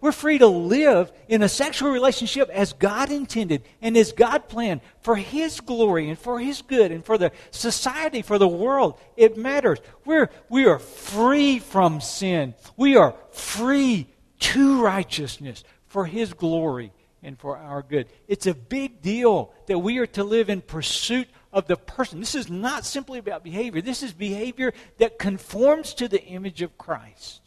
we're 0.00 0.12
free 0.12 0.38
to 0.38 0.46
live 0.46 1.12
in 1.28 1.42
a 1.42 1.48
sexual 1.48 1.90
relationship 1.90 2.48
as 2.50 2.72
God 2.72 3.10
intended 3.10 3.62
and 3.80 3.96
as 3.96 4.12
God 4.12 4.48
planned 4.48 4.80
for 5.00 5.16
His 5.16 5.60
glory 5.60 6.08
and 6.08 6.18
for 6.18 6.38
His 6.38 6.62
good 6.62 6.92
and 6.92 7.04
for 7.04 7.18
the 7.18 7.32
society, 7.50 8.22
for 8.22 8.38
the 8.38 8.48
world. 8.48 8.98
It 9.16 9.36
matters. 9.36 9.78
We're, 10.04 10.30
we 10.48 10.66
are 10.66 10.78
free 10.78 11.58
from 11.58 12.00
sin. 12.00 12.54
We 12.76 12.96
are 12.96 13.14
free 13.30 14.08
to 14.40 14.82
righteousness 14.82 15.64
for 15.86 16.06
His 16.06 16.32
glory 16.32 16.92
and 17.22 17.38
for 17.38 17.56
our 17.56 17.82
good. 17.82 18.06
It's 18.28 18.46
a 18.46 18.54
big 18.54 19.02
deal 19.02 19.52
that 19.66 19.78
we 19.78 19.98
are 19.98 20.06
to 20.08 20.24
live 20.24 20.48
in 20.48 20.60
pursuit 20.60 21.28
of 21.52 21.66
the 21.66 21.76
person. 21.76 22.20
This 22.20 22.34
is 22.34 22.50
not 22.50 22.84
simply 22.84 23.18
about 23.18 23.42
behavior, 23.42 23.80
this 23.80 24.02
is 24.02 24.12
behavior 24.12 24.72
that 24.98 25.18
conforms 25.18 25.94
to 25.94 26.08
the 26.08 26.22
image 26.22 26.62
of 26.62 26.76
Christ. 26.78 27.45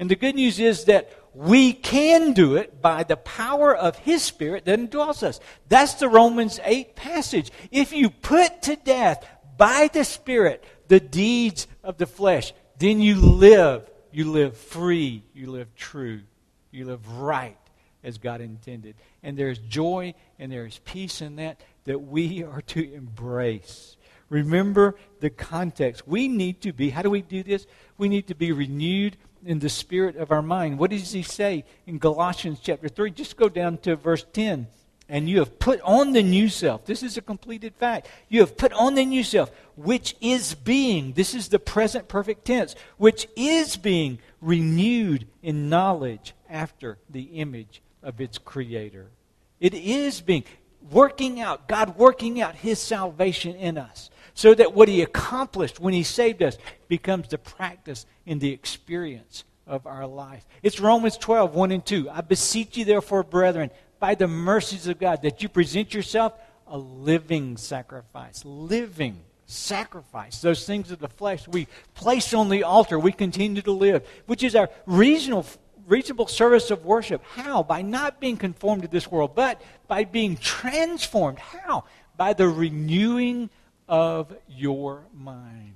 And 0.00 0.10
the 0.10 0.16
good 0.16 0.34
news 0.34 0.58
is 0.58 0.84
that 0.84 1.12
we 1.34 1.74
can 1.74 2.32
do 2.32 2.56
it 2.56 2.80
by 2.80 3.04
the 3.04 3.18
power 3.18 3.76
of 3.76 3.98
His 3.98 4.22
Spirit 4.22 4.64
that 4.64 4.80
indwells 4.80 5.22
us. 5.22 5.40
That's 5.68 5.94
the 5.94 6.08
Romans 6.08 6.58
8 6.64 6.96
passage. 6.96 7.52
If 7.70 7.92
you 7.92 8.08
put 8.08 8.62
to 8.62 8.76
death 8.76 9.28
by 9.58 9.90
the 9.92 10.04
Spirit 10.04 10.64
the 10.88 11.00
deeds 11.00 11.66
of 11.84 11.98
the 11.98 12.06
flesh, 12.06 12.54
then 12.78 13.00
you 13.00 13.16
live. 13.16 13.90
You 14.10 14.32
live 14.32 14.56
free. 14.56 15.22
You 15.34 15.50
live 15.50 15.74
true. 15.76 16.22
You 16.70 16.86
live 16.86 17.06
right 17.18 17.58
as 18.02 18.16
God 18.16 18.40
intended. 18.40 18.96
And 19.22 19.36
there's 19.36 19.58
joy 19.58 20.14
and 20.38 20.50
there's 20.50 20.78
peace 20.78 21.20
in 21.20 21.36
that 21.36 21.60
that 21.84 21.98
we 21.98 22.42
are 22.42 22.62
to 22.62 22.94
embrace. 22.94 23.98
Remember 24.30 24.96
the 25.18 25.28
context. 25.28 26.08
We 26.08 26.28
need 26.28 26.62
to 26.62 26.72
be, 26.72 26.88
how 26.88 27.02
do 27.02 27.10
we 27.10 27.20
do 27.20 27.42
this? 27.42 27.66
We 27.98 28.08
need 28.08 28.28
to 28.28 28.34
be 28.34 28.52
renewed 28.52 29.16
in 29.44 29.58
the 29.58 29.68
spirit 29.68 30.16
of 30.16 30.30
our 30.30 30.42
mind. 30.42 30.78
What 30.78 30.90
does 30.90 31.12
he 31.12 31.22
say 31.22 31.64
in 31.86 31.98
Galatians 31.98 32.60
chapter 32.62 32.88
3? 32.88 33.10
Just 33.10 33.36
go 33.36 33.48
down 33.48 33.78
to 33.78 33.96
verse 33.96 34.24
10. 34.32 34.66
And 35.08 35.28
you 35.28 35.40
have 35.40 35.58
put 35.58 35.80
on 35.80 36.12
the 36.12 36.22
new 36.22 36.48
self. 36.48 36.84
This 36.84 37.02
is 37.02 37.16
a 37.16 37.22
completed 37.22 37.74
fact. 37.74 38.06
You 38.28 38.40
have 38.40 38.56
put 38.56 38.72
on 38.72 38.94
the 38.94 39.04
new 39.04 39.24
self, 39.24 39.50
which 39.74 40.14
is 40.20 40.54
being, 40.54 41.14
this 41.14 41.34
is 41.34 41.48
the 41.48 41.58
present 41.58 42.06
perfect 42.06 42.44
tense, 42.44 42.76
which 42.96 43.26
is 43.34 43.76
being 43.76 44.20
renewed 44.40 45.26
in 45.42 45.68
knowledge 45.68 46.32
after 46.48 46.98
the 47.08 47.22
image 47.22 47.82
of 48.04 48.20
its 48.20 48.38
creator. 48.38 49.10
It 49.58 49.74
is 49.74 50.20
being 50.20 50.44
working 50.90 51.40
out, 51.40 51.66
God 51.68 51.96
working 51.96 52.40
out 52.40 52.54
his 52.54 52.78
salvation 52.78 53.56
in 53.56 53.78
us. 53.78 54.10
So 54.34 54.54
that 54.54 54.74
what 54.74 54.88
he 54.88 55.02
accomplished 55.02 55.80
when 55.80 55.94
he 55.94 56.02
saved 56.02 56.42
us 56.42 56.56
becomes 56.88 57.28
the 57.28 57.38
practice 57.38 58.06
and 58.26 58.40
the 58.40 58.52
experience 58.52 59.44
of 59.66 59.86
our 59.86 60.06
life. 60.06 60.44
It's 60.62 60.80
Romans 60.80 61.16
12, 61.16 61.54
1 61.54 61.70
and 61.70 61.84
2. 61.84 62.10
I 62.10 62.20
beseech 62.22 62.76
you, 62.76 62.84
therefore, 62.84 63.22
brethren, 63.22 63.70
by 63.98 64.14
the 64.14 64.28
mercies 64.28 64.86
of 64.86 64.98
God, 64.98 65.22
that 65.22 65.42
you 65.42 65.48
present 65.48 65.94
yourself 65.94 66.32
a 66.66 66.78
living 66.78 67.56
sacrifice. 67.56 68.44
Living 68.44 69.18
sacrifice. 69.46 70.40
Those 70.40 70.64
things 70.64 70.90
of 70.90 71.00
the 71.00 71.08
flesh 71.08 71.46
we 71.48 71.66
place 71.94 72.32
on 72.32 72.48
the 72.48 72.62
altar, 72.62 72.98
we 72.98 73.12
continue 73.12 73.62
to 73.62 73.72
live, 73.72 74.06
which 74.26 74.42
is 74.42 74.54
our 74.54 74.70
reasonable 74.86 75.46
reasonable 75.86 76.28
service 76.28 76.70
of 76.70 76.84
worship. 76.84 77.22
How? 77.34 77.64
By 77.64 77.82
not 77.82 78.20
being 78.20 78.36
conformed 78.36 78.82
to 78.82 78.88
this 78.88 79.10
world, 79.10 79.34
but 79.34 79.60
by 79.88 80.04
being 80.04 80.36
transformed. 80.36 81.40
How? 81.40 81.84
By 82.16 82.32
the 82.32 82.48
renewing 82.48 83.50
of 83.90 84.32
your 84.48 85.02
mind. 85.12 85.74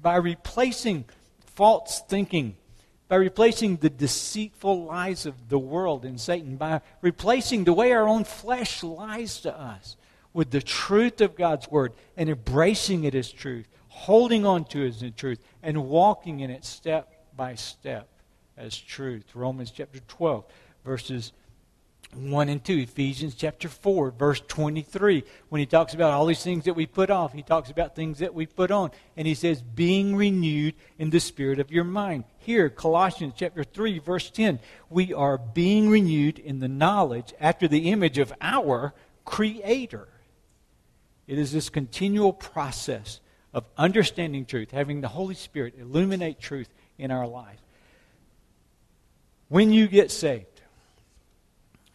By 0.00 0.16
replacing 0.16 1.04
false 1.44 2.00
thinking, 2.08 2.56
by 3.08 3.16
replacing 3.16 3.76
the 3.76 3.90
deceitful 3.90 4.84
lies 4.84 5.26
of 5.26 5.48
the 5.48 5.58
world 5.58 6.04
and 6.04 6.20
Satan, 6.20 6.56
by 6.56 6.80
replacing 7.02 7.64
the 7.64 7.72
way 7.72 7.92
our 7.92 8.08
own 8.08 8.24
flesh 8.24 8.82
lies 8.84 9.40
to 9.40 9.54
us 9.54 9.96
with 10.32 10.50
the 10.50 10.62
truth 10.62 11.20
of 11.20 11.34
God's 11.34 11.68
Word 11.68 11.92
and 12.16 12.28
embracing 12.28 13.04
it 13.04 13.14
as 13.16 13.32
truth, 13.32 13.66
holding 13.88 14.46
on 14.46 14.64
to 14.66 14.84
it 14.84 15.02
as 15.02 15.12
truth, 15.16 15.40
and 15.62 15.88
walking 15.88 16.40
in 16.40 16.50
it 16.50 16.64
step 16.64 17.26
by 17.36 17.56
step 17.56 18.08
as 18.56 18.76
truth. 18.78 19.24
Romans 19.34 19.72
chapter 19.72 19.98
12, 20.06 20.44
verses 20.84 21.32
1 22.14 22.48
and 22.48 22.64
2. 22.64 22.78
Ephesians 22.78 23.34
chapter 23.34 23.68
4, 23.68 24.12
verse 24.12 24.40
23. 24.46 25.24
When 25.48 25.58
he 25.58 25.66
talks 25.66 25.92
about 25.92 26.12
all 26.12 26.26
these 26.26 26.42
things 26.42 26.64
that 26.64 26.74
we 26.74 26.86
put 26.86 27.10
off, 27.10 27.32
he 27.32 27.42
talks 27.42 27.70
about 27.70 27.94
things 27.94 28.20
that 28.20 28.34
we 28.34 28.46
put 28.46 28.70
on. 28.70 28.90
And 29.16 29.26
he 29.26 29.34
says, 29.34 29.60
being 29.62 30.16
renewed 30.16 30.74
in 30.98 31.10
the 31.10 31.20
spirit 31.20 31.58
of 31.58 31.70
your 31.70 31.84
mind. 31.84 32.24
Here, 32.38 32.70
Colossians 32.70 33.34
chapter 33.36 33.64
3, 33.64 33.98
verse 33.98 34.30
10. 34.30 34.60
We 34.88 35.12
are 35.12 35.36
being 35.36 35.90
renewed 35.90 36.38
in 36.38 36.60
the 36.60 36.68
knowledge 36.68 37.34
after 37.40 37.68
the 37.68 37.90
image 37.90 38.18
of 38.18 38.32
our 38.40 38.94
Creator. 39.24 40.08
It 41.26 41.38
is 41.38 41.52
this 41.52 41.68
continual 41.68 42.32
process 42.32 43.20
of 43.52 43.66
understanding 43.76 44.44
truth, 44.44 44.70
having 44.70 45.00
the 45.00 45.08
Holy 45.08 45.34
Spirit 45.34 45.74
illuminate 45.78 46.38
truth 46.38 46.68
in 46.98 47.10
our 47.10 47.26
life. 47.26 47.58
When 49.48 49.72
you 49.72 49.88
get 49.88 50.10
saved, 50.10 50.55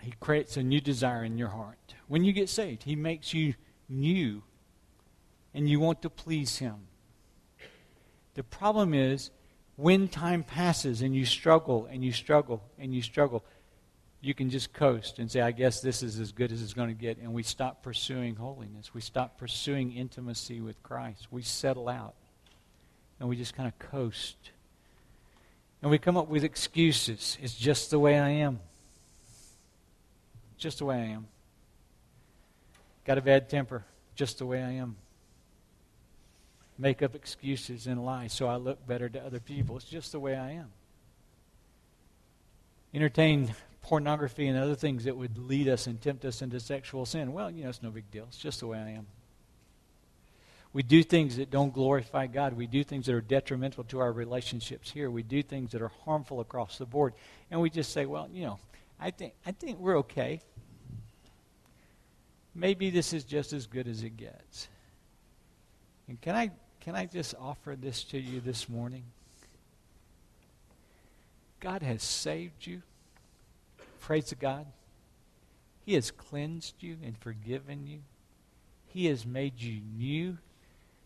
He 0.01 0.13
creates 0.19 0.57
a 0.57 0.63
new 0.63 0.81
desire 0.81 1.23
in 1.23 1.37
your 1.37 1.49
heart. 1.49 1.95
When 2.07 2.23
you 2.23 2.33
get 2.33 2.49
saved, 2.49 2.83
He 2.83 2.95
makes 2.95 3.33
you 3.33 3.53
new 3.87 4.43
and 5.53 5.69
you 5.69 5.79
want 5.79 6.01
to 6.01 6.09
please 6.09 6.57
Him. 6.57 6.87
The 8.33 8.43
problem 8.43 8.93
is, 8.93 9.29
when 9.75 10.07
time 10.07 10.43
passes 10.43 11.01
and 11.01 11.15
you 11.15 11.25
struggle 11.25 11.87
and 11.91 12.03
you 12.03 12.11
struggle 12.11 12.63
and 12.79 12.93
you 12.93 13.01
struggle, 13.01 13.43
you 14.21 14.33
can 14.33 14.49
just 14.49 14.73
coast 14.73 15.19
and 15.19 15.29
say, 15.29 15.41
I 15.41 15.51
guess 15.51 15.81
this 15.81 16.03
is 16.03 16.19
as 16.19 16.31
good 16.31 16.51
as 16.51 16.61
it's 16.61 16.73
going 16.73 16.89
to 16.89 16.95
get. 16.95 17.17
And 17.17 17.33
we 17.33 17.43
stop 17.43 17.81
pursuing 17.81 18.35
holiness. 18.35 18.93
We 18.93 19.01
stop 19.01 19.37
pursuing 19.37 19.91
intimacy 19.93 20.61
with 20.61 20.81
Christ. 20.83 21.27
We 21.31 21.41
settle 21.41 21.89
out 21.89 22.13
and 23.19 23.27
we 23.27 23.35
just 23.35 23.55
kind 23.55 23.67
of 23.67 23.77
coast. 23.79 24.37
And 25.81 25.89
we 25.89 25.97
come 25.97 26.17
up 26.17 26.27
with 26.27 26.43
excuses. 26.43 27.37
It's 27.41 27.55
just 27.55 27.89
the 27.89 27.99
way 27.99 28.19
I 28.19 28.29
am. 28.29 28.59
Just 30.61 30.77
the 30.77 30.85
way 30.85 30.95
I 30.95 31.05
am. 31.05 31.25
Got 33.03 33.17
a 33.17 33.21
bad 33.21 33.49
temper. 33.49 33.83
Just 34.13 34.37
the 34.37 34.45
way 34.45 34.61
I 34.61 34.73
am. 34.73 34.95
Make 36.77 37.01
up 37.01 37.15
excuses 37.15 37.87
and 37.87 38.05
lie 38.05 38.27
so 38.27 38.45
I 38.45 38.57
look 38.57 38.85
better 38.85 39.09
to 39.09 39.25
other 39.25 39.39
people. 39.39 39.75
It's 39.75 39.85
just 39.85 40.11
the 40.11 40.19
way 40.19 40.35
I 40.35 40.51
am. 40.51 40.69
Entertain 42.93 43.55
pornography 43.81 44.47
and 44.47 44.57
other 44.57 44.75
things 44.75 45.05
that 45.05 45.17
would 45.17 45.35
lead 45.39 45.67
us 45.67 45.87
and 45.87 45.99
tempt 45.99 46.25
us 46.25 46.43
into 46.43 46.59
sexual 46.59 47.07
sin. 47.07 47.33
Well, 47.33 47.49
you 47.49 47.63
know, 47.63 47.69
it's 47.69 47.81
no 47.81 47.89
big 47.89 48.11
deal. 48.11 48.25
It's 48.27 48.37
just 48.37 48.59
the 48.59 48.67
way 48.67 48.77
I 48.77 48.91
am. 48.91 49.07
We 50.73 50.83
do 50.83 51.01
things 51.01 51.37
that 51.37 51.49
don't 51.49 51.73
glorify 51.73 52.27
God. 52.27 52.53
We 52.53 52.67
do 52.67 52.83
things 52.83 53.07
that 53.07 53.15
are 53.15 53.21
detrimental 53.21 53.83
to 53.85 53.99
our 53.99 54.11
relationships 54.11 54.91
here. 54.91 55.09
We 55.09 55.23
do 55.23 55.41
things 55.41 55.71
that 55.71 55.81
are 55.81 55.91
harmful 56.05 56.39
across 56.39 56.77
the 56.77 56.85
board. 56.85 57.15
And 57.49 57.59
we 57.61 57.71
just 57.71 57.91
say, 57.91 58.05
well, 58.05 58.29
you 58.31 58.45
know, 58.45 58.59
I 58.99 59.09
think, 59.09 59.33
I 59.45 59.51
think 59.51 59.79
we're 59.79 59.97
okay. 59.99 60.41
Maybe 62.53 62.89
this 62.89 63.13
is 63.13 63.23
just 63.23 63.53
as 63.53 63.67
good 63.67 63.87
as 63.87 64.03
it 64.03 64.17
gets. 64.17 64.67
And 66.07 66.19
can 66.19 66.35
I, 66.35 66.51
can 66.81 66.95
I 66.95 67.05
just 67.05 67.35
offer 67.39 67.75
this 67.79 68.03
to 68.05 68.19
you 68.19 68.41
this 68.41 68.67
morning? 68.67 69.03
God 71.59 71.81
has 71.81 72.03
saved 72.03 72.65
you. 72.65 72.81
Praise 73.99 74.33
God. 74.39 74.65
He 75.85 75.93
has 75.93 76.11
cleansed 76.11 76.75
you 76.79 76.97
and 77.03 77.17
forgiven 77.17 77.87
you. 77.87 77.99
He 78.87 79.05
has 79.05 79.25
made 79.25 79.61
you 79.61 79.81
new 79.97 80.37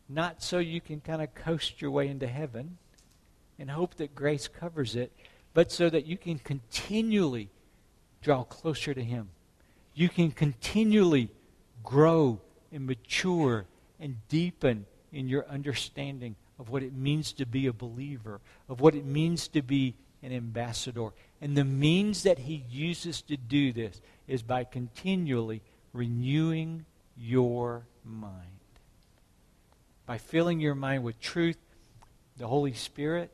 not 0.08 0.44
so 0.44 0.60
you 0.60 0.82
can 0.82 1.02
kind 1.02 1.22
of 1.22 1.34
coast 1.34 1.82
your 1.82 1.92
way 1.92 2.08
into 2.08 2.28
heaven 2.28 2.78
and 3.58 3.72
hope 3.72 3.96
that 3.96 4.14
grace 4.14 4.48
covers 4.48 4.96
it, 4.96 5.12
but 5.54 5.72
so 5.72 5.90
that 5.90 6.06
you 6.06 6.18
can 6.18 6.38
continually 6.40 7.50
draw 8.22 8.44
closer 8.44 8.94
to 8.94 9.04
Him. 9.04 9.30
You 9.96 10.10
can 10.10 10.32
continually 10.32 11.30
grow 11.84 12.40
and 12.72 12.86
mature 12.86 13.66
and 14.00 14.18
deepen 14.28 14.86
in 15.12 15.28
your 15.28 15.48
understanding 15.48 16.36
of 16.60 16.70
what 16.70 16.84
it 16.84 16.94
means 16.94 17.32
to 17.34 17.46
be 17.46 17.68
a 17.68 17.74
believer, 17.74 18.42
of 18.70 18.82
what 18.82 18.94
it 18.94 19.06
means 19.06 19.48
to 19.50 19.62
be 19.62 19.96
an 20.22 20.32
ambassador. 20.32 21.10
And 21.42 21.58
the 21.58 21.66
means 21.66 22.24
that 22.24 22.40
He 22.40 22.66
uses 22.70 23.22
to 23.24 23.38
do 23.38 23.72
this 23.72 24.02
is 24.28 24.44
by 24.44 24.64
continually 24.66 25.62
renewing 25.94 26.86
your 27.18 27.86
mind 28.04 28.56
by 30.06 30.18
filling 30.18 30.60
your 30.60 30.76
mind 30.76 31.04
with 31.04 31.20
truth, 31.20 31.58
the 32.38 32.48
Holy 32.48 32.74
Spirit 32.74 33.32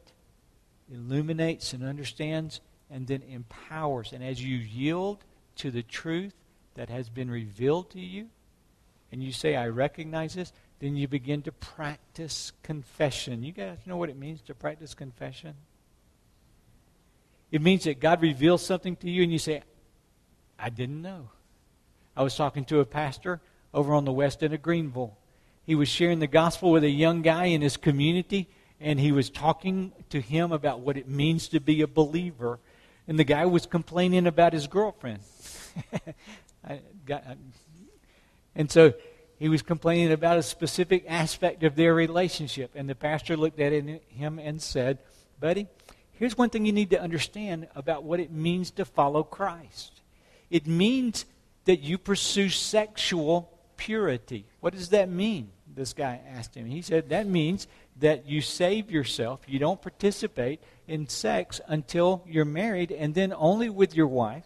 illuminates 0.91 1.73
and 1.73 1.83
understands 1.83 2.61
and 2.89 3.07
then 3.07 3.21
empowers. 3.29 4.13
And 4.13 4.23
as 4.23 4.43
you 4.43 4.57
yield 4.57 5.23
to 5.57 5.71
the 5.71 5.83
truth 5.83 6.33
that 6.75 6.89
has 6.89 7.09
been 7.09 7.29
revealed 7.29 7.89
to 7.91 7.99
you, 7.99 8.29
and 9.11 9.23
you 9.23 9.31
say, 9.31 9.55
I 9.55 9.67
recognize 9.67 10.35
this, 10.35 10.53
then 10.79 10.95
you 10.95 11.07
begin 11.07 11.41
to 11.43 11.51
practice 11.51 12.53
confession. 12.63 13.43
You 13.43 13.51
guys 13.51 13.79
know 13.85 13.97
what 13.97 14.09
it 14.09 14.17
means 14.17 14.41
to 14.43 14.55
practice 14.55 14.93
confession? 14.93 15.53
It 17.51 17.61
means 17.61 17.83
that 17.83 17.99
God 17.99 18.21
reveals 18.21 18.65
something 18.65 18.95
to 18.97 19.09
you 19.09 19.23
and 19.23 19.31
you 19.31 19.37
say, 19.37 19.61
I 20.57 20.69
didn't 20.69 21.01
know. 21.01 21.29
I 22.15 22.23
was 22.23 22.35
talking 22.35 22.65
to 22.65 22.79
a 22.79 22.85
pastor 22.85 23.41
over 23.73 23.93
on 23.93 24.05
the 24.05 24.11
west 24.11 24.41
end 24.41 24.53
of 24.53 24.61
Greenville 24.61 25.17
he 25.63 25.75
was 25.75 25.87
sharing 25.87 26.19
the 26.19 26.27
gospel 26.27 26.71
with 26.71 26.83
a 26.83 26.89
young 26.89 27.21
guy 27.21 27.45
in 27.45 27.61
his 27.61 27.77
community, 27.77 28.49
and 28.79 28.99
he 28.99 29.11
was 29.11 29.29
talking 29.29 29.91
to 30.09 30.19
him 30.19 30.51
about 30.51 30.79
what 30.81 30.97
it 30.97 31.07
means 31.07 31.47
to 31.49 31.59
be 31.59 31.81
a 31.81 31.87
believer. 31.87 32.59
And 33.07 33.19
the 33.19 33.23
guy 33.23 33.45
was 33.45 33.65
complaining 33.65 34.27
about 34.27 34.53
his 34.53 34.67
girlfriend. 34.67 35.19
and 38.55 38.71
so 38.71 38.93
he 39.41 39.49
was 39.49 39.63
complaining 39.63 40.11
about 40.11 40.37
a 40.37 40.43
specific 40.43 41.03
aspect 41.07 41.63
of 41.63 41.75
their 41.75 41.95
relationship. 41.95 42.73
And 42.75 42.87
the 42.87 42.93
pastor 42.93 43.35
looked 43.35 43.59
at 43.59 43.71
him 43.73 44.37
and 44.37 44.61
said, 44.61 44.99
Buddy, 45.39 45.67
here's 46.11 46.37
one 46.37 46.51
thing 46.51 46.65
you 46.65 46.71
need 46.71 46.91
to 46.91 47.01
understand 47.01 47.67
about 47.73 48.03
what 48.03 48.19
it 48.19 48.31
means 48.31 48.69
to 48.71 48.85
follow 48.85 49.23
Christ. 49.23 50.01
It 50.51 50.67
means 50.67 51.25
that 51.65 51.77
you 51.77 51.97
pursue 51.97 52.49
sexual 52.49 53.57
purity. 53.77 54.45
What 54.59 54.73
does 54.73 54.89
that 54.89 55.09
mean? 55.09 55.49
This 55.73 55.93
guy 55.93 56.21
asked 56.27 56.53
him. 56.53 56.67
He 56.67 56.83
said, 56.83 57.09
That 57.09 57.25
means 57.25 57.65
that 57.99 58.27
you 58.27 58.41
save 58.41 58.91
yourself. 58.91 59.39
You 59.47 59.57
don't 59.57 59.81
participate 59.81 60.61
in 60.87 61.07
sex 61.07 61.59
until 61.67 62.23
you're 62.27 62.45
married, 62.45 62.91
and 62.91 63.15
then 63.15 63.33
only 63.33 63.69
with 63.69 63.95
your 63.95 64.07
wife 64.07 64.45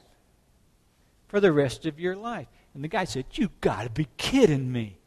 for 1.28 1.40
the 1.40 1.52
rest 1.52 1.86
of 1.86 2.00
your 2.00 2.16
life. 2.16 2.48
And 2.74 2.84
the 2.84 2.88
guy 2.88 3.06
said, 3.06 3.26
You 3.34 3.50
got 3.62 3.84
to 3.84 3.90
be 3.90 4.08
kidding 4.18 4.72
me. 4.72 4.98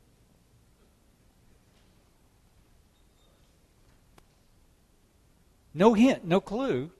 No 5.75 5.95
hint, 5.95 6.25
no 6.25 6.41
clue 6.41 6.91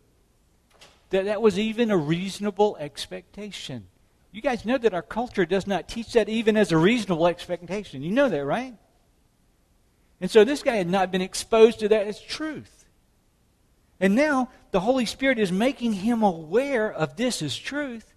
that 1.11 1.25
that 1.25 1.43
was 1.43 1.59
even 1.59 1.91
a 1.91 1.97
reasonable 1.97 2.77
expectation. 2.79 3.87
You 4.31 4.43
guys 4.43 4.65
know 4.65 4.79
that 4.79 4.95
our 4.95 5.03
culture 5.03 5.47
does 5.47 5.67
not 5.67 5.89
teach 5.89 6.13
that 6.13 6.29
even 6.29 6.57
as 6.57 6.71
a 6.71 6.77
reasonable 6.77 7.27
expectation. 7.27 8.03
You 8.03 8.13
know 8.13 8.29
that, 8.29 8.45
right? 8.45 8.75
And 10.21 10.31
so 10.31 10.45
this 10.45 10.63
guy 10.63 10.77
had 10.77 10.89
not 10.89 11.11
been 11.11 11.23
exposed 11.23 11.81
to 11.81 11.89
that 11.89 12.07
as 12.07 12.21
truth. 12.21 12.85
And 14.01 14.15
now 14.15 14.51
the 14.71 14.81
Holy 14.81 15.07
Spirit 15.07 15.39
is 15.39 15.51
making 15.51 15.95
him 15.95 16.23
aware 16.23 16.93
of 16.93 17.17
this 17.17 17.41
as 17.41 17.57
truth. 17.57 18.15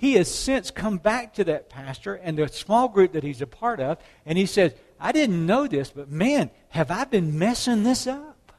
He 0.00 0.14
has 0.14 0.34
since 0.34 0.70
come 0.70 0.96
back 0.96 1.34
to 1.34 1.44
that 1.44 1.68
pastor 1.68 2.14
and 2.14 2.38
the 2.38 2.48
small 2.48 2.88
group 2.88 3.12
that 3.12 3.22
he's 3.22 3.42
a 3.42 3.46
part 3.46 3.80
of, 3.80 3.98
and 4.24 4.38
he 4.38 4.46
says, 4.46 4.72
I 4.98 5.12
didn't 5.12 5.44
know 5.44 5.66
this, 5.66 5.90
but 5.90 6.10
man, 6.10 6.48
have 6.70 6.90
I 6.90 7.04
been 7.04 7.38
messing 7.38 7.82
this 7.82 8.06
up? 8.06 8.54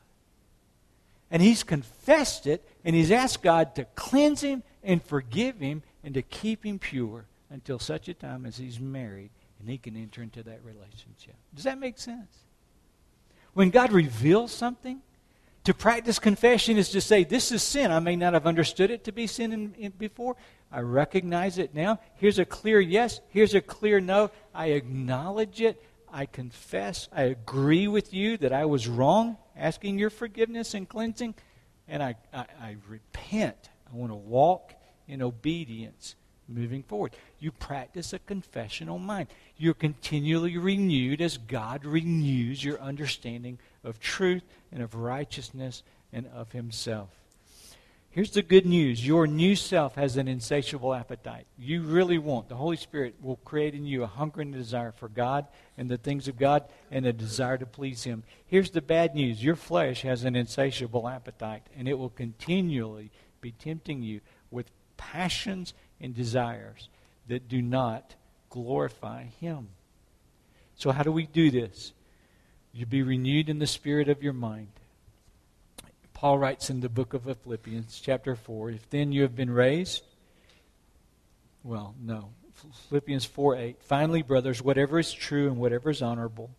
And 1.32 1.42
he's 1.42 1.64
confessed 1.64 2.46
it, 2.46 2.64
and 2.86 2.96
he's 2.96 3.10
asked 3.10 3.42
God 3.42 3.74
to 3.74 3.86
cleanse 3.96 4.42
him 4.42 4.62
and 4.84 5.04
forgive 5.04 5.60
him 5.60 5.82
and 6.04 6.14
to 6.14 6.22
keep 6.22 6.64
him 6.64 6.78
pure 6.78 7.26
until 7.50 7.80
such 7.80 8.08
a 8.08 8.14
time 8.14 8.46
as 8.46 8.58
he's 8.58 8.80
married 8.80 9.32
and 9.60 9.68
he 9.68 9.80
can 9.80 9.98
enter 9.98 10.22
into 10.22 10.44
that 10.44 10.64
relationship. 10.64 11.34
Does 11.56 11.64
that 11.64 11.80
make 11.80 11.98
sense? 11.98 12.38
When 13.56 13.72
God 13.72 13.92
reveals 13.92 14.52
something, 14.52 15.02
to 15.64 15.74
practice 15.74 16.18
confession 16.18 16.78
is 16.78 16.89
to 16.89 17.01
say, 17.01 17.24
This 17.24 17.51
is 17.51 17.62
sin. 17.62 17.91
I 17.91 17.99
may 17.99 18.16
not 18.16 18.34
have 18.34 18.47
understood 18.47 18.91
it 18.91 19.03
to 19.05 19.12
be 19.12 19.28
sin 19.28 19.53
in, 19.53 19.74
in, 19.78 19.91
before. 19.91 20.36
I 20.72 20.80
recognize 20.80 21.57
it 21.57 21.76
now. 21.76 21.99
Here's 22.16 22.39
a 22.39 22.45
clear 22.45 22.80
yes. 22.80 23.22
Here's 23.30 23.53
a 23.53 23.62
clear 23.62 23.99
no. 23.99 24.32
I 24.53 24.68
acknowledge 24.68 25.62
it. 25.62 25.82
I 26.12 26.26
confess. 26.26 27.07
I 27.12 27.24
agree 27.24 27.88
with 27.88 28.14
you 28.14 28.38
that 28.38 28.51
I 28.51 28.66
was 28.66 28.88
wrong, 28.88 29.38
asking 29.55 29.99
your 29.99 30.09
forgiveness 30.09 30.74
and 30.74 30.88
cleansing. 30.88 31.36
And 31.88 32.01
I, 32.01 32.16
I, 32.34 32.45
I 32.59 32.76
repent. 32.88 33.70
I 33.91 33.95
want 33.95 34.12
to 34.12 34.16
walk 34.16 34.74
in 35.07 35.22
obedience 35.22 36.16
moving 36.52 36.84
forward. 36.84 37.14
You 37.39 37.52
practice 37.52 38.14
a 38.14 38.20
confessional 38.20 38.99
mind. 38.99 39.28
You're 39.58 39.74
continually 39.74 40.58
renewed 40.58 41.22
as 41.22 41.38
God 41.38 41.86
renews 41.86 42.64
your 42.64 42.80
understanding 42.80 43.60
of 43.84 43.99
truth 43.99 44.43
and 44.72 44.84
of 44.84 44.95
righteousness 44.95 45.84
and 46.14 46.28
of 46.28 46.52
Himself. 46.52 47.10
Here's 48.12 48.32
the 48.32 48.41
good 48.41 48.66
news 48.66 49.08
your 49.08 49.26
new 49.26 49.56
self 49.56 49.95
has 49.95 50.18
an 50.18 50.28
insatiable 50.28 50.93
appetite. 50.93 51.47
You 51.58 51.84
really 51.84 52.18
want, 52.18 52.49
the 52.49 52.56
Holy 52.56 52.76
Spirit 52.76 53.16
will 53.22 53.38
create 53.38 53.74
in 53.74 53.86
you 53.86 54.04
a 54.04 54.08
hunger 54.08 54.41
and 54.41 54.54
a 54.54 54.58
desire 54.58 54.91
for 54.91 55.08
God 55.08 55.47
and 55.78 55.89
the 55.89 55.97
things 55.97 56.28
of 56.28 56.38
God 56.38 56.66
and 56.91 57.06
a 57.06 57.14
desire 57.14 57.58
to 57.58 57.66
please 57.66 58.04
Him. 58.04 58.24
Here's 58.45 58.72
the 58.72 58.82
bad 58.82 59.16
news 59.16 59.41
your 59.41 59.56
flesh 59.56 60.02
has 60.02 60.26
an 60.26 60.36
insatiable 60.36 61.08
appetite, 61.08 61.64
and 61.78 61.88
it 61.88 61.97
will 61.97 62.10
continually 62.10 63.12
be 63.39 63.54
tempting 63.54 64.04
you 64.04 64.20
with 64.52 64.70
passions 64.97 65.74
and 66.02 66.16
desires 66.16 66.89
that 67.28 67.47
do 67.47 67.62
not 67.62 68.16
glorify 68.49 69.26
Him. 69.39 69.70
So, 70.76 70.91
how 70.91 71.04
do 71.04 71.12
we 71.12 71.26
do 71.26 71.52
this? 71.52 71.93
You 72.74 72.86
be 72.86 73.04
renewed 73.04 73.49
in 73.49 73.60
the 73.60 73.68
spirit 73.68 74.10
of 74.10 74.24
your 74.24 74.34
mind. 74.34 74.70
Paul 76.14 76.38
writes 76.38 76.70
in 76.70 76.82
the 76.82 76.89
book 76.89 77.14
of 77.14 77.24
Philippians, 77.24 77.99
chapter 77.99 78.36
4, 78.36 78.72
if 78.72 78.89
then 78.89 79.12
you 79.12 79.24
have 79.24 79.36
been 79.36 79.49
raised, 79.49 80.04
well, 81.64 81.95
no. 81.99 82.30
Philippians 82.89 83.26
4 83.26 83.56
8. 83.56 83.76
Finally, 83.82 84.22
brothers, 84.22 84.62
whatever 84.62 84.99
is 84.99 85.12
true 85.12 85.47
and 85.47 85.58
whatever 85.58 85.89
is 85.89 86.02
honorable, 86.02 86.52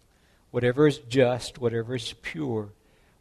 whatever 0.51 0.87
is 0.87 0.99
just, 0.99 1.59
whatever 1.59 1.95
is 1.95 2.13
pure, 2.23 2.71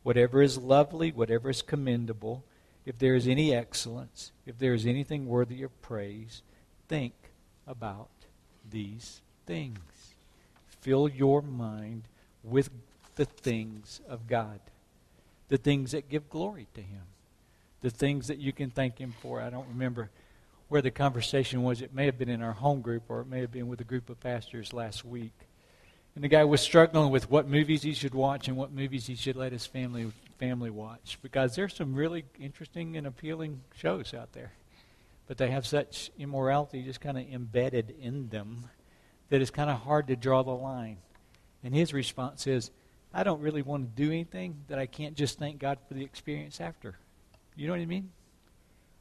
whatever 0.04 0.42
is 0.42 0.58
lovely, 0.58 1.12
whatever 1.12 1.50
is 1.50 1.62
commendable, 1.62 2.44
if 2.86 2.98
there 2.98 3.16
is 3.16 3.28
any 3.28 3.54
excellence, 3.54 4.32
if 4.46 4.58
there 4.58 4.74
is 4.74 4.86
anything 4.86 5.28
worthy 5.28 5.64
of 5.64 5.82
praise, 5.82 6.42
think 6.88 7.14
about 7.68 8.10
these 8.70 9.22
things. 9.46 9.80
Fill 10.82 11.08
your 11.08 11.42
mind 11.42 12.04
with 12.44 12.70
the 13.16 13.26
things 13.26 14.02
of 14.10 14.28
God, 14.28 14.60
the 15.50 15.58
things 15.58 15.92
that 15.92 16.10
give 16.10 16.30
glory 16.30 16.68
to 16.74 16.82
Him, 16.82 17.04
the 17.82 17.92
things 17.92 18.28
that 18.28 18.40
you 18.40 18.52
can 18.52 18.72
thank 18.72 18.98
Him 18.98 19.14
for. 19.22 19.42
I 19.42 19.50
don't 19.50 19.68
remember 19.68 20.10
where 20.70 20.82
the 20.82 20.90
conversation 20.90 21.64
was. 21.64 21.82
It 21.82 21.94
may 21.94 22.06
have 22.06 22.18
been 22.18 22.30
in 22.30 22.42
our 22.42 22.54
home 22.54 22.82
group 22.82 23.04
or 23.10 23.22
it 23.22 23.28
may 23.28 23.42
have 23.42 23.52
been 23.52 23.68
with 23.68 23.82
a 23.82 23.86
group 23.86 24.10
of 24.10 24.20
pastors 24.20 24.74
last 24.74 25.06
week. 25.06 25.34
And 26.16 26.24
the 26.24 26.30
guy 26.30 26.44
was 26.44 26.62
struggling 26.62 27.12
with 27.12 27.30
what 27.30 27.48
movies 27.48 27.84
he 27.84 27.94
should 27.94 28.14
watch 28.14 28.48
and 28.48 28.58
what 28.58 28.72
movies 28.72 29.08
he 29.08 29.16
should 29.16 29.36
let 29.36 29.52
his 29.52 29.66
family 29.66 30.12
family 30.42 30.72
watch 30.72 31.20
because 31.22 31.56
there's 31.56 31.76
some 31.76 31.94
really 31.94 32.26
interesting 32.40 32.98
and 32.98 33.06
appealing 33.06 33.62
shows 33.76 34.12
out 34.12 34.34
there. 34.34 34.52
But 35.28 35.38
they 35.38 35.52
have 35.52 35.68
such 35.68 36.10
immorality 36.18 36.82
just 36.82 37.00
kind 37.00 37.16
of 37.20 37.32
embedded 37.32 37.94
in 38.02 38.30
them 38.30 38.66
that 39.30 39.40
it's 39.40 39.52
kind 39.52 39.70
of 39.70 39.82
hard 39.82 40.08
to 40.08 40.16
draw 40.16 40.42
the 40.42 40.50
line. 40.50 40.98
And 41.64 41.76
his 41.76 41.94
response 41.94 42.48
is, 42.48 42.72
I 43.14 43.24
don't 43.24 43.40
really 43.40 43.62
want 43.62 43.96
to 43.96 44.04
do 44.04 44.10
anything 44.10 44.58
that 44.68 44.80
I 44.80 44.88
can't 44.88 45.16
just 45.16 45.38
thank 45.38 45.60
God 45.60 45.78
for 45.88 45.94
the 45.94 46.04
experience 46.04 46.60
after. 46.60 46.96
You 47.56 47.68
know 47.68 47.74
what 47.74 47.82
I 47.82 47.86
mean? 47.86 48.10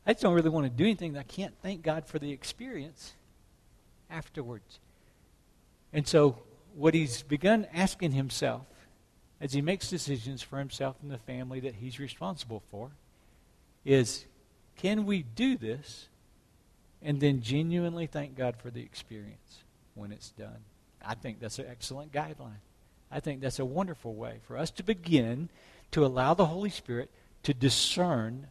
I 0.07 0.12
just 0.12 0.22
don't 0.22 0.34
really 0.34 0.51
want 0.51 0.66
to 0.66 0.70
do 0.70 0.84
anything 0.84 1.14
that 1.14 1.20
I 1.20 1.22
can't 1.22 1.55
thank 1.62 1.80
God 1.82 2.05
for 2.07 2.18
the 2.18 2.32
experience 2.32 3.14
afterwards. 4.11 4.78
And 5.91 6.07
so 6.07 6.43
what 6.74 6.93
he's 6.93 7.22
begun 7.22 7.66
asking 7.72 8.12
himself 8.12 8.66
as 9.41 9.53
he 9.53 9.61
makes 9.61 9.88
decisions 9.88 10.43
for 10.43 10.59
himself 10.59 10.97
and 11.03 11.11
the 11.11 11.18
family 11.18 11.61
that 11.61 11.76
he's 11.76 11.99
responsible 11.99 12.62
for 12.70 12.91
is 13.84 14.26
can 14.76 15.07
we 15.07 15.22
do 15.22 15.57
this 15.57 16.09
and 17.03 17.20
then 17.20 17.41
genuinely 17.41 18.07
thank 18.07 18.36
God 18.36 18.57
for 18.57 18.70
the 18.70 18.82
experience 18.82 19.64
when 19.95 20.12
it's 20.12 20.30
done? 20.30 20.64
I 21.05 21.14
think 21.14 21.41
that's 21.41 21.59
an 21.59 21.66
excellent 21.70 22.12
guideline. 22.12 22.61
I 23.11 23.20
think 23.20 23.41
that's 23.41 23.59
a 23.59 23.64
wonderful 23.64 24.14
way 24.14 24.36
for 24.47 24.57
us 24.57 24.70
to 24.72 24.82
begin 24.82 25.49
to 25.93 26.05
allow 26.05 26.34
the 26.34 26.47
Holy 26.47 26.70
Spirit 26.70 27.11
to 27.43 27.55
discern 27.55 28.47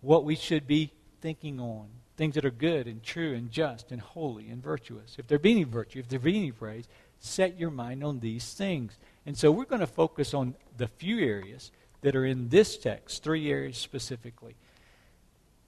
what 0.00 0.24
we 0.24 0.34
should 0.34 0.66
be 0.66 0.92
thinking 1.20 1.60
on. 1.60 1.86
Things 2.16 2.34
that 2.34 2.44
are 2.44 2.50
good 2.50 2.86
and 2.86 3.02
true 3.02 3.34
and 3.34 3.50
just 3.50 3.90
and 3.90 4.00
holy 4.00 4.48
and 4.48 4.62
virtuous. 4.62 5.16
If 5.18 5.26
there 5.26 5.38
be 5.38 5.52
any 5.52 5.64
virtue, 5.64 5.98
if 5.98 6.08
there 6.08 6.20
be 6.20 6.36
any 6.36 6.52
praise, 6.52 6.86
set 7.24 7.58
your 7.58 7.70
mind 7.70 8.04
on 8.04 8.20
these 8.20 8.52
things. 8.52 8.96
And 9.26 9.36
so 9.36 9.50
we're 9.50 9.64
going 9.64 9.80
to 9.80 9.86
focus 9.86 10.34
on 10.34 10.54
the 10.76 10.86
few 10.86 11.18
areas 11.18 11.72
that 12.02 12.14
are 12.14 12.26
in 12.26 12.50
this 12.50 12.76
text, 12.76 13.22
three 13.22 13.50
areas 13.50 13.78
specifically, 13.78 14.54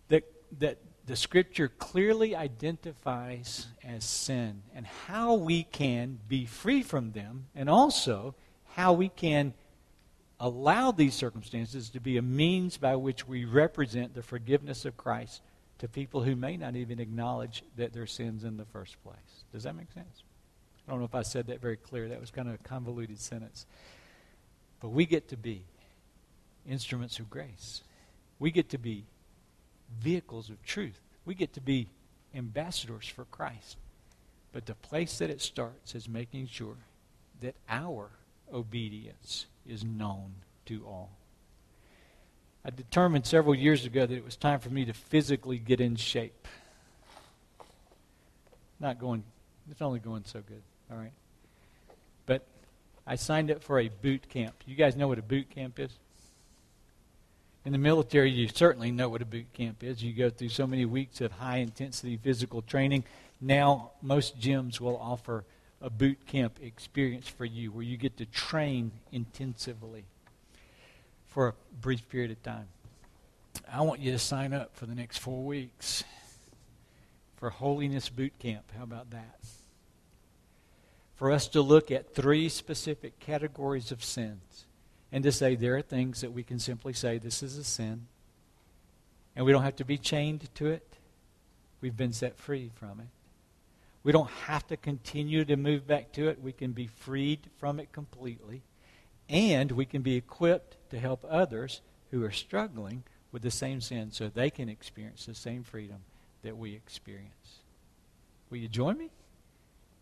that, 0.09 0.25
that 0.59 0.79
the 1.07 1.17
scripture 1.17 1.69
clearly 1.69 2.37
identifies 2.37 3.69
as 3.83 4.05
sin 4.05 4.63
and 4.75 4.87
how 4.87 5.35
we 5.35 5.63
can 5.63 6.19
be 6.29 6.45
free 6.45 6.83
from 6.83 7.13
them, 7.13 7.47
and 7.55 7.71
also 7.71 8.35
how 8.75 8.93
we 8.93 9.09
can 9.09 9.55
allow 10.39 10.91
these 10.91 11.15
circumstances 11.15 11.89
to 11.89 12.01
be 12.01 12.19
a 12.19 12.23
means 12.23 12.77
by 12.77 12.95
which 12.95 13.27
we 13.27 13.47
represent 13.47 14.15
the 14.15 14.23
forgiveness 14.23 14.85
of 14.85 14.97
Christ 14.99 15.41
to 15.79 15.89
people 15.89 16.23
who 16.23 16.37
may 16.37 16.59
not 16.59 16.77
even 16.77 17.01
acknowledge 17.01 17.63
that 17.77 17.95
they're 17.95 18.07
sins 18.07 18.45
in 18.45 18.59
the 18.59 18.67
first 18.67 19.03
place. 19.03 19.45
Does 19.53 19.63
that 19.63 19.75
make 19.75 19.91
sense? 19.93 20.26
I 20.87 20.91
don't 20.91 21.01
know 21.01 21.07
if 21.07 21.15
I 21.15 21.23
said 21.23 21.49
that 21.49 21.61
very 21.61 21.77
clear. 21.77 22.09
That 22.09 22.21
was 22.21 22.31
kind 22.31 22.49
of 22.49 22.55
a 22.55 22.59
convoluted 22.59 23.19
sentence. 23.19 23.67
But 24.81 24.91
we 24.91 25.07
get 25.07 25.29
to 25.29 25.37
be 25.37 25.65
instruments 26.69 27.19
of 27.19 27.29
grace. 27.29 27.83
We 28.39 28.51
get 28.51 28.69
to 28.71 28.79
be 28.79 29.05
vehicles 30.01 30.51
of 30.51 30.63
truth. 30.63 31.01
We 31.25 31.35
get 31.35 31.55
to 31.55 31.61
be 31.61 31.89
ambassadors 32.35 33.07
for 33.07 33.25
Christ. 33.27 33.77
But 34.53 34.67
the 34.67 34.75
place 34.75 35.19
that 35.19 35.31
it 35.31 35.41
starts 35.41 35.95
is 35.95 36.09
making 36.09 36.47
sure 36.47 36.77
that 37.41 37.55
our 37.69 38.11
obedience 38.53 39.47
is 39.67 39.85
known 39.85 40.35
to 40.67 40.85
all. 40.87 41.11
I 42.65 42.71
determined 42.71 43.27
several 43.27 43.55
years 43.55 43.85
ago 43.85 44.07
that 44.07 44.15
it 44.15 44.25
was 44.25 44.37
time 44.37 44.61
for 44.61 44.71
me 44.71 44.85
to 44.87 44.93
physically 44.93 45.59
get 45.59 45.81
in 45.81 45.97
shape. 45.97 46.49
Not 48.81 48.99
going, 48.99 49.25
it's 49.71 49.83
only 49.83 50.01
going 50.01 50.25
so 50.25 50.41
good. 50.41 50.63
All 50.91 50.97
right. 50.97 51.13
But 52.27 52.45
I 53.07 53.17
signed 53.17 53.51
up 53.51 53.63
for 53.63 53.79
a 53.81 53.89
boot 53.89 54.29
camp. 54.29 54.55
You 54.67 54.75
guys 54.75 54.97
know 54.97 55.09
what 55.09 55.19
a 55.19 55.23
boot 55.23 55.51
camp 55.51 55.79
is? 55.79 55.91
In 57.65 57.73
the 57.73 57.79
military, 57.79 58.31
you 58.31 58.49
certainly 58.49 58.93
know 58.93 59.09
what 59.09 59.23
a 59.23 59.27
boot 59.27 59.53
camp 59.53 59.83
is. 59.83 60.03
You 60.03 60.13
go 60.13 60.31
through 60.31 60.51
so 60.51 60.67
many 60.67 60.85
weeks 60.85 61.21
of 61.21 61.33
high 61.33 61.59
intensity 61.59 62.17
physical 62.17 62.63
training. 62.63 63.05
Now, 63.41 63.91
most 64.03 64.39
gyms 64.39 64.81
will 64.81 64.97
offer 64.97 65.45
a 65.83 65.91
boot 65.91 66.27
camp 66.27 66.59
experience 66.63 67.29
for 67.29 67.45
you 67.45 67.73
where 67.73 67.83
you 67.83 67.97
get 67.97 68.17
to 68.19 68.27
train 68.27 68.93
intensively 69.11 70.05
for 71.27 71.49
a 71.49 71.55
brief 71.81 72.09
period 72.09 72.31
of 72.31 72.43
time. 72.43 72.69
I 73.71 73.83
want 73.83 74.01
you 74.01 74.13
to 74.13 74.19
sign 74.19 74.53
up 74.53 74.77
for 74.77 74.87
the 74.87 74.95
next 74.95 75.19
four 75.19 75.43
weeks 75.43 76.05
for 77.37 77.51
Holiness 77.51 78.09
Boot 78.09 78.33
Camp. 78.39 78.65
How 78.77 78.85
about 78.85 79.11
that? 79.11 79.41
For 81.17 81.33
us 81.33 81.49
to 81.49 81.63
look 81.63 81.91
at 81.91 82.15
three 82.15 82.49
specific 82.49 83.19
categories 83.19 83.91
of 83.91 84.05
sins 84.05 84.67
and 85.11 85.25
to 85.25 85.33
say 85.33 85.55
there 85.55 85.77
are 85.77 85.83
things 85.83 86.21
that 86.21 86.33
we 86.33 86.43
can 86.43 86.59
simply 86.59 86.93
say 86.93 87.19
this 87.19 87.43
is 87.43 87.57
a 87.57 87.65
sin 87.65 88.07
and 89.35 89.45
we 89.45 89.53
don't 89.53 89.63
have 89.63 89.77
to 89.77 89.85
be 89.85 89.99
chained 89.99 90.55
to 90.55 90.67
it. 90.67 90.97
We've 91.81 91.97
been 91.97 92.13
set 92.13 92.39
free 92.39 92.71
from 92.75 93.01
it. 93.01 93.07
We 94.03 94.13
don't 94.13 94.31
have 94.47 94.67
to 94.69 94.77
continue 94.77 95.45
to 95.45 95.57
move 95.57 95.87
back 95.87 96.13
to 96.13 96.29
it. 96.29 96.41
We 96.41 96.53
can 96.53 96.73
be 96.73 96.87
freed 96.87 97.41
from 97.59 97.81
it 97.81 97.93
completely. 97.93 98.63
And 99.29 99.73
we 99.73 99.85
can 99.85 100.03
be 100.03 100.17
equipped 100.17 100.77
to 100.91 100.99
help 100.99 101.25
others 101.29 101.81
who 102.11 102.25
are 102.25 102.31
struggling 102.31 103.03
with 103.33 103.43
the 103.43 103.51
same 103.51 103.81
sin 103.81 104.13
so 104.13 104.29
they 104.29 104.49
can 104.49 104.69
experience 104.69 105.27
the 105.27 105.35
same 105.35 105.65
freedom 105.65 105.99
that 106.43 106.57
we 106.57 106.75
experience. 106.75 107.61
Will 108.49 108.59
you 108.59 108.69
join 108.69 108.97
me? 108.97 109.11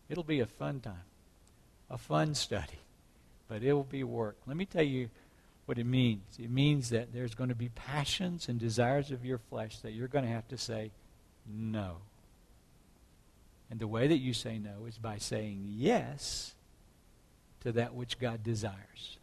It'll 0.09 0.25
be 0.25 0.41
a 0.41 0.47
fun 0.47 0.81
time, 0.81 1.05
a 1.91 1.99
fun 1.99 2.35
study, 2.35 2.81
but 3.49 3.63
it 3.63 3.73
will 3.73 3.85
be 3.85 4.05
work. 4.05 4.37
Let 4.47 4.57
me 4.57 4.67
tell 4.67 4.83
you 4.83 5.09
what 5.67 5.79
it 5.79 5.85
means. 5.85 6.39
It 6.39 6.51
means 6.51 6.91
that 6.91 7.13
there's 7.13 7.35
going 7.35 7.49
to 7.49 7.55
be 7.55 7.71
passions 7.71 8.49
and 8.49 8.59
desires 8.59 9.11
of 9.11 9.25
your 9.25 9.39
flesh 9.39 9.79
that 9.79 9.93
you're 9.93 10.09
going 10.09 10.25
to 10.25 10.31
have 10.31 10.47
to 10.49 10.59
say 10.59 10.91
no. 11.47 11.97
And 13.71 13.81
the 13.81 13.89
way 13.89 14.07
that 14.07 14.19
you 14.19 14.35
say 14.35 14.59
no 14.59 14.87
is 14.87 14.99
by 14.99 15.19
saying 15.19 15.65
yes 15.67 16.55
to 17.61 17.73
that 17.73 17.95
which 17.95 18.19
God 18.19 18.45
desires, 18.45 19.19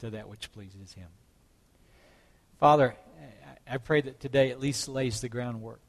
to 0.00 0.10
that 0.10 0.28
which 0.28 0.52
pleases 0.52 0.92
Him. 0.92 1.08
Father, 2.58 2.96
I 3.70 3.78
pray 3.78 4.00
that 4.00 4.18
today 4.18 4.50
at 4.50 4.58
least 4.58 4.88
lays 4.88 5.20
the 5.20 5.28
groundwork 5.28 5.80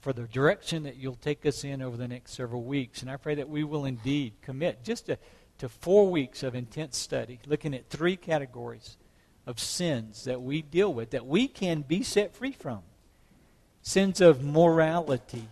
for 0.00 0.12
the 0.12 0.22
direction 0.22 0.82
that 0.84 0.96
you'll 0.96 1.14
take 1.14 1.44
us 1.44 1.64
in 1.64 1.82
over 1.82 1.96
the 1.96 2.08
next 2.08 2.32
several 2.32 2.62
weeks. 2.62 3.02
And 3.02 3.10
I 3.10 3.16
pray 3.16 3.34
that 3.36 3.48
we 3.48 3.64
will 3.64 3.84
indeed 3.84 4.34
commit 4.42 4.82
just 4.82 5.06
to, 5.06 5.18
to 5.58 5.68
four 5.68 6.10
weeks 6.10 6.42
of 6.42 6.54
intense 6.54 6.96
study, 6.96 7.38
looking 7.46 7.74
at 7.74 7.88
three 7.88 8.16
categories 8.16 8.96
of 9.46 9.58
sins 9.58 10.24
that 10.24 10.40
we 10.40 10.62
deal 10.62 10.92
with, 10.92 11.10
that 11.10 11.26
we 11.26 11.48
can 11.48 11.82
be 11.82 12.02
set 12.02 12.34
free 12.34 12.52
from 12.52 12.80
sins 13.82 14.20
of 14.20 14.42
morality, 14.42 15.48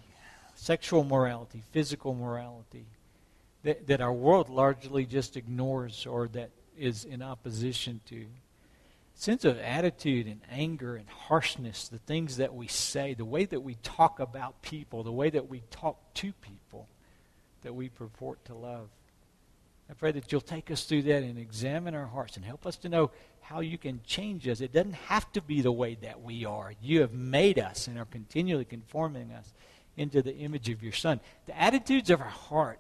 sexual 0.54 1.04
morality, 1.04 1.62
physical 1.72 2.14
morality, 2.14 2.86
that, 3.62 3.86
that 3.86 4.00
our 4.00 4.12
world 4.12 4.48
largely 4.48 5.04
just 5.04 5.36
ignores 5.36 6.06
or 6.06 6.28
that 6.28 6.50
is 6.76 7.04
in 7.04 7.22
opposition 7.22 8.00
to 8.06 8.26
sense 9.18 9.44
of 9.44 9.58
attitude 9.58 10.26
and 10.26 10.40
anger 10.50 10.94
and 10.94 11.08
harshness, 11.08 11.88
the 11.88 11.98
things 11.98 12.36
that 12.36 12.54
we 12.54 12.68
say, 12.68 13.14
the 13.14 13.24
way 13.24 13.44
that 13.44 13.60
we 13.60 13.74
talk 13.82 14.20
about 14.20 14.62
people, 14.62 15.02
the 15.02 15.12
way 15.12 15.28
that 15.28 15.48
we 15.48 15.62
talk 15.70 16.14
to 16.14 16.32
people 16.34 16.88
that 17.62 17.74
we 17.74 17.88
purport 17.88 18.44
to 18.44 18.54
love. 18.54 18.88
I 19.90 19.94
pray 19.94 20.12
that 20.12 20.30
you'll 20.30 20.40
take 20.40 20.70
us 20.70 20.84
through 20.84 21.02
that 21.02 21.22
and 21.22 21.38
examine 21.38 21.94
our 21.94 22.06
hearts 22.06 22.36
and 22.36 22.44
help 22.44 22.64
us 22.64 22.76
to 22.78 22.88
know 22.88 23.10
how 23.40 23.60
you 23.60 23.76
can 23.76 24.00
change 24.06 24.46
us. 24.46 24.60
It 24.60 24.72
doesn't 24.72 24.92
have 24.92 25.30
to 25.32 25.40
be 25.40 25.62
the 25.62 25.72
way 25.72 25.96
that 26.02 26.22
we 26.22 26.44
are. 26.44 26.72
You 26.80 27.00
have 27.00 27.12
made 27.12 27.58
us 27.58 27.88
and 27.88 27.98
are 27.98 28.04
continually 28.04 28.66
conforming 28.66 29.32
us 29.32 29.52
into 29.96 30.22
the 30.22 30.36
image 30.36 30.68
of 30.68 30.82
your 30.82 30.92
Son. 30.92 31.18
The 31.46 31.60
attitudes 31.60 32.10
of 32.10 32.20
our 32.20 32.28
heart, 32.28 32.78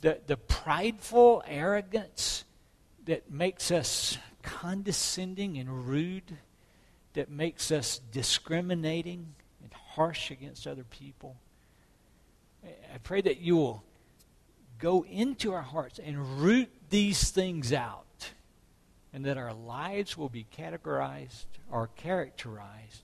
the, 0.00 0.18
the 0.26 0.38
prideful 0.38 1.44
arrogance 1.46 2.44
that 3.04 3.30
makes 3.30 3.70
us 3.70 4.18
condescending 4.42 5.58
and 5.58 5.86
rude 5.86 6.38
that 7.14 7.30
makes 7.30 7.70
us 7.70 8.00
discriminating 8.10 9.34
and 9.62 9.72
harsh 9.72 10.30
against 10.30 10.66
other 10.66 10.84
people. 10.84 11.36
I 12.64 12.98
pray 13.02 13.20
that 13.22 13.38
you 13.38 13.56
will 13.56 13.82
go 14.78 15.04
into 15.04 15.52
our 15.52 15.62
hearts 15.62 15.98
and 15.98 16.40
root 16.40 16.70
these 16.90 17.30
things 17.30 17.72
out 17.72 18.30
and 19.12 19.24
that 19.24 19.36
our 19.36 19.52
lives 19.52 20.16
will 20.16 20.28
be 20.28 20.46
categorized 20.56 21.46
or 21.70 21.88
characterized 21.96 23.02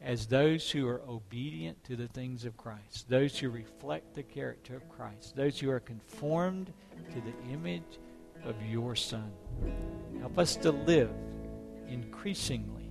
as 0.00 0.26
those 0.26 0.70
who 0.70 0.88
are 0.88 1.02
obedient 1.08 1.82
to 1.84 1.96
the 1.96 2.08
things 2.08 2.44
of 2.44 2.56
Christ, 2.56 3.08
those 3.08 3.38
who 3.38 3.50
reflect 3.50 4.14
the 4.14 4.22
character 4.22 4.76
of 4.76 4.88
Christ, 4.88 5.36
those 5.36 5.58
who 5.58 5.70
are 5.70 5.80
conformed 5.80 6.72
to 7.12 7.20
the 7.20 7.52
image 7.52 7.98
of 8.44 8.54
your 8.64 8.94
Son. 8.94 9.30
Help 10.20 10.38
us 10.38 10.56
to 10.56 10.72
live 10.72 11.10
increasingly 11.88 12.90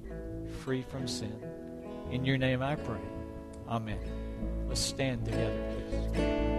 free 0.63 0.83
from 0.83 1.07
sin. 1.07 1.35
In 2.11 2.25
your 2.25 2.37
name 2.37 2.61
I 2.61 2.75
pray. 2.75 3.01
Amen. 3.67 3.99
Let's 4.67 4.81
stand 4.81 5.25
together, 5.25 5.75
please. 6.13 6.58